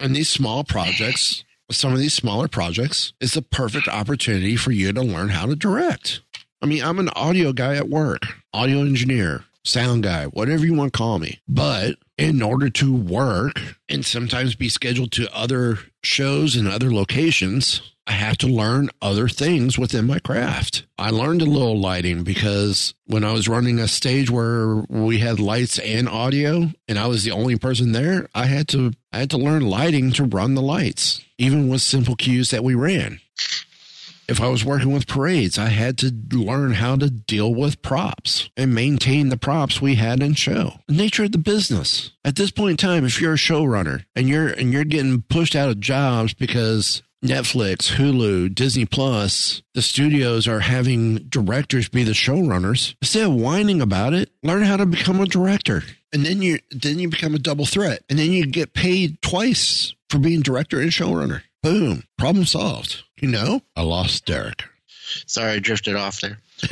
And 0.00 0.16
these 0.16 0.28
small 0.28 0.64
projects, 0.64 1.44
some 1.70 1.92
of 1.92 1.98
these 1.98 2.14
smaller 2.14 2.48
projects, 2.48 3.12
is 3.20 3.34
the 3.34 3.42
perfect 3.42 3.86
opportunity 3.86 4.56
for 4.56 4.72
you 4.72 4.92
to 4.92 5.02
learn 5.02 5.28
how 5.28 5.46
to 5.46 5.54
direct. 5.54 6.22
I 6.62 6.66
mean, 6.66 6.82
I'm 6.82 6.98
an 6.98 7.10
audio 7.10 7.52
guy 7.52 7.76
at 7.76 7.88
work, 7.88 8.22
audio 8.52 8.80
engineer, 8.80 9.44
sound 9.64 10.02
guy, 10.02 10.24
whatever 10.26 10.64
you 10.64 10.74
want 10.74 10.92
to 10.92 10.96
call 10.96 11.18
me. 11.18 11.40
But 11.48 11.96
in 12.18 12.42
order 12.42 12.68
to 12.68 12.94
work 12.94 13.60
and 13.88 14.04
sometimes 14.04 14.54
be 14.54 14.68
scheduled 14.68 15.12
to 15.12 15.34
other 15.34 15.78
shows 16.02 16.56
in 16.56 16.66
other 16.66 16.92
locations, 16.92 17.82
I 18.06 18.12
have 18.12 18.38
to 18.38 18.46
learn 18.46 18.90
other 19.00 19.28
things 19.28 19.78
within 19.78 20.06
my 20.06 20.18
craft. 20.18 20.84
I 20.98 21.10
learned 21.10 21.42
a 21.42 21.46
little 21.46 21.78
lighting 21.78 22.24
because 22.24 22.92
when 23.06 23.24
I 23.24 23.32
was 23.32 23.48
running 23.48 23.78
a 23.78 23.86
stage 23.86 24.30
where 24.30 24.76
we 24.88 25.18
had 25.18 25.38
lights 25.38 25.78
and 25.78 26.08
audio 26.08 26.70
and 26.88 26.98
I 26.98 27.06
was 27.06 27.22
the 27.22 27.30
only 27.30 27.56
person 27.56 27.92
there, 27.92 28.28
I 28.34 28.46
had 28.46 28.66
to 28.68 28.92
I 29.12 29.18
had 29.18 29.30
to 29.30 29.38
learn 29.38 29.62
lighting 29.62 30.12
to 30.12 30.24
run 30.24 30.54
the 30.54 30.62
lights, 30.62 31.20
even 31.38 31.68
with 31.68 31.82
simple 31.82 32.16
cues 32.16 32.50
that 32.50 32.64
we 32.64 32.74
ran 32.74 33.20
if 34.30 34.40
I 34.40 34.48
was 34.48 34.64
working 34.64 34.92
with 34.92 35.08
parades, 35.08 35.58
I 35.58 35.68
had 35.68 35.98
to 35.98 36.12
learn 36.32 36.74
how 36.74 36.96
to 36.96 37.10
deal 37.10 37.52
with 37.52 37.82
props 37.82 38.48
and 38.56 38.74
maintain 38.74 39.28
the 39.28 39.36
props 39.36 39.82
we 39.82 39.96
had 39.96 40.22
in 40.22 40.34
show. 40.34 40.74
The 40.86 40.94
nature 40.94 41.24
of 41.24 41.32
the 41.32 41.38
business. 41.38 42.12
At 42.24 42.36
this 42.36 42.52
point 42.52 42.70
in 42.70 42.76
time, 42.76 43.04
if 43.04 43.20
you're 43.20 43.34
a 43.34 43.36
showrunner 43.36 44.04
and 44.14 44.28
you're 44.28 44.48
and 44.48 44.72
you're 44.72 44.84
getting 44.84 45.22
pushed 45.22 45.56
out 45.56 45.68
of 45.68 45.80
jobs 45.80 46.32
because 46.32 47.02
Netflix, 47.24 47.92
Hulu, 47.92 48.54
Disney 48.54 48.86
Plus, 48.86 49.62
the 49.74 49.82
studios 49.82 50.46
are 50.46 50.60
having 50.60 51.16
directors 51.28 51.88
be 51.88 52.04
the 52.04 52.12
showrunners. 52.12 52.94
Instead 53.02 53.26
of 53.26 53.34
whining 53.34 53.82
about 53.82 54.14
it, 54.14 54.30
learn 54.42 54.62
how 54.62 54.76
to 54.76 54.86
become 54.86 55.20
a 55.20 55.26
director. 55.26 55.82
And 56.12 56.24
then 56.24 56.40
you 56.40 56.60
then 56.70 56.98
you 56.98 57.08
become 57.08 57.34
a 57.34 57.38
double 57.38 57.66
threat. 57.66 58.02
And 58.08 58.18
then 58.18 58.30
you 58.30 58.46
get 58.46 58.74
paid 58.74 59.20
twice 59.22 59.94
for 60.08 60.18
being 60.18 60.40
director 60.40 60.80
and 60.80 60.90
showrunner. 60.90 61.42
Boom. 61.62 62.04
Problem 62.18 62.44
solved. 62.46 63.02
You 63.20 63.28
know? 63.28 63.60
I 63.76 63.82
lost 63.82 64.24
Derek. 64.26 64.64
Sorry, 65.26 65.52
I 65.52 65.58
drifted 65.58 65.96
off 65.96 66.20
there. 66.20 66.38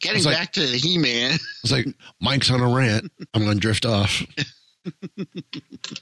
Getting 0.00 0.24
like- 0.24 0.36
back 0.36 0.52
to 0.52 0.60
the 0.66 0.76
He 0.78 0.96
Man. 0.98 1.38
It's 1.62 1.72
like 1.72 1.86
Mike's 2.20 2.50
on 2.50 2.60
a 2.60 2.68
rant. 2.74 3.10
I'm 3.34 3.44
going 3.44 3.56
to 3.56 3.60
drift 3.60 3.84
off. 3.84 4.22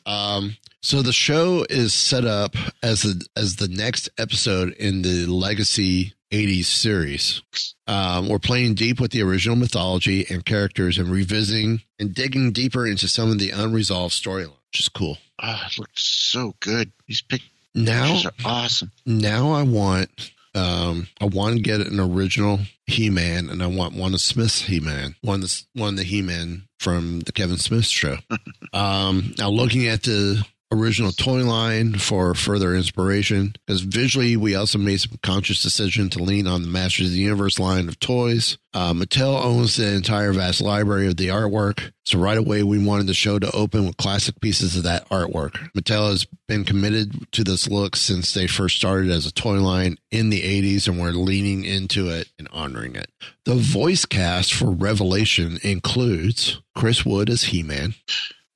um, 0.07 0.57
so 0.83 1.03
the 1.03 1.13
show 1.13 1.67
is 1.69 1.93
set 1.93 2.25
up 2.25 2.55
as 2.83 3.03
the 3.03 3.27
as 3.37 3.57
the 3.57 3.69
next 3.69 4.09
episode 4.19 4.73
in 4.75 5.03
the 5.03 5.27
Legacy 5.27 6.13
80s 6.31 6.67
series. 6.67 7.43
Um, 7.89 8.29
we're 8.29 8.39
playing 8.39 8.75
deep 8.75 9.01
with 9.01 9.11
the 9.11 9.23
original 9.23 9.57
mythology 9.57 10.27
and 10.31 10.45
characters 10.45 10.99
and 10.99 11.09
revisiting 11.09 11.81
and 11.99 12.15
digging 12.15 12.53
deeper 12.53 12.87
into 12.87 13.09
some 13.09 13.31
of 13.31 13.39
the 13.39 13.51
unresolved 13.51 14.15
storyline, 14.15 14.56
which 14.71 14.81
is 14.81 14.89
cool. 14.89 15.19
Oh, 15.43 15.63
it 15.71 15.79
looked 15.79 15.99
so 15.99 16.55
good. 16.61 16.93
These 17.07 17.23
pictures 17.23 17.51
Now, 17.75 18.21
are 18.25 18.33
awesome. 18.45 18.91
now 19.05 19.53
I 19.53 19.63
want 19.63 20.33
um 20.55 21.09
I 21.21 21.27
want 21.27 21.57
to 21.57 21.63
get 21.63 21.81
an 21.83 22.01
original 22.01 22.61
He-Man 22.87 23.51
and 23.51 23.63
I 23.63 23.67
want 23.67 23.95
one 23.95 24.15
of 24.15 24.21
Smith's 24.21 24.63
He-Man. 24.63 25.15
One 25.23 25.41
the, 25.41 25.63
one 25.75 25.91
of 25.91 25.97
the 25.97 26.05
He-Man 26.05 26.63
from 26.79 27.21
the 27.21 27.33
Kevin 27.33 27.59
Smith 27.59 27.87
show. 27.87 28.17
um 28.73 29.35
now 29.39 29.51
looking 29.51 29.87
at 29.87 30.03
the 30.05 30.45
original 30.73 31.13
toy 31.13 31.45
line 31.45 31.95
for 31.95 32.35
further 32.35 32.75
inspiration 32.75 33.55
because 33.67 33.83
visually 33.83 34.37
we 34.37 34.55
also 34.55 34.79
made 34.79 35.01
some 35.01 35.19
conscious 35.23 35.63
decision 35.63 36.11
to 36.11 36.23
lean 36.23 36.47
on 36.47 36.63
the 36.63 36.69
Masters 36.69 37.07
of 37.07 37.13
the 37.13 37.19
Universe 37.19 37.59
line 37.59 37.89
of 37.89 37.99
toys. 38.01 38.59
Uh, 38.75 38.93
Mattel 38.93 39.43
owns 39.43 39.77
the 39.77 39.95
entire 39.95 40.33
vast 40.33 40.61
library 40.61 41.07
of 41.07 41.17
the 41.17 41.29
artwork, 41.29 41.93
so 42.05 42.19
right 42.19 42.37
away 42.37 42.63
we 42.63 42.85
wanted 42.85 43.07
the 43.07 43.15
show 43.15 43.39
to 43.39 43.51
open 43.53 43.87
with 43.87 43.97
classic 43.97 44.39
pieces 44.41 44.77
of 44.77 44.83
that 44.83 45.09
artwork. 45.09 45.53
Mattel 45.73 46.11
has 46.11 46.27
been 46.47 46.65
committed 46.65 47.33
to 47.33 47.43
this 47.43 47.69
look 47.69 47.97
since 47.97 48.35
they 48.35 48.47
first 48.47 48.77
started 48.77 49.11
as 49.11 49.25
a 49.25 49.33
toy 49.33 49.61
line 49.61 49.97
in 50.11 50.31
the 50.31 50.43
80s, 50.43 50.89
and 50.89 51.01
we're 51.01 51.13
leaning 51.13 51.65
into 51.65 52.11
it 52.11 52.29
and 52.39 52.49
honoring 52.53 52.97
it. 52.97 53.09
The 53.45 53.55
voice 53.55 54.05
cast 54.05 54.53
for 54.53 54.71
Revelation 54.71 55.59
includes 55.63 56.61
Chris 56.75 57.07
Wood 57.07 57.31
as 57.31 57.45
He-Man, 57.45 57.95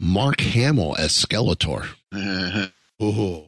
Mark 0.00 0.40
Hamill 0.40 0.96
as 0.96 1.12
Skeletor. 1.12 1.86
Ooh. 3.02 3.44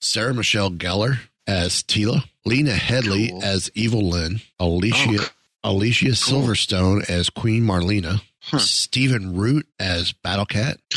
Sarah 0.00 0.32
Michelle 0.34 0.70
Gellar 0.70 1.18
as 1.46 1.82
Teela, 1.82 2.24
Lena 2.44 2.72
Headey 2.72 3.30
Cool. 3.30 3.42
as 3.44 3.70
Evil 3.74 4.08
Lynn, 4.08 4.40
Alicia 4.58 5.18
Oh, 5.64 5.70
Alicia 5.72 6.06
Silverstone 6.10 7.08
as 7.10 7.28
Queen 7.28 7.64
Marlena, 7.64 8.20
Stephen 8.58 9.36
Root 9.36 9.66
as 9.80 10.12
Battle 10.12 10.46
Cat, 10.46 10.78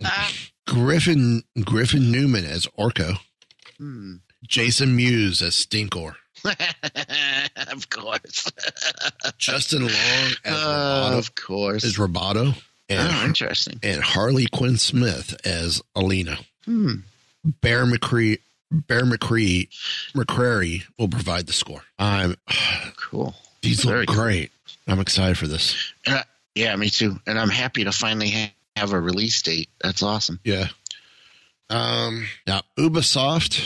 Griffin 0.66 1.42
Griffin 1.64 2.10
Newman 2.12 2.44
as 2.44 2.66
Orko, 2.78 3.18
Hmm. 3.78 4.16
Jason 4.46 4.94
Mewes 4.96 5.40
as 5.42 5.54
Stinkor, 5.54 6.14
of 7.72 7.90
course. 7.90 8.50
Justin 9.38 9.82
Long 9.82 9.90
as 10.44 10.52
Uh, 10.54 11.10
Roboto, 11.14 11.18
of 11.18 11.34
course. 11.34 11.84
Is 11.84 11.96
Roboto, 11.96 12.54
oh, 12.90 13.22
interesting. 13.24 13.78
and 13.82 14.02
Harley 14.02 14.46
Quinn 14.52 14.76
Smith 14.78 15.36
as 15.44 15.82
Alina. 15.94 16.38
Hmm. 16.64 16.94
Bear 17.62 17.86
McCree 17.86 18.38
Bear 18.70 19.02
McCree 19.04 19.68
McCreary 20.14 20.82
will 20.98 21.08
provide 21.08 21.46
the 21.46 21.52
score. 21.52 21.82
I'm 21.98 22.36
Cool. 22.96 23.34
these 23.62 23.82
Very 23.84 24.00
look 24.00 24.08
cool. 24.08 24.16
great. 24.16 24.50
I'm 24.86 25.00
excited 25.00 25.38
for 25.38 25.46
this. 25.46 25.92
And 26.06 26.16
I, 26.16 26.24
yeah, 26.54 26.74
me 26.76 26.90
too. 26.90 27.18
And 27.26 27.38
I'm 27.38 27.48
happy 27.50 27.84
to 27.84 27.92
finally 27.92 28.30
ha- 28.30 28.52
have 28.76 28.92
a 28.92 29.00
release 29.00 29.40
date. 29.42 29.68
That's 29.80 30.02
awesome. 30.02 30.40
Yeah. 30.44 30.68
Um 31.70 32.26
now 32.46 32.62
Ubisoft 32.78 33.62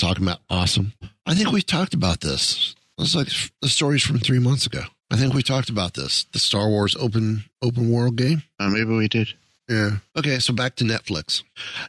talking 0.00 0.24
about 0.24 0.40
awesome. 0.50 0.92
I 1.26 1.34
think 1.34 1.52
we 1.52 1.62
talked 1.62 1.94
about 1.94 2.20
this. 2.20 2.74
It's 2.98 3.14
like 3.14 3.28
the 3.62 3.68
stories 3.68 4.02
from 4.02 4.18
three 4.18 4.40
months 4.40 4.66
ago. 4.66 4.82
I 5.10 5.16
think 5.16 5.34
we 5.34 5.42
talked 5.42 5.70
about 5.70 5.94
this. 5.94 6.24
The 6.32 6.38
Star 6.38 6.68
Wars 6.68 6.96
open 6.96 7.44
open 7.62 7.90
world 7.90 8.16
game. 8.16 8.42
Uh, 8.58 8.68
maybe 8.68 8.94
we 8.94 9.08
did. 9.08 9.34
Yeah. 9.68 9.98
Okay, 10.16 10.38
so 10.40 10.52
back 10.52 10.76
to 10.76 10.84
Netflix. 10.84 11.44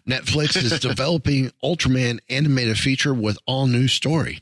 Netflix 0.07 0.55
is 0.55 0.80
developing 0.80 1.51
Ultraman 1.63 2.19
animated 2.30 2.78
feature 2.78 3.13
with 3.13 3.38
all 3.47 3.67
new 3.67 3.88
story. 3.88 4.41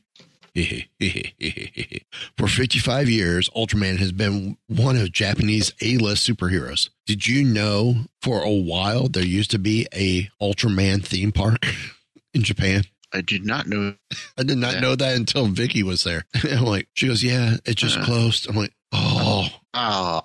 For 2.38 2.48
55 2.48 3.10
years, 3.10 3.50
Ultraman 3.50 3.98
has 3.98 4.12
been 4.12 4.58
one 4.68 4.98
of 4.98 5.12
Japanese 5.12 5.72
A-list 5.82 6.28
superheroes. 6.28 6.90
Did 7.06 7.28
you 7.28 7.46
know 7.46 7.96
for 8.22 8.42
a 8.42 8.52
while 8.52 9.08
there 9.08 9.24
used 9.24 9.52
to 9.52 9.60
be 9.60 9.88
a 9.94 10.30
Ultraman 10.42 11.06
theme 11.06 11.32
park 11.32 11.66
in 12.34 12.44
Japan? 12.44 12.84
I 13.14 13.22
did 13.22 13.46
not 13.46 13.68
know. 13.68 13.96
I 14.38 14.44
did 14.44 14.58
not 14.58 14.76
Yeah. 14.76 14.80
know 14.82 14.96
that 14.96 15.16
until 15.16 15.48
Vicky 15.48 15.84
was 15.84 16.04
there. 16.04 16.26
I'm 16.44 16.64
like, 16.66 16.88
she 16.94 17.08
goes, 17.08 17.24
yeah, 17.24 17.58
it 17.66 17.76
just 17.76 17.98
Uh. 17.98 18.06
closed. 18.06 18.48
I'm 18.50 18.56
like, 18.56 18.74
oh, 18.92 19.48
Oh, 19.74 20.22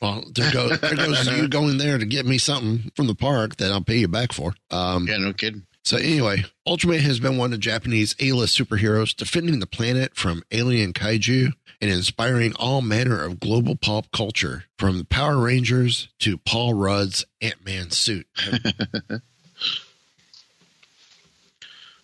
well, 0.00 0.24
there 0.34 0.52
goes, 0.52 0.80
there 0.80 0.96
goes 0.96 1.26
you 1.36 1.48
going 1.48 1.78
there 1.78 1.96
to 1.98 2.04
get 2.04 2.26
me 2.26 2.36
something 2.38 2.90
from 2.96 3.06
the 3.06 3.14
park 3.14 3.56
that 3.56 3.70
I'll 3.70 3.80
pay 3.84 3.98
you 3.98 4.08
back 4.08 4.32
for. 4.32 4.54
Um, 4.70 5.06
yeah, 5.06 5.18
no 5.18 5.32
kidding. 5.32 5.66
So 5.84 5.96
anyway, 5.96 6.44
Ultraman 6.66 7.00
has 7.00 7.18
been 7.20 7.36
one 7.36 7.52
of 7.52 7.58
Japanese 7.60 8.14
A-list 8.20 8.56
superheroes, 8.58 9.14
defending 9.16 9.58
the 9.60 9.66
planet 9.66 10.14
from 10.14 10.42
alien 10.52 10.92
kaiju 10.92 11.52
and 11.80 11.90
inspiring 11.90 12.54
all 12.56 12.82
manner 12.82 13.20
of 13.22 13.40
global 13.40 13.74
pop 13.74 14.10
culture, 14.12 14.64
from 14.78 14.98
the 14.98 15.04
Power 15.04 15.38
Rangers 15.38 16.08
to 16.20 16.38
Paul 16.38 16.74
Rudd's 16.74 17.24
Ant-Man 17.40 17.90
suit. 17.90 18.26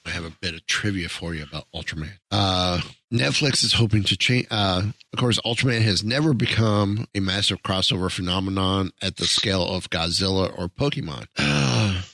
I 0.08 0.12
have 0.12 0.24
a 0.24 0.30
bit 0.40 0.54
of 0.54 0.64
trivia 0.66 1.08
for 1.08 1.34
you 1.34 1.42
about 1.42 1.66
Ultraman. 1.74 2.12
Uh, 2.30 2.80
Netflix 3.12 3.62
is 3.62 3.74
hoping 3.74 4.02
to 4.04 4.16
change. 4.16 4.46
Uh, 4.50 4.84
of 5.12 5.18
course, 5.18 5.38
Ultraman 5.44 5.82
has 5.82 6.02
never 6.02 6.32
become 6.32 7.06
a 7.14 7.20
massive 7.20 7.62
crossover 7.62 8.10
phenomenon 8.10 8.90
at 9.02 9.16
the 9.16 9.26
scale 9.26 9.62
of 9.62 9.90
Godzilla 9.90 10.56
or 10.58 10.68
Pokemon. 10.68 11.26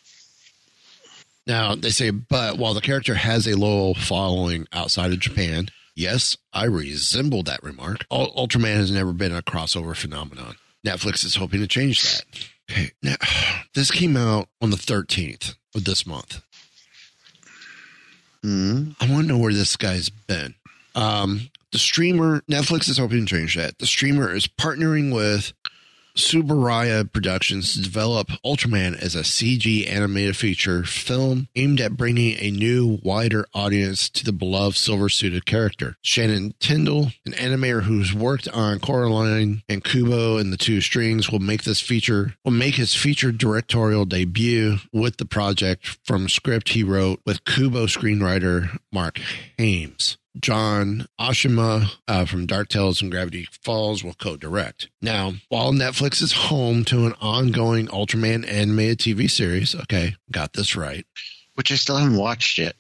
Now, 1.47 1.75
they 1.75 1.91
say, 1.91 2.09
but 2.09 2.57
while 2.57 2.73
the 2.73 2.81
character 2.81 3.17
has 3.17 3.47
a 3.47 3.55
loyal 3.55 3.95
following 3.95 4.67
outside 4.73 5.13
of 5.13 5.21
Japan, 5.21 5.69
yes, 5.95 6.39
I 6.55 6.65
resemble 6.65 7.43
that 7.43 7.63
remark. 7.63 8.07
Ul- 8.11 8.33
Ultraman 8.35 8.77
has 8.77 8.91
never 8.91 9.13
been 9.13 9.35
a 9.35 9.43
crossover 9.43 9.95
phenomenon. 9.95 10.57
Netflix 10.87 11.23
is 11.23 11.35
hoping 11.35 11.61
to 11.61 11.67
change 11.67 12.03
that. 12.03 12.25
Okay, 12.71 12.93
now, 13.03 13.17
this 13.75 13.91
came 13.91 14.17
out 14.17 14.49
on 14.63 14.71
the 14.71 14.79
13th 14.79 15.57
of 15.75 15.85
this 15.85 16.07
month. 16.07 16.41
Hmm. 18.45 18.91
I 19.01 19.11
want 19.11 19.27
to 19.27 19.33
know 19.33 19.39
where 19.39 19.55
this 19.55 19.75
guy's 19.75 20.11
been. 20.11 20.55
Um, 20.95 21.49
the 21.73 21.79
streamer, 21.79 22.43
Netflix 22.43 22.91
is 22.91 22.99
hoping 22.99 23.25
to 23.25 23.35
change 23.35 23.57
that. 23.57 23.79
The 23.79 23.87
streamer 23.87 24.31
is 24.35 24.47
partnering 24.47 25.15
with 25.15 25.55
Tsuburaya 26.17 27.11
Productions 27.13 27.73
to 27.73 27.83
develop 27.83 28.29
Ultraman 28.45 28.97
as 29.01 29.15
a 29.15 29.21
CG 29.21 29.91
animated 29.91 30.37
feature 30.37 30.85
film 30.85 31.49
aimed 31.57 31.81
at 31.81 31.97
bringing 31.97 32.37
a 32.39 32.51
new, 32.51 32.99
wider 33.03 33.47
audience 33.53 34.09
to 34.11 34.25
the 34.25 34.33
beloved 34.33 34.77
silver 34.77 35.09
suited 35.09 35.45
character. 35.45 35.97
Shannon 36.03 36.55
Tindle, 36.61 37.13
an 37.27 37.33
animator 37.33 37.83
who's 37.83 38.15
worked 38.15 38.49
on 38.49 38.79
Coraline 38.79 39.63
and 39.69 39.83
Kubo 39.83 40.39
and 40.39 40.53
the 40.53 40.57
Two 40.57 40.81
Strings, 40.81 41.31
will 41.31 41.41
make 41.41 41.65
this 41.65 41.81
feature 41.81 42.37
will 42.45 42.53
make 42.53 42.77
his 42.77 42.95
feature 42.95 43.33
directorial 43.33 44.05
debut 44.05 44.79
with 44.93 45.17
the 45.17 45.25
project 45.25 45.99
from 46.05 46.29
script 46.29 46.71
he 46.71 46.83
wrote 46.85 47.21
with 47.27 47.45
Kubo 47.45 47.87
screenwriter 47.87 48.79
Marc 48.93 49.21
Haimes. 49.59 50.17
John 50.41 51.07
Aoshima 51.21 51.91
uh, 52.09 52.25
from 52.25 52.47
DuckTales 52.47 53.01
and 53.03 53.11
Gravity 53.11 53.47
Falls 53.63 54.03
will 54.03 54.15
co-direct. 54.15 54.89
Now, 55.01 55.35
while 55.49 55.73
Netflix 55.73 56.21
is 56.23 56.33
home 56.33 56.85
to 56.87 57.07
an 57.07 57.15
ongoing 57.21 57.87
Ultraman 57.89 58.49
animated 58.51 58.99
TV 58.99 59.31
series, 59.31 59.75
okay, 59.75 60.17
got 60.31 60.53
this 60.55 60.75
right. 60.77 61.07
Which 61.55 61.71
I 61.71 61.77
still 61.77 61.97
haven't 61.97 62.17
watched 62.19 62.59
yet. 62.59 62.75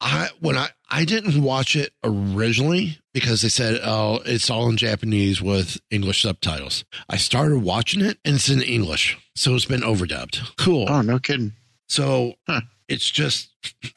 I 0.00 0.28
when 0.40 0.56
I 0.56 0.68
I 0.88 1.04
didn't 1.04 1.42
watch 1.42 1.76
it 1.76 1.92
originally 2.02 2.98
because 3.12 3.42
they 3.42 3.50
said 3.50 3.80
oh 3.84 4.22
it's 4.24 4.48
all 4.48 4.70
in 4.70 4.78
Japanese 4.78 5.42
with 5.42 5.78
English 5.90 6.22
subtitles. 6.22 6.84
I 7.10 7.16
started 7.16 7.58
watching 7.58 8.00
it 8.02 8.18
and 8.24 8.36
it's 8.36 8.48
in 8.48 8.62
English, 8.62 9.18
so 9.34 9.54
it's 9.54 9.66
been 9.66 9.82
overdubbed. 9.82 10.56
Cool. 10.56 10.86
Oh, 10.88 11.02
no 11.02 11.18
kidding. 11.18 11.52
So 11.88 12.34
Huh. 12.46 12.62
it's 12.88 13.10
just, 13.10 13.50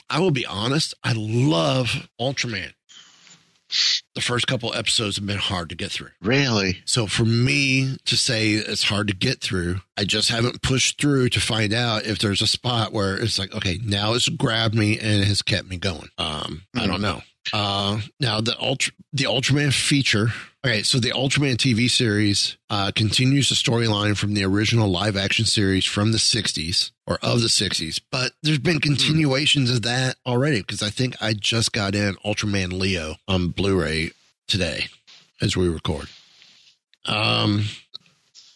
I 0.09 0.19
will 0.19 0.31
be 0.31 0.45
honest, 0.45 0.93
I 1.05 1.13
love 1.15 2.09
Ultraman. 2.19 2.73
The 4.15 4.21
first 4.21 4.47
couple 4.47 4.73
episodes 4.73 5.15
have 5.15 5.25
been 5.25 5.37
hard 5.37 5.69
to 5.69 5.75
get 5.75 5.91
through. 5.91 6.09
Really? 6.21 6.81
So 6.85 7.07
for 7.07 7.25
me 7.25 7.97
to 8.05 8.15
say 8.15 8.51
it's 8.51 8.83
hard 8.83 9.07
to 9.07 9.15
get 9.15 9.41
through, 9.41 9.81
I 9.97 10.03
just 10.03 10.29
haven't 10.29 10.61
pushed 10.61 11.01
through 11.01 11.29
to 11.29 11.39
find 11.39 11.73
out 11.73 12.05
if 12.05 12.19
there's 12.19 12.41
a 12.41 12.47
spot 12.47 12.93
where 12.93 13.17
it's 13.17 13.39
like, 13.39 13.53
okay, 13.55 13.79
now 13.83 14.13
it's 14.13 14.29
grabbed 14.29 14.75
me 14.75 14.99
and 14.99 15.21
it 15.21 15.25
has 15.25 15.41
kept 15.41 15.67
me 15.67 15.77
going. 15.77 16.09
Um, 16.17 16.63
I 16.75 16.85
don't 16.85 17.01
know. 17.01 17.21
Uh, 17.51 17.99
now 18.19 18.39
the 18.39 18.57
ultra, 18.59 18.93
the 19.11 19.25
Ultraman 19.25 19.73
feature. 19.73 20.27
Okay, 20.65 20.81
so 20.81 20.97
the 20.97 21.09
Ultraman 21.09 21.57
TV 21.57 21.89
series 21.89 22.55
uh, 22.69 22.91
continues 22.95 23.49
the 23.49 23.55
storyline 23.55 24.15
from 24.15 24.33
the 24.33 24.45
original 24.45 24.87
live 24.87 25.17
action 25.17 25.43
series 25.45 25.83
from 25.83 26.13
the 26.13 26.17
'60s 26.17 26.91
or 27.05 27.19
of 27.21 27.41
the 27.41 27.47
'60s, 27.47 27.99
but 28.11 28.31
there's 28.43 28.59
been 28.59 28.79
continuations 28.79 29.69
of 29.69 29.81
that 29.81 30.15
already 30.25 30.61
because 30.61 30.81
I 30.81 30.89
think 30.89 31.21
I 31.21 31.33
just 31.33 31.73
got 31.73 31.95
in 31.95 32.15
Ultraman 32.25 32.71
Leo 32.79 33.15
on 33.27 33.49
Blu-ray 33.49 34.11
today 34.47 34.85
as 35.41 35.57
we 35.57 35.67
record. 35.67 36.07
Um, 37.05 37.65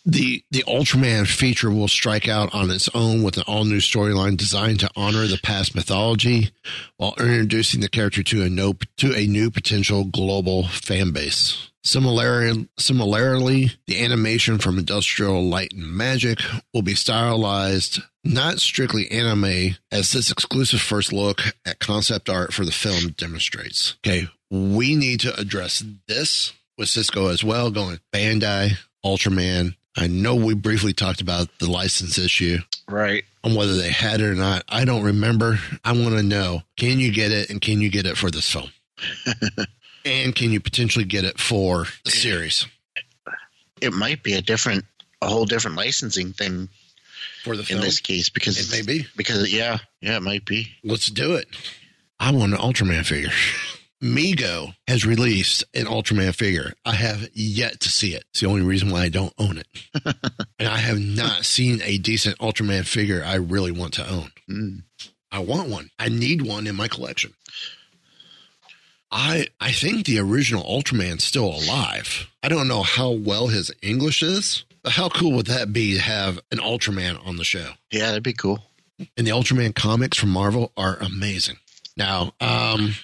the 0.08 0.42
the 0.52 0.64
Ultraman 0.64 1.28
feature 1.28 1.70
will 1.70 1.90
strike 1.90 2.30
out 2.30 2.56
on 2.56 2.72
its 2.72 2.90
own 2.96 3.24
with 3.24 3.36
an 3.38 3.44
all 3.46 3.66
new 3.66 3.80
storyline 3.80 4.38
designed 4.38 4.80
to 4.80 4.90
honor 4.96 5.28
the 5.28 5.40
past 5.44 5.76
mythology 5.76 6.52
while 6.96 7.14
introducing 7.20 7.82
the 7.82 7.90
character 7.90 8.24
to 8.24 8.42
a 8.42 8.50
no 8.50 8.74
to 8.96 9.14
a 9.14 9.28
new 9.28 9.52
potential 9.52 10.06
global 10.06 10.68
fan 10.68 11.12
base. 11.12 11.70
Similarly, 11.84 12.70
similarly, 12.78 13.72
the 13.86 14.04
animation 14.04 14.60
from 14.60 14.78
Industrial 14.78 15.44
Light 15.44 15.74
and 15.74 15.88
Magic 15.88 16.40
will 16.74 16.82
be 16.82 16.96
stylized 16.96 18.02
not 18.24 18.60
strictly 18.60 19.10
anime, 19.12 19.78
as 19.92 20.12
this 20.12 20.32
exclusive 20.32 20.82
first 20.82 21.14
look 21.14 21.42
at 21.66 21.80
concept 21.80 22.30
art 22.30 22.54
for 22.54 22.66
the 22.66 22.72
film 22.72 23.14
demonstrates. 23.18 23.96
Okay, 24.06 24.28
we 24.50 24.96
need 24.96 25.22
to 25.22 25.38
address 25.40 25.84
this 26.08 26.54
with 26.78 26.90
Cisco 26.90 27.28
as 27.28 27.44
well, 27.44 27.72
going 27.72 28.00
Bandai, 28.14 28.78
Ultraman. 29.06 29.76
I 29.98 30.08
know 30.08 30.36
we 30.36 30.54
briefly 30.54 30.94
talked 30.94 31.22
about 31.22 31.48
the 31.60 31.70
license 31.70 32.18
issue 32.18 32.60
Right. 32.88 33.26
on 33.44 33.56
whether 33.56 33.76
they 33.76 33.90
had 33.90 34.22
it 34.22 34.26
or 34.26 34.36
not. 34.36 34.64
I 34.70 34.86
don't 34.86 35.04
remember. 35.04 35.60
I 35.84 35.92
want 35.94 36.16
to 36.16 36.24
know 36.24 36.64
can 36.78 37.00
you 37.00 37.12
get 37.12 37.32
it 37.32 37.50
and 37.50 37.60
can 37.60 37.82
you 37.82 37.90
get 37.90 38.06
it 38.06 38.16
for 38.18 38.30
this 38.30 38.50
film? 38.52 38.70
and 40.06 40.36
can 40.36 40.52
you 40.52 40.60
potentially 40.60 41.06
get 41.06 41.24
it 41.26 41.40
for 41.40 41.86
the 42.06 42.12
series? 42.12 42.66
It 43.82 43.94
might 43.94 44.24
be 44.24 44.34
a 44.34 44.42
different, 44.42 44.86
a 45.22 45.28
whole 45.28 45.46
different 45.46 45.78
licensing 45.78 46.34
thing 46.34 46.70
For 47.44 47.56
the 47.58 47.72
in 47.74 47.82
this 47.82 48.00
case 48.00 48.30
because 48.30 48.58
It 48.60 48.76
may 48.76 48.84
be. 48.86 49.08
because 49.16 49.52
yeah, 49.52 49.80
yeah, 50.02 50.18
it 50.18 50.24
might 50.24 50.46
be. 50.46 50.68
Let's 50.84 51.08
do 51.08 51.36
it. 51.36 51.48
I 52.20 52.32
want 52.32 52.54
an 52.54 52.60
Ultraman 52.60 53.06
figure. 53.06 53.30
Mego 54.02 54.76
has 54.88 55.06
released 55.06 55.64
an 55.74 55.86
Ultraman 55.86 56.36
figure. 56.36 56.74
I 56.86 56.94
have 56.94 57.30
yet 57.34 57.80
to 57.82 57.90
see 57.90 58.14
it. 58.14 58.26
It's 58.30 58.42
the 58.42 58.48
only 58.48 58.62
reason 58.62 58.92
why 58.92 59.04
I 59.04 59.10
don't 59.10 59.34
own 59.38 59.58
it. 59.58 59.68
and 60.60 60.68
I 60.68 60.78
have 60.78 61.00
not 61.00 61.46
seen 61.46 61.82
a 61.84 61.98
decent 61.98 62.38
Ultraman 62.38 62.86
figure 62.86 63.24
I 63.26 63.36
really 63.36 63.72
want 63.72 63.94
to 63.96 64.10
own. 64.10 64.32
Mm. 64.50 64.84
I 65.32 65.40
want 65.40 65.70
one. 65.70 65.90
I 65.98 66.10
need 66.10 66.42
one 66.44 66.68
in 66.68 66.76
my 66.76 66.88
collection. 66.88 67.34
I 69.12 69.48
I 69.60 69.72
think 69.72 70.06
the 70.06 70.20
original 70.20 70.64
Ultraman's 70.64 71.24
still 71.24 71.46
alive. 71.46 72.28
I 72.44 72.50
don't 72.50 72.68
know 72.68 72.84
how 72.84 73.12
well 73.12 73.48
his 73.48 73.72
English 73.82 74.22
is, 74.22 74.66
but 74.84 74.94
how 74.94 75.10
cool 75.10 75.32
would 75.34 75.46
that 75.48 75.72
be 75.74 75.96
to 75.96 76.02
have 76.02 76.40
an 76.52 76.60
Ultraman 76.60 77.26
on 77.26 77.38
the 77.38 77.46
show? 77.46 77.72
Yeah, 77.92 78.08
that'd 78.08 78.24
be 78.24 78.34
cool. 78.34 78.64
and 79.00 79.26
the 79.26 79.32
Ultraman 79.32 79.74
comics 79.74 80.18
from 80.18 80.30
Marvel 80.30 80.72
are 80.76 80.98
amazing. 80.98 81.58
Now, 81.96 82.34
um, 82.42 82.96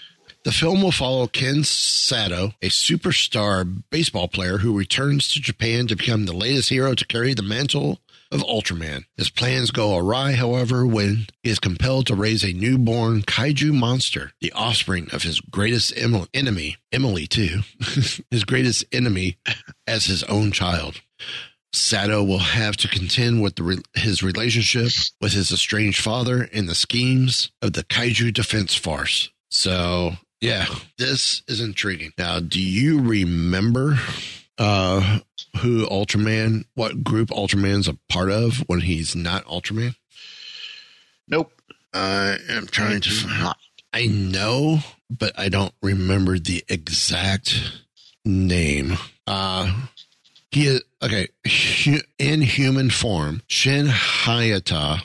the 0.44 0.52
film 0.52 0.82
will 0.82 0.92
follow 0.92 1.28
Ken 1.28 1.64
Sato, 1.64 2.54
a 2.62 2.70
superstar 2.70 3.84
baseball 3.90 4.28
player 4.28 4.58
who 4.58 4.78
returns 4.78 5.30
to 5.30 5.40
Japan 5.40 5.88
to 5.88 5.96
become 5.96 6.26
the 6.26 6.34
latest 6.36 6.70
hero 6.70 6.94
to 6.94 7.08
carry 7.08 7.34
the 7.34 7.42
mantle 7.42 8.00
of 8.32 8.42
Ultraman. 8.42 9.06
His 9.16 9.30
plans 9.30 9.72
go 9.72 9.96
awry, 9.98 10.34
however, 10.34 10.86
when 10.86 11.28
he 11.44 11.50
is 11.52 11.60
compelled 11.60 12.08
to 12.08 12.16
raise 12.16 12.44
a 12.44 12.52
newborn 12.52 13.22
kaiju 13.22 13.74
monster, 13.74 14.32
the 14.42 14.52
offspring 14.54 15.08
of 15.14 15.24
his 15.24 15.40
greatest 15.40 15.96
em- 15.96 16.28
enemy, 16.34 16.78
Emily, 16.92 17.28
too, 17.28 17.62
his 18.32 18.44
greatest 18.44 18.84
enemy 18.92 19.38
as 19.88 20.06
his 20.06 20.24
own 20.24 20.52
child. 20.52 21.02
Sato 21.72 22.24
will 22.24 22.40
have 22.40 22.76
to 22.78 22.88
contend 22.88 23.42
with 23.42 23.60
re- 23.60 23.82
his 23.94 24.22
relationship 24.22 24.92
with 25.22 25.34
his 25.34 25.52
estranged 25.52 26.02
father 26.02 26.50
and 26.54 26.68
the 26.68 26.76
schemes 26.76 27.52
of 27.62 27.74
the 27.74 27.84
kaiju 27.84 28.34
defense 28.34 28.76
force. 28.76 29.30
So, 29.50 30.14
yeah, 30.44 30.66
this 30.98 31.42
is 31.48 31.62
intriguing. 31.62 32.12
Now, 32.18 32.40
do 32.40 32.62
you 32.62 33.02
remember 33.02 33.98
uh, 34.58 35.20
who 35.58 35.86
Ultraman, 35.88 36.66
what 36.76 37.04
group 37.04 37.30
Ultraman's 37.30 37.88
a 37.88 37.98
part 38.10 38.30
of 38.30 38.58
when 38.68 38.82
he's 38.82 39.16
not 39.16 39.46
Ultraman? 39.46 39.96
Nope. 41.28 41.52
I 41.94 42.38
am 42.50 42.68
trying 42.68 43.02
to. 43.02 43.10
I 43.10 43.14
do 43.14 43.20
find- 43.28 43.44
not. 43.44 43.58
I 43.96 44.08
know 44.08 44.80
but 45.18 45.38
I 45.38 45.50
don't 45.50 45.74
remember 45.82 46.40
the 46.40 46.64
exact 46.68 47.72
name. 48.26 48.98
Uh, 49.28 49.72
he 50.52 50.68
is 50.68 50.82
okay 51.02 51.28
in 52.20 52.42
human 52.42 52.90
form. 52.90 53.42
Shin 53.48 53.88
Hayata 53.88 55.04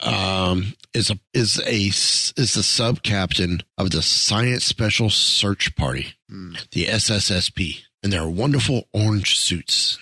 um, 0.00 0.74
is 0.94 1.10
a 1.10 1.18
is 1.32 1.58
a 1.60 1.86
is 2.40 2.54
the 2.54 2.62
sub 2.62 3.02
captain 3.02 3.62
of 3.78 3.90
the 3.90 4.02
Science 4.02 4.64
Special 4.64 5.10
Search 5.10 5.74
Party, 5.76 6.14
hmm. 6.28 6.54
the 6.72 6.86
SSSP, 6.86 7.80
and 8.02 8.12
their 8.12 8.28
wonderful 8.28 8.88
orange 8.92 9.38
suits. 9.38 9.98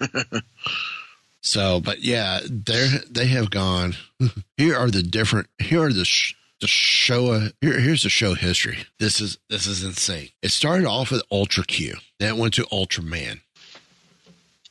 so, 1.42 1.80
but 1.80 2.00
yeah, 2.00 2.40
they 2.48 2.88
they 3.08 3.26
have 3.26 3.50
gone. 3.50 3.96
Here 4.56 4.76
are 4.76 4.90
the 4.90 5.02
different. 5.02 5.48
Here 5.58 5.82
are 5.82 5.92
the. 5.92 6.04
Sh- 6.04 6.34
the 6.60 6.68
show 6.68 7.48
here, 7.62 7.80
here's 7.80 8.02
the 8.02 8.10
show 8.10 8.34
history. 8.34 8.80
This 8.98 9.18
is 9.18 9.38
this 9.48 9.66
is 9.66 9.82
insane. 9.82 10.28
It 10.42 10.50
started 10.50 10.86
off 10.86 11.10
with 11.10 11.22
Ultra 11.32 11.64
Q, 11.64 11.94
then 12.18 12.34
it 12.34 12.38
went 12.38 12.52
to 12.54 12.64
Ultraman. 12.64 13.40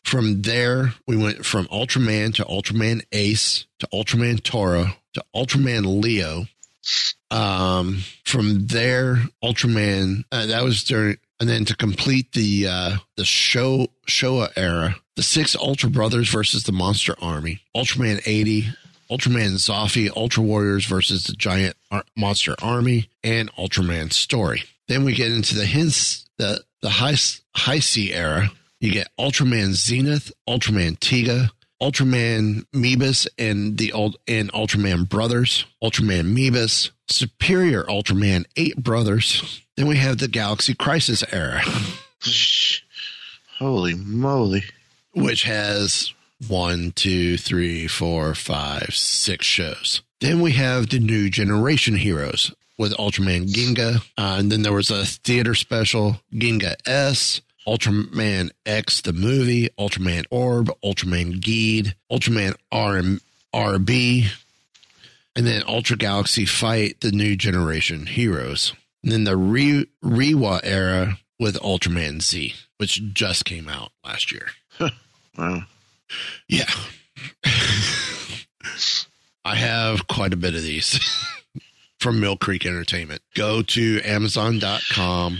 From 0.03 0.41
there, 0.41 0.93
we 1.07 1.17
went 1.17 1.45
from 1.45 1.65
Ultraman 1.67 2.33
to 2.35 2.45
Ultraman 2.45 3.03
Ace 3.11 3.65
to 3.79 3.87
Ultraman 3.93 4.41
Taro 4.41 4.87
to 5.13 5.23
Ultraman 5.35 6.01
Leo. 6.01 6.47
Um, 7.31 7.99
from 8.25 8.67
there, 8.67 9.17
Ultraman 9.43 10.23
uh, 10.31 10.47
that 10.47 10.63
was 10.63 10.83
during, 10.83 11.17
and 11.39 11.47
then 11.47 11.65
to 11.65 11.75
complete 11.75 12.31
the 12.31 12.67
uh, 12.67 12.97
the 13.17 13.25
show 13.25 13.87
Showa 14.07 14.51
era, 14.55 14.95
the 15.15 15.21
six 15.21 15.55
Ultra 15.55 15.89
Brothers 15.89 16.29
versus 16.29 16.63
the 16.63 16.71
Monster 16.71 17.15
Army, 17.21 17.61
Ultraman 17.75 18.21
eighty, 18.25 18.69
Ultraman 19.11 19.55
Zoffy, 19.55 20.09
Ultra 20.15 20.41
Warriors 20.41 20.85
versus 20.85 21.25
the 21.25 21.33
Giant 21.33 21.75
Ar- 21.91 22.05
Monster 22.15 22.55
Army, 22.61 23.09
and 23.23 23.53
Ultraman 23.55 24.11
Story. 24.11 24.63
Then 24.87 25.03
we 25.03 25.13
get 25.13 25.31
into 25.31 25.53
the 25.53 25.65
hints 25.65 26.25
the 26.37 26.63
the 26.81 26.89
high 26.89 27.13
Heisei 27.13 28.11
era. 28.11 28.49
You 28.79 28.91
get 28.91 29.09
Ultraman 29.19 29.73
Zenith, 29.73 30.31
Ultraman 30.47 30.97
Tiga, 30.99 31.49
Ultraman 31.81 32.65
Mebius, 32.73 33.27
and 33.37 33.77
the 33.77 33.91
old 33.93 34.17
and 34.27 34.51
Ultraman 34.53 35.07
Brothers, 35.07 35.65
Ultraman 35.83 36.33
Mebius, 36.35 36.91
Superior 37.07 37.83
Ultraman 37.83 38.45
Eight 38.55 38.77
Brothers. 38.81 39.61
Then 39.75 39.87
we 39.87 39.97
have 39.97 40.17
the 40.17 40.27
Galaxy 40.27 40.73
Crisis 40.73 41.23
era, 41.31 41.61
Holy 43.59 43.93
moly. 43.95 44.63
which 45.13 45.43
has 45.43 46.13
one, 46.47 46.91
two, 46.95 47.37
three, 47.37 47.87
four, 47.87 48.33
five, 48.35 48.95
six 48.95 49.45
shows. 49.45 50.01
Then 50.21 50.41
we 50.41 50.51
have 50.53 50.89
the 50.89 50.99
new 50.99 51.29
generation 51.29 51.95
heroes 51.97 52.53
with 52.77 52.93
Ultraman 52.93 53.47
Ginga. 53.51 53.97
Uh, 54.17 54.37
and 54.39 54.51
then 54.51 54.61
there 54.61 54.73
was 54.73 54.89
a 54.89 55.05
theater 55.05 55.53
special, 55.55 56.21
Ginga 56.33 56.75
S, 56.85 57.41
Ultraman 57.69 58.49
X, 58.65 59.01
the 59.01 59.13
movie, 59.13 59.69
Ultraman 59.79 60.25
Orb, 60.31 60.71
Ultraman 60.83 61.39
Geed, 61.39 61.93
Ultraman 62.11 62.55
RM, 62.73 63.21
RB, 63.53 64.25
and 65.35 65.45
then 65.45 65.61
Ultra 65.67 65.95
Galaxy 65.95 66.45
Fight, 66.45 66.99
the 67.01 67.11
new 67.11 67.35
generation 67.35 68.07
heroes. 68.07 68.73
And 69.03 69.11
then 69.11 69.23
the 69.25 69.37
Re- 69.37 69.85
Reiwa 70.03 70.61
era 70.63 71.19
with 71.39 71.59
Ultraman 71.59 72.23
Z, 72.23 72.55
which 72.77 73.13
just 73.13 73.45
came 73.45 73.69
out 73.69 73.91
last 74.03 74.31
year. 74.31 74.47
Wow. 75.37 75.61
Yeah. 76.47 76.69
I 79.45 79.55
have 79.55 80.07
quite 80.07 80.33
a 80.33 80.37
bit 80.37 80.55
of 80.55 80.63
these 80.63 80.99
from 81.99 82.19
Mill 82.19 82.35
Creek 82.35 82.65
Entertainment. 82.65 83.21
Go 83.35 83.61
to 83.61 84.01
Amazon.com, 84.03 85.37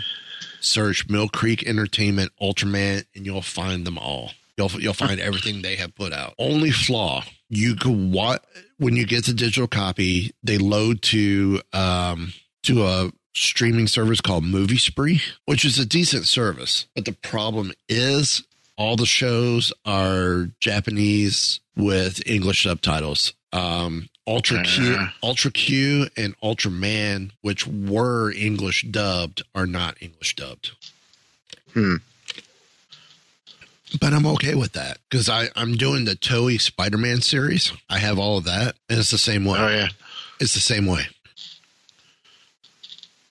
search 0.59 1.09
Mill 1.09 1.29
Creek 1.29 1.65
Entertainment 1.65 2.31
Ultraman, 2.41 3.05
and 3.15 3.25
you'll 3.25 3.41
find 3.41 3.85
them 3.85 3.97
all. 3.97 4.31
You'll 4.57 4.71
you'll 4.81 4.93
find 4.93 5.19
everything 5.19 5.61
they 5.61 5.75
have 5.75 5.95
put 5.95 6.13
out. 6.13 6.33
Only 6.37 6.71
flaw 6.71 7.23
you 7.49 7.75
could 7.75 8.13
what 8.13 8.45
when 8.77 8.95
you 8.95 9.05
get 9.05 9.25
the 9.25 9.33
digital 9.33 9.67
copy. 9.67 10.33
They 10.43 10.57
load 10.57 11.01
to 11.03 11.61
um 11.73 12.33
to 12.63 12.85
a 12.85 13.11
streaming 13.33 13.87
service 13.87 14.21
called 14.21 14.43
Movie 14.43 14.77
Spree, 14.77 15.21
which 15.45 15.63
is 15.63 15.79
a 15.79 15.85
decent 15.85 16.25
service. 16.25 16.87
But 16.95 17.05
the 17.05 17.13
problem 17.13 17.71
is 17.87 18.43
all 18.77 18.95
the 18.95 19.05
shows 19.05 19.73
are 19.85 20.49
Japanese 20.59 21.59
with 21.75 22.25
English 22.27 22.63
subtitles. 22.63 23.33
Um, 23.51 24.09
Ultra 24.29 24.63
Q. 24.63 25.07
Ultra 25.23 25.51
Q, 25.51 26.07
and 26.15 26.39
Ultraman, 26.41 27.31
which 27.41 27.65
were 27.65 28.31
English 28.31 28.83
dubbed, 28.83 29.41
are 29.55 29.65
not 29.65 29.97
English 29.99 30.35
dubbed. 30.35 30.71
Hmm. 31.73 31.95
But 33.99 34.13
I'm 34.13 34.27
okay 34.27 34.53
with 34.53 34.73
that 34.73 34.99
because 35.09 35.27
I 35.29 35.47
I'm 35.55 35.75
doing 35.75 36.05
the 36.05 36.15
Toei 36.15 36.61
Spider-Man 36.61 37.21
series. 37.21 37.73
I 37.89 37.97
have 37.97 38.19
all 38.19 38.37
of 38.37 38.43
that, 38.43 38.75
and 38.87 38.99
it's 38.99 39.09
the 39.09 39.17
same 39.17 39.45
way. 39.45 39.57
Oh, 39.59 39.67
yeah. 39.67 39.87
It's 40.39 40.53
the 40.53 40.59
same 40.59 40.85
way. 40.85 41.07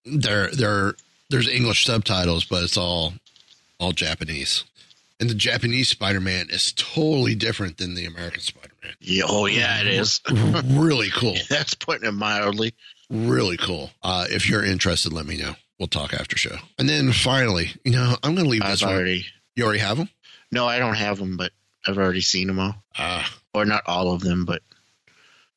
There, 0.04 0.50
there, 0.50 0.94
there's 1.30 1.48
English 1.48 1.84
subtitles, 1.84 2.44
but 2.44 2.64
it's 2.64 2.76
all, 2.76 3.14
all 3.78 3.92
Japanese. 3.92 4.64
And 5.20 5.30
the 5.30 5.34
Japanese 5.34 5.88
Spider-Man 5.90 6.48
is 6.50 6.72
totally 6.72 7.34
different 7.34 7.78
than 7.78 7.94
the 7.94 8.04
American 8.04 8.40
Spider-Man. 8.40 8.57
Yeah. 9.00 9.24
Oh, 9.26 9.46
yeah, 9.46 9.80
it 9.80 9.86
is. 9.86 10.20
really 10.66 11.10
cool, 11.10 11.36
That's 11.48 11.74
putting 11.74 12.08
it 12.08 12.12
mildly. 12.12 12.74
really 13.10 13.56
cool. 13.56 13.90
Uh, 14.02 14.26
if 14.30 14.48
you're 14.48 14.64
interested, 14.64 15.12
let 15.12 15.26
me 15.26 15.36
know. 15.36 15.54
We'll 15.78 15.88
talk 15.88 16.12
after 16.14 16.36
show. 16.36 16.56
And 16.78 16.88
then 16.88 17.12
finally, 17.12 17.70
you 17.84 17.92
know, 17.92 18.16
I'm 18.22 18.34
going 18.34 18.44
to 18.46 18.50
leave 18.50 18.62
I've 18.62 18.70
this 18.72 18.82
one. 18.82 18.94
already. 18.94 19.26
You 19.54 19.64
already 19.64 19.78
have 19.80 19.96
them. 19.96 20.08
No, 20.50 20.66
I 20.66 20.78
don't 20.78 20.94
have 20.96 21.18
them, 21.18 21.36
but 21.36 21.52
I've 21.86 21.98
already 21.98 22.20
seen 22.20 22.48
them 22.48 22.58
all. 22.58 22.74
Uh, 22.98 23.24
Or 23.54 23.64
not 23.64 23.82
all 23.86 24.12
of 24.12 24.20
them, 24.22 24.44
but 24.44 24.62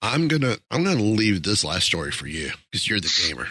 I'm 0.01 0.27
gonna 0.27 0.57
I'm 0.71 0.83
gonna 0.83 1.01
leave 1.01 1.43
this 1.43 1.63
last 1.63 1.85
story 1.85 2.11
for 2.11 2.25
you 2.27 2.51
because 2.71 2.87
you're 2.89 2.99
the 2.99 3.13
gamer. 3.27 3.47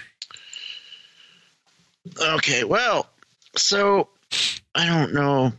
Okay, 2.20 2.64
well, 2.64 3.08
so 3.56 4.08
I 4.74 4.86
don't 4.86 5.12
know 5.14 5.52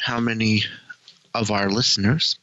how 0.00 0.20
many 0.20 0.62
of 1.34 1.50
our 1.50 1.68
listeners, 1.70 2.38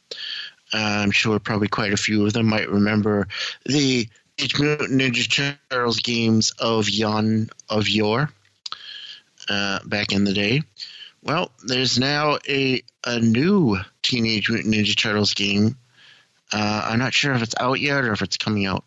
I'm 0.73 1.11
sure 1.11 1.39
probably 1.39 1.67
quite 1.67 1.93
a 1.93 1.97
few 1.97 2.25
of 2.25 2.33
them 2.33 2.47
might 2.47 2.69
remember 2.69 3.27
the 3.65 4.07
Teenage 4.37 4.59
Mutant 4.59 4.91
Ninja 4.91 5.57
Turtles 5.69 5.99
games 5.99 6.51
of 6.59 6.89
yon 6.89 7.49
of 7.69 7.89
yore 7.89 8.31
uh, 9.49 9.79
back 9.85 10.11
in 10.11 10.23
the 10.23 10.33
day. 10.33 10.61
Well, 11.23 11.51
there's 11.63 11.99
now 11.99 12.37
a 12.47 12.81
a 13.05 13.19
new 13.19 13.77
Teenage 14.03 14.49
Mutant 14.49 14.73
Ninja 14.73 14.95
Turtles 14.97 15.33
game. 15.33 15.75
Uh, 16.51 16.81
I'm 16.85 16.99
not 16.99 17.13
sure 17.13 17.33
if 17.33 17.41
it's 17.43 17.55
out 17.59 17.79
yet 17.79 18.03
or 18.03 18.11
if 18.11 18.21
it's 18.21 18.37
coming 18.37 18.65
out, 18.65 18.85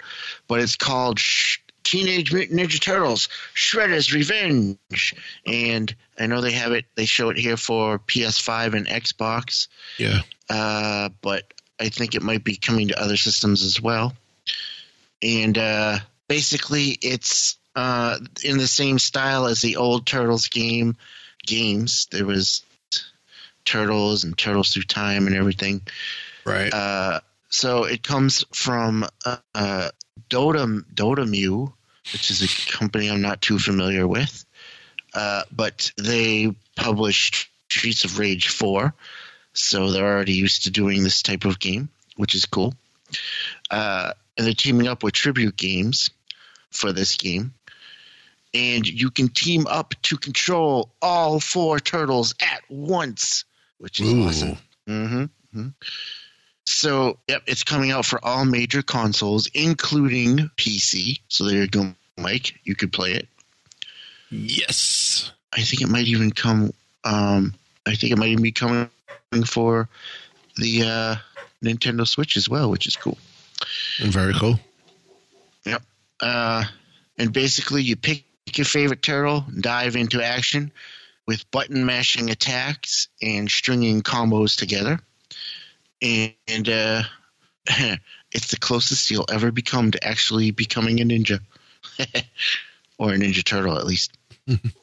but 0.49 0.61
it's 0.61 0.75
called 0.77 1.19
Sh- 1.19 1.59
Teenage 1.85 2.33
Mutant 2.33 2.59
Ninja 2.59 2.81
Turtles 2.81 3.29
Shredder's 3.55 4.13
Revenge. 4.13 5.15
And 5.47 5.95
I 6.19 6.27
know 6.27 6.41
they 6.41 6.53
have 6.53 6.73
it, 6.73 6.87
they 6.97 7.05
show 7.05 7.29
it 7.29 7.37
here 7.39 7.57
for 7.57 7.99
PS5 8.01 8.75
and 8.75 8.87
Xbox, 8.87 9.69
Yeah. 9.99 10.23
uh, 10.51 11.11
but 11.21 11.53
I 11.83 11.89
think 11.89 12.15
it 12.15 12.23
might 12.23 12.45
be 12.45 12.57
coming 12.57 12.89
to 12.89 13.03
other 13.03 13.17
systems 13.17 13.65
as 13.65 13.81
well. 13.81 14.15
And 15.21 15.59
uh, 15.59 15.99
basically, 16.29 16.97
it's 17.03 17.59
uh, 17.75 18.19
in 18.45 18.59
the 18.59 18.69
same 18.69 19.01
style 19.01 19.47
as 19.47 19.61
the 19.61 19.77
old 19.77 20.07
Turtles 20.07 20.47
game 20.47 20.97
games. 21.45 22.07
There 22.13 22.25
was 22.25 22.63
Turtles 23.65 24.23
and 24.23 24.39
Turtles 24.39 24.71
Through 24.71 24.85
Time 24.85 25.27
and 25.27 25.35
everything. 25.35 25.83
Right. 26.45 26.73
Uh, 26.73 27.21
so 27.49 27.85
it 27.85 28.03
comes 28.03 28.45
from 28.53 29.05
uh, 29.27 29.37
uh, 29.55 29.91
Dota 30.31 30.85
Dotemu, 30.95 31.73
which 32.13 32.31
is 32.31 32.43
a 32.43 32.73
company 32.73 33.11
I'm 33.11 33.23
not 33.23 33.43
too 33.43 33.59
familiar 33.59 34.07
with, 34.07 34.45
uh, 35.15 35.43
but 35.51 35.91
they 35.99 36.55
published 36.77 37.49
Streets 37.71 38.05
of 38.05 38.19
Rage 38.19 38.49
4, 38.49 38.95
so 39.53 39.91
they're 39.91 40.07
already 40.07 40.35
used 40.35 40.65
to 40.65 40.71
doing 40.71 41.03
this 41.03 41.23
type 41.23 41.45
of 41.45 41.59
game, 41.59 41.89
which 42.17 42.35
is 42.35 42.47
cool. 42.47 42.75
Uh, 43.71 44.13
and 44.37 44.47
they're 44.47 44.55
teaming 44.55 44.89
up 44.89 45.03
with 45.03 45.15
Tribute 45.15 45.57
Games 45.57 46.11
for 46.71 46.93
this 46.93 47.17
game. 47.17 47.53
And 48.55 48.87
you 48.87 49.11
can 49.11 49.29
team 49.29 49.67
up 49.67 49.95
to 50.03 50.17
control 50.17 50.91
all 51.01 51.41
four 51.41 51.81
turtles 51.81 52.35
at 52.41 52.63
once, 52.69 53.45
which 53.79 54.01
is 54.01 54.13
Ooh. 54.13 54.25
awesome. 54.25 54.59
Mm-hmm. 54.87 55.69
So, 56.65 57.19
yep, 57.29 57.43
it's 57.47 57.65
coming 57.65 57.91
out 57.91 58.05
for 58.05 58.23
all 58.25 58.45
major 58.45 58.83
consoles, 58.83 59.49
including 59.55 60.51
PC. 60.57 61.21
So 61.29 61.45
there 61.45 61.57
you 61.57 61.67
go, 61.67 61.95
Mike. 62.19 62.61
You 62.65 62.75
could 62.75 62.93
play 62.93 63.13
it. 63.13 63.29
Yes. 64.31 65.33
I 65.53 65.63
think 65.63 65.83
it 65.83 65.89
might 65.89 66.07
even 66.07 66.31
come. 66.31 66.73
Um, 67.05 67.55
I 67.87 67.95
think 67.95 68.13
it 68.13 68.19
might 68.19 68.29
even 68.29 68.43
be 68.43 68.53
coming 68.53 68.89
for 69.47 69.89
the 70.57 70.83
uh, 70.83 71.17
Nintendo 71.65 72.07
Switch 72.07 72.37
as 72.37 72.49
well, 72.49 72.71
which 72.71 72.87
is 72.87 72.97
cool. 72.97 73.19
Very 73.99 74.35
cool. 74.35 74.59
Yep. 75.65 75.83
Uh, 76.21 76.65
and 77.19 77.33
basically, 77.33 77.83
you 77.83 77.97
pick 77.97 78.25
your 78.55 78.65
favorite 78.65 79.03
turtle 79.03 79.45
dive 79.59 79.97
into 79.97 80.23
action 80.23 80.73
with 81.27 81.51
button 81.51 81.87
mashing 81.87 82.31
attacks 82.31 83.09
and 83.23 83.51
stringing 83.51 84.03
combos 84.03 84.57
together. 84.57 84.99
And, 86.01 86.35
and 86.49 86.69
uh, 86.69 87.03
it's 88.33 88.51
the 88.51 88.59
closest 88.59 89.11
you'll 89.11 89.27
ever 89.31 89.51
become 89.53 89.93
to 89.93 90.05
actually 90.05 90.51
becoming 90.51 91.01
a 91.01 91.05
ninja, 91.05 91.41
or 92.99 93.13
a 93.13 93.17
ninja 93.17 93.45
turtle 93.45 93.79
at 93.79 93.87
least. 93.87 94.13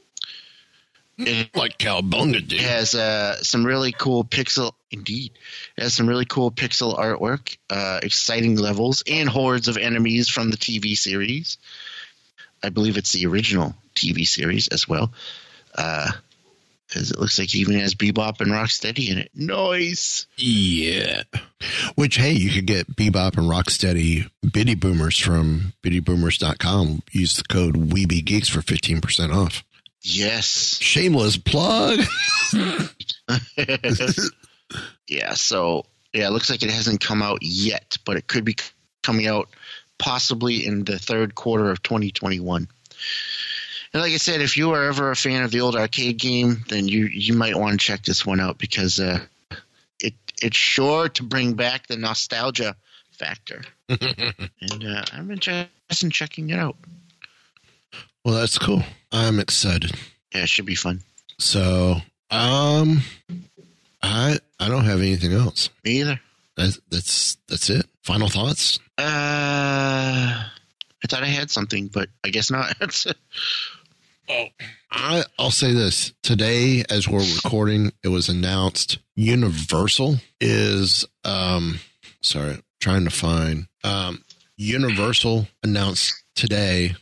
it 1.20 1.56
Like 1.56 1.78
Cowabunga 1.78 2.48
did. 2.48 2.62
has 2.62 2.96
uh, 2.96 3.42
some 3.44 3.66
really 3.66 3.92
cool 3.92 4.24
pixel, 4.24 4.74
indeed, 4.92 5.32
it 5.78 5.84
has 5.84 5.94
some 5.94 6.08
really 6.08 6.26
cool 6.26 6.52
pixel 6.52 6.98
artwork, 6.98 7.58
uh, 7.70 8.00
exciting 8.02 8.56
levels, 8.58 9.04
and 9.08 9.28
hordes 9.30 9.68
of 9.68 9.78
enemies 9.78 10.30
from 10.30 10.50
the 10.52 10.58
TV 10.58 10.96
series. 10.96 11.58
I 12.64 12.70
believe 12.70 12.98
it's 12.98 13.12
the 13.14 13.26
original 13.28 13.76
TV 13.96 14.28
series 14.28 14.68
as 14.70 14.88
well. 14.88 15.12
Uh, 15.76 16.12
as 16.96 17.12
it 17.12 17.20
looks 17.20 17.38
like 17.38 17.54
it 17.54 17.58
even 17.60 17.80
has 17.80 17.94
Bebop 17.94 18.42
and 18.42 18.52
Rocksteady 18.52 19.10
in 19.10 19.20
it. 19.20 19.30
Nice. 19.36 20.26
Yeah. 20.38 21.24
Which, 21.96 22.16
hey, 22.18 22.32
you 22.32 22.50
could 22.50 22.66
get 22.66 22.96
Bebop 22.96 23.38
and 23.38 23.48
Rocksteady 23.50 24.30
Bitty 24.52 24.76
Boomers 24.76 25.18
from 25.18 25.74
bittyboomers.com. 25.84 27.04
Use 27.12 27.38
the 27.38 27.44
code 27.44 27.76
WeBeGeeks 27.92 28.50
for 28.50 28.62
15% 28.62 29.36
off. 29.36 29.64
Yes. 30.02 30.78
Shameless 30.82 31.38
plug. 31.38 32.00
yeah. 35.08 35.34
So 35.34 35.86
yeah, 36.14 36.28
it 36.28 36.32
looks 36.32 36.50
like 36.50 36.64
it 36.64 36.72
hasn't 36.72 37.02
come 37.02 37.22
out 37.22 37.40
yet, 37.42 37.98
but 38.06 38.18
it 38.18 38.28
could 38.28 38.46
be 38.46 38.56
coming 39.04 39.28
out 39.28 39.50
possibly 39.98 40.66
in 40.66 40.86
the 40.86 40.98
third 40.98 41.36
quarter 41.36 41.70
of 41.70 41.84
2021. 41.84 42.68
And 43.94 44.02
like 44.02 44.14
I 44.14 44.18
said, 44.18 44.42
if 44.42 44.56
you 44.56 44.72
are 44.72 44.86
ever 44.86 45.12
a 45.12 45.16
fan 45.16 45.44
of 45.44 45.52
the 45.52 45.62
old 45.62 45.76
arcade 45.76 46.18
game, 46.18 46.64
then 46.70 46.88
you 46.88 47.06
you 47.06 47.34
might 47.34 47.56
want 47.56 47.80
to 47.80 47.86
check 47.86 48.04
this 48.04 48.26
one 48.26 48.40
out 48.40 48.58
because 48.58 49.00
uh, 49.00 49.20
it 50.00 50.14
it's 50.42 50.58
sure 50.58 51.10
to 51.10 51.24
bring 51.24 51.54
back 51.54 51.88
the 51.88 51.98
nostalgia 51.98 52.76
factor. 53.12 53.64
and 53.90 54.86
uh, 54.86 55.04
I'm 55.12 55.32
interested 55.32 55.70
in 56.04 56.12
checking 56.12 56.52
it 56.52 56.60
out. 56.60 56.78
Well, 58.24 58.36
that's 58.36 58.58
cool. 58.58 58.84
I'm 59.12 59.40
excited. 59.40 59.92
Yeah, 60.34 60.44
it 60.44 60.50
should 60.50 60.66
be 60.66 60.76
fun. 60.76 61.02
So, 61.40 61.98
um, 62.30 63.02
I 64.02 64.38
I 64.60 64.68
don't 64.68 64.86
have 64.86 65.00
anything 65.00 65.34
else. 65.34 65.70
Me 65.84 66.02
either. 66.02 66.20
That's 66.56 66.80
that's 66.90 67.38
that's 67.48 67.70
it. 67.70 67.86
Final 68.04 68.28
thoughts. 68.28 68.80
Uh, 68.98 69.04
I 69.04 71.08
thought 71.08 71.24
I 71.24 71.28
had 71.28 71.50
something, 71.50 71.88
but 71.88 72.10
I 72.24 72.30
guess 72.30 72.52
not. 72.52 72.76
I 74.92 75.24
I'll 75.38 75.52
say 75.52 75.74
this 75.74 76.14
today 76.22 76.84
as 76.90 77.08
we're 77.08 77.26
recording, 77.36 77.92
it 78.04 78.10
was 78.10 78.30
announced 78.30 79.00
Universal 79.16 80.18
is 80.40 81.06
um 81.24 81.80
sorry 82.22 82.62
trying 82.80 83.06
to 83.06 83.12
find 83.12 83.68
um 83.84 84.24
Universal 84.58 85.48
announced 85.64 86.24
today 86.36 86.96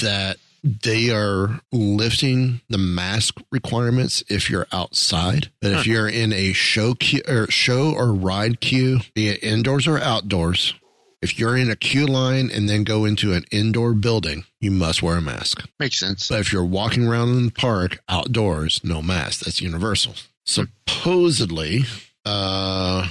that 0.00 0.36
they 0.64 1.10
are 1.10 1.60
lifting 1.72 2.60
the 2.68 2.78
mask 2.78 3.36
requirements 3.52 4.24
if 4.28 4.50
you're 4.50 4.66
outside. 4.72 5.50
But 5.62 5.72
if 5.72 5.86
you're 5.86 6.08
in 6.08 6.32
a 6.32 6.52
show 6.52 6.94
queue 6.94 7.22
or 7.28 7.46
show 7.50 7.92
or 7.94 8.12
ride 8.12 8.60
queue, 8.60 9.00
be 9.14 9.28
it 9.28 9.42
indoors 9.42 9.86
or 9.86 9.98
outdoors, 9.98 10.74
if 11.22 11.38
you're 11.38 11.56
in 11.56 11.70
a 11.70 11.76
queue 11.76 12.06
line 12.06 12.50
and 12.52 12.68
then 12.68 12.84
go 12.84 13.04
into 13.04 13.32
an 13.32 13.44
indoor 13.50 13.92
building, 13.94 14.44
you 14.60 14.70
must 14.70 15.02
wear 15.02 15.16
a 15.16 15.20
mask. 15.20 15.68
Makes 15.78 15.98
sense. 16.00 16.28
But 16.28 16.40
if 16.40 16.52
you're 16.52 16.64
walking 16.64 17.06
around 17.06 17.30
in 17.36 17.44
the 17.46 17.52
park 17.52 18.00
outdoors, 18.08 18.80
no 18.82 19.00
mask. 19.02 19.44
That's 19.44 19.60
universal. 19.60 20.14
Supposedly, 20.44 21.82
uh, 22.24 23.08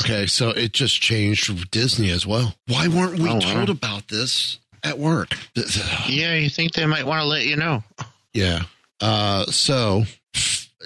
okay, 0.00 0.26
so 0.26 0.50
it 0.50 0.72
just 0.72 1.00
changed 1.00 1.70
Disney 1.70 2.10
as 2.10 2.26
well. 2.26 2.54
Why 2.68 2.88
weren't 2.88 3.18
we 3.18 3.28
Oh, 3.30 3.34
wow. 3.34 3.40
told 3.40 3.70
about 3.70 4.08
this 4.08 4.58
at 4.84 4.98
work? 4.98 5.34
Yeah, 6.08 6.34
you 6.34 6.48
think 6.50 6.72
they 6.72 6.86
might 6.86 7.06
want 7.06 7.20
to 7.20 7.26
let 7.26 7.46
you 7.46 7.56
know? 7.56 7.82
Yeah. 8.32 8.62
Uh, 9.00 9.46
so 9.46 10.04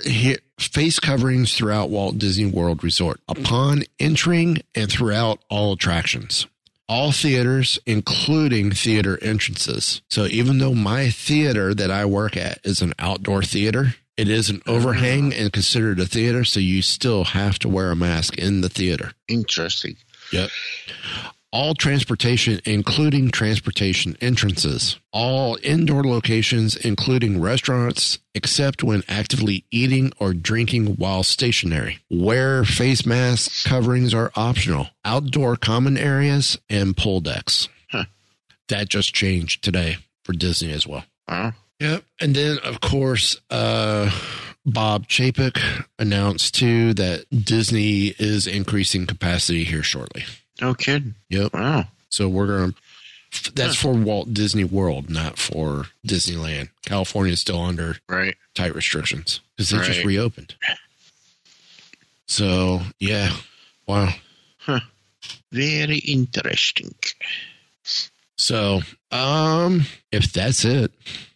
here, 0.04 0.38
face 0.58 0.98
coverings 0.98 1.54
throughout 1.54 1.90
Walt 1.90 2.18
Disney 2.18 2.46
World 2.46 2.82
Resort 2.82 3.20
upon 3.28 3.84
entering 3.98 4.62
and 4.74 4.90
throughout 4.90 5.40
all 5.48 5.72
attractions. 5.72 6.46
All 6.88 7.10
theaters, 7.10 7.80
including 7.84 8.70
theater 8.70 9.18
entrances. 9.20 10.02
So 10.08 10.26
even 10.26 10.58
though 10.58 10.74
my 10.74 11.10
theater 11.10 11.74
that 11.74 11.90
I 11.90 12.04
work 12.04 12.36
at 12.36 12.60
is 12.64 12.80
an 12.80 12.94
outdoor 12.98 13.42
theater, 13.42 13.96
it 14.16 14.28
is 14.28 14.50
an 14.50 14.62
overhang 14.66 15.34
and 15.34 15.52
considered 15.52 15.98
a 15.98 16.06
theater, 16.06 16.44
so 16.44 16.60
you 16.60 16.82
still 16.82 17.24
have 17.24 17.58
to 17.58 17.68
wear 17.68 17.90
a 17.90 17.96
mask 17.96 18.38
in 18.38 18.60
the 18.60 18.68
theater. 18.68 19.12
Interesting. 19.28 19.96
Yep. 20.32 20.50
All 21.52 21.74
transportation, 21.74 22.60
including 22.64 23.30
transportation 23.30 24.16
entrances. 24.20 24.98
All 25.12 25.56
indoor 25.62 26.04
locations, 26.04 26.76
including 26.76 27.40
restaurants, 27.40 28.18
except 28.34 28.82
when 28.82 29.02
actively 29.08 29.64
eating 29.70 30.12
or 30.18 30.34
drinking 30.34 30.96
while 30.96 31.22
stationary. 31.22 32.00
Wear 32.10 32.64
face 32.64 33.06
mask 33.06 33.66
coverings 33.66 34.12
are 34.12 34.32
optional. 34.34 34.88
Outdoor 35.04 35.56
common 35.56 35.96
areas 35.96 36.58
and 36.68 36.96
pool 36.96 37.20
decks. 37.20 37.68
Huh. 37.90 38.04
That 38.68 38.88
just 38.88 39.14
changed 39.14 39.62
today 39.62 39.98
for 40.24 40.32
Disney 40.32 40.72
as 40.72 40.86
well. 40.86 41.04
Wow. 41.28 41.52
Yep. 41.80 42.04
And 42.20 42.34
then, 42.34 42.58
of 42.64 42.80
course, 42.80 43.40
uh, 43.50 44.10
Bob 44.64 45.06
Chapek 45.06 45.86
announced 45.98 46.54
too 46.54 46.92
that 46.94 47.26
Disney 47.30 48.14
is 48.18 48.46
increasing 48.46 49.06
capacity 49.06 49.64
here 49.64 49.84
shortly. 49.84 50.24
No 50.60 50.74
kidding. 50.74 51.14
Yep. 51.30 51.54
Wow. 51.54 51.84
So 52.08 52.28
we're 52.28 52.46
going 52.46 52.74
to, 53.32 53.52
that's 53.52 53.76
for 53.76 53.92
Walt 53.92 54.32
Disney 54.32 54.64
World, 54.64 55.10
not 55.10 55.38
for 55.38 55.86
Disneyland. 56.06 56.70
California 56.84 57.32
is 57.34 57.40
still 57.40 57.60
under 57.60 57.96
Right. 58.08 58.36
tight 58.54 58.74
restrictions 58.74 59.40
because 59.56 59.70
they 59.70 59.78
just 59.78 60.04
reopened. 60.04 60.54
So, 62.26 62.80
yeah. 62.98 63.30
Wow. 63.86 64.10
Very 65.52 65.98
interesting. 65.98 66.94
So, 68.36 68.80
um, 69.10 69.82
if 70.12 70.32
that's 70.32 70.64
it, 70.64 70.92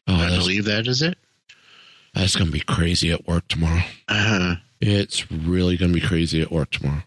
oh, 0.06 0.14
I 0.14 0.30
that's, 0.30 0.38
believe 0.38 0.64
that 0.66 0.86
is 0.86 1.00
it. 1.02 1.16
that's 2.14 2.36
going 2.36 2.46
to 2.48 2.52
be 2.52 2.60
crazy 2.60 3.12
at 3.12 3.26
work 3.26 3.48
tomorrow. 3.48 3.82
Uh, 4.08 4.14
huh. 4.28 4.56
It's 4.80 5.30
really 5.30 5.76
going 5.76 5.92
to 5.92 6.00
be 6.00 6.06
crazy 6.06 6.40
at 6.42 6.50
work 6.50 6.70
tomorrow. 6.70 7.02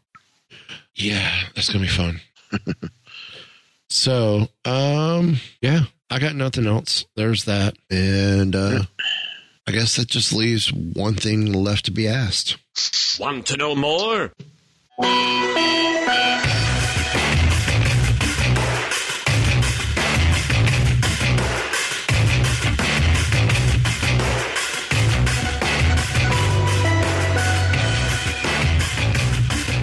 Yeah, 0.96 1.32
that's 1.56 1.70
going 1.72 1.86
to 1.86 1.92
be 1.92 1.96
fun. 1.96 2.22
so, 3.90 4.48
um, 4.66 5.38
yeah, 5.62 5.82
I 6.10 6.20
got 6.20 6.36
nothing 6.36 6.68
else. 6.68 7.06
There's 7.16 7.46
that. 7.46 7.76
And 7.90 8.56
uh 8.56 8.84
I 9.66 9.72
guess 9.72 9.96
that 9.96 10.10
just 10.10 10.34
leaves 10.34 10.74
one 10.74 11.16
thing 11.16 11.54
left 11.54 11.86
to 11.86 11.92
be 11.92 12.06
asked. 12.06 12.58
Want 13.18 13.46
to 13.46 13.56
know 13.56 13.76
more? 13.76 14.34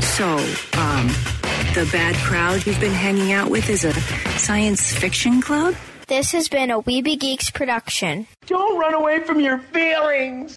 So, 0.02 0.69
the 1.74 1.88
bad 1.92 2.16
crowd 2.16 2.66
you've 2.66 2.80
been 2.80 2.92
hanging 2.92 3.32
out 3.32 3.48
with 3.48 3.70
is 3.70 3.84
a 3.84 3.92
science 4.38 4.92
fiction 4.92 5.40
club? 5.40 5.74
This 6.08 6.32
has 6.32 6.48
been 6.48 6.70
a 6.70 6.80
We 6.80 7.02
Be 7.02 7.14
Geeks 7.14 7.50
production. 7.50 8.26
Don't 8.46 8.78
run 8.78 8.94
away 8.94 9.20
from 9.20 9.38
your 9.38 9.58
feelings. 9.58 10.56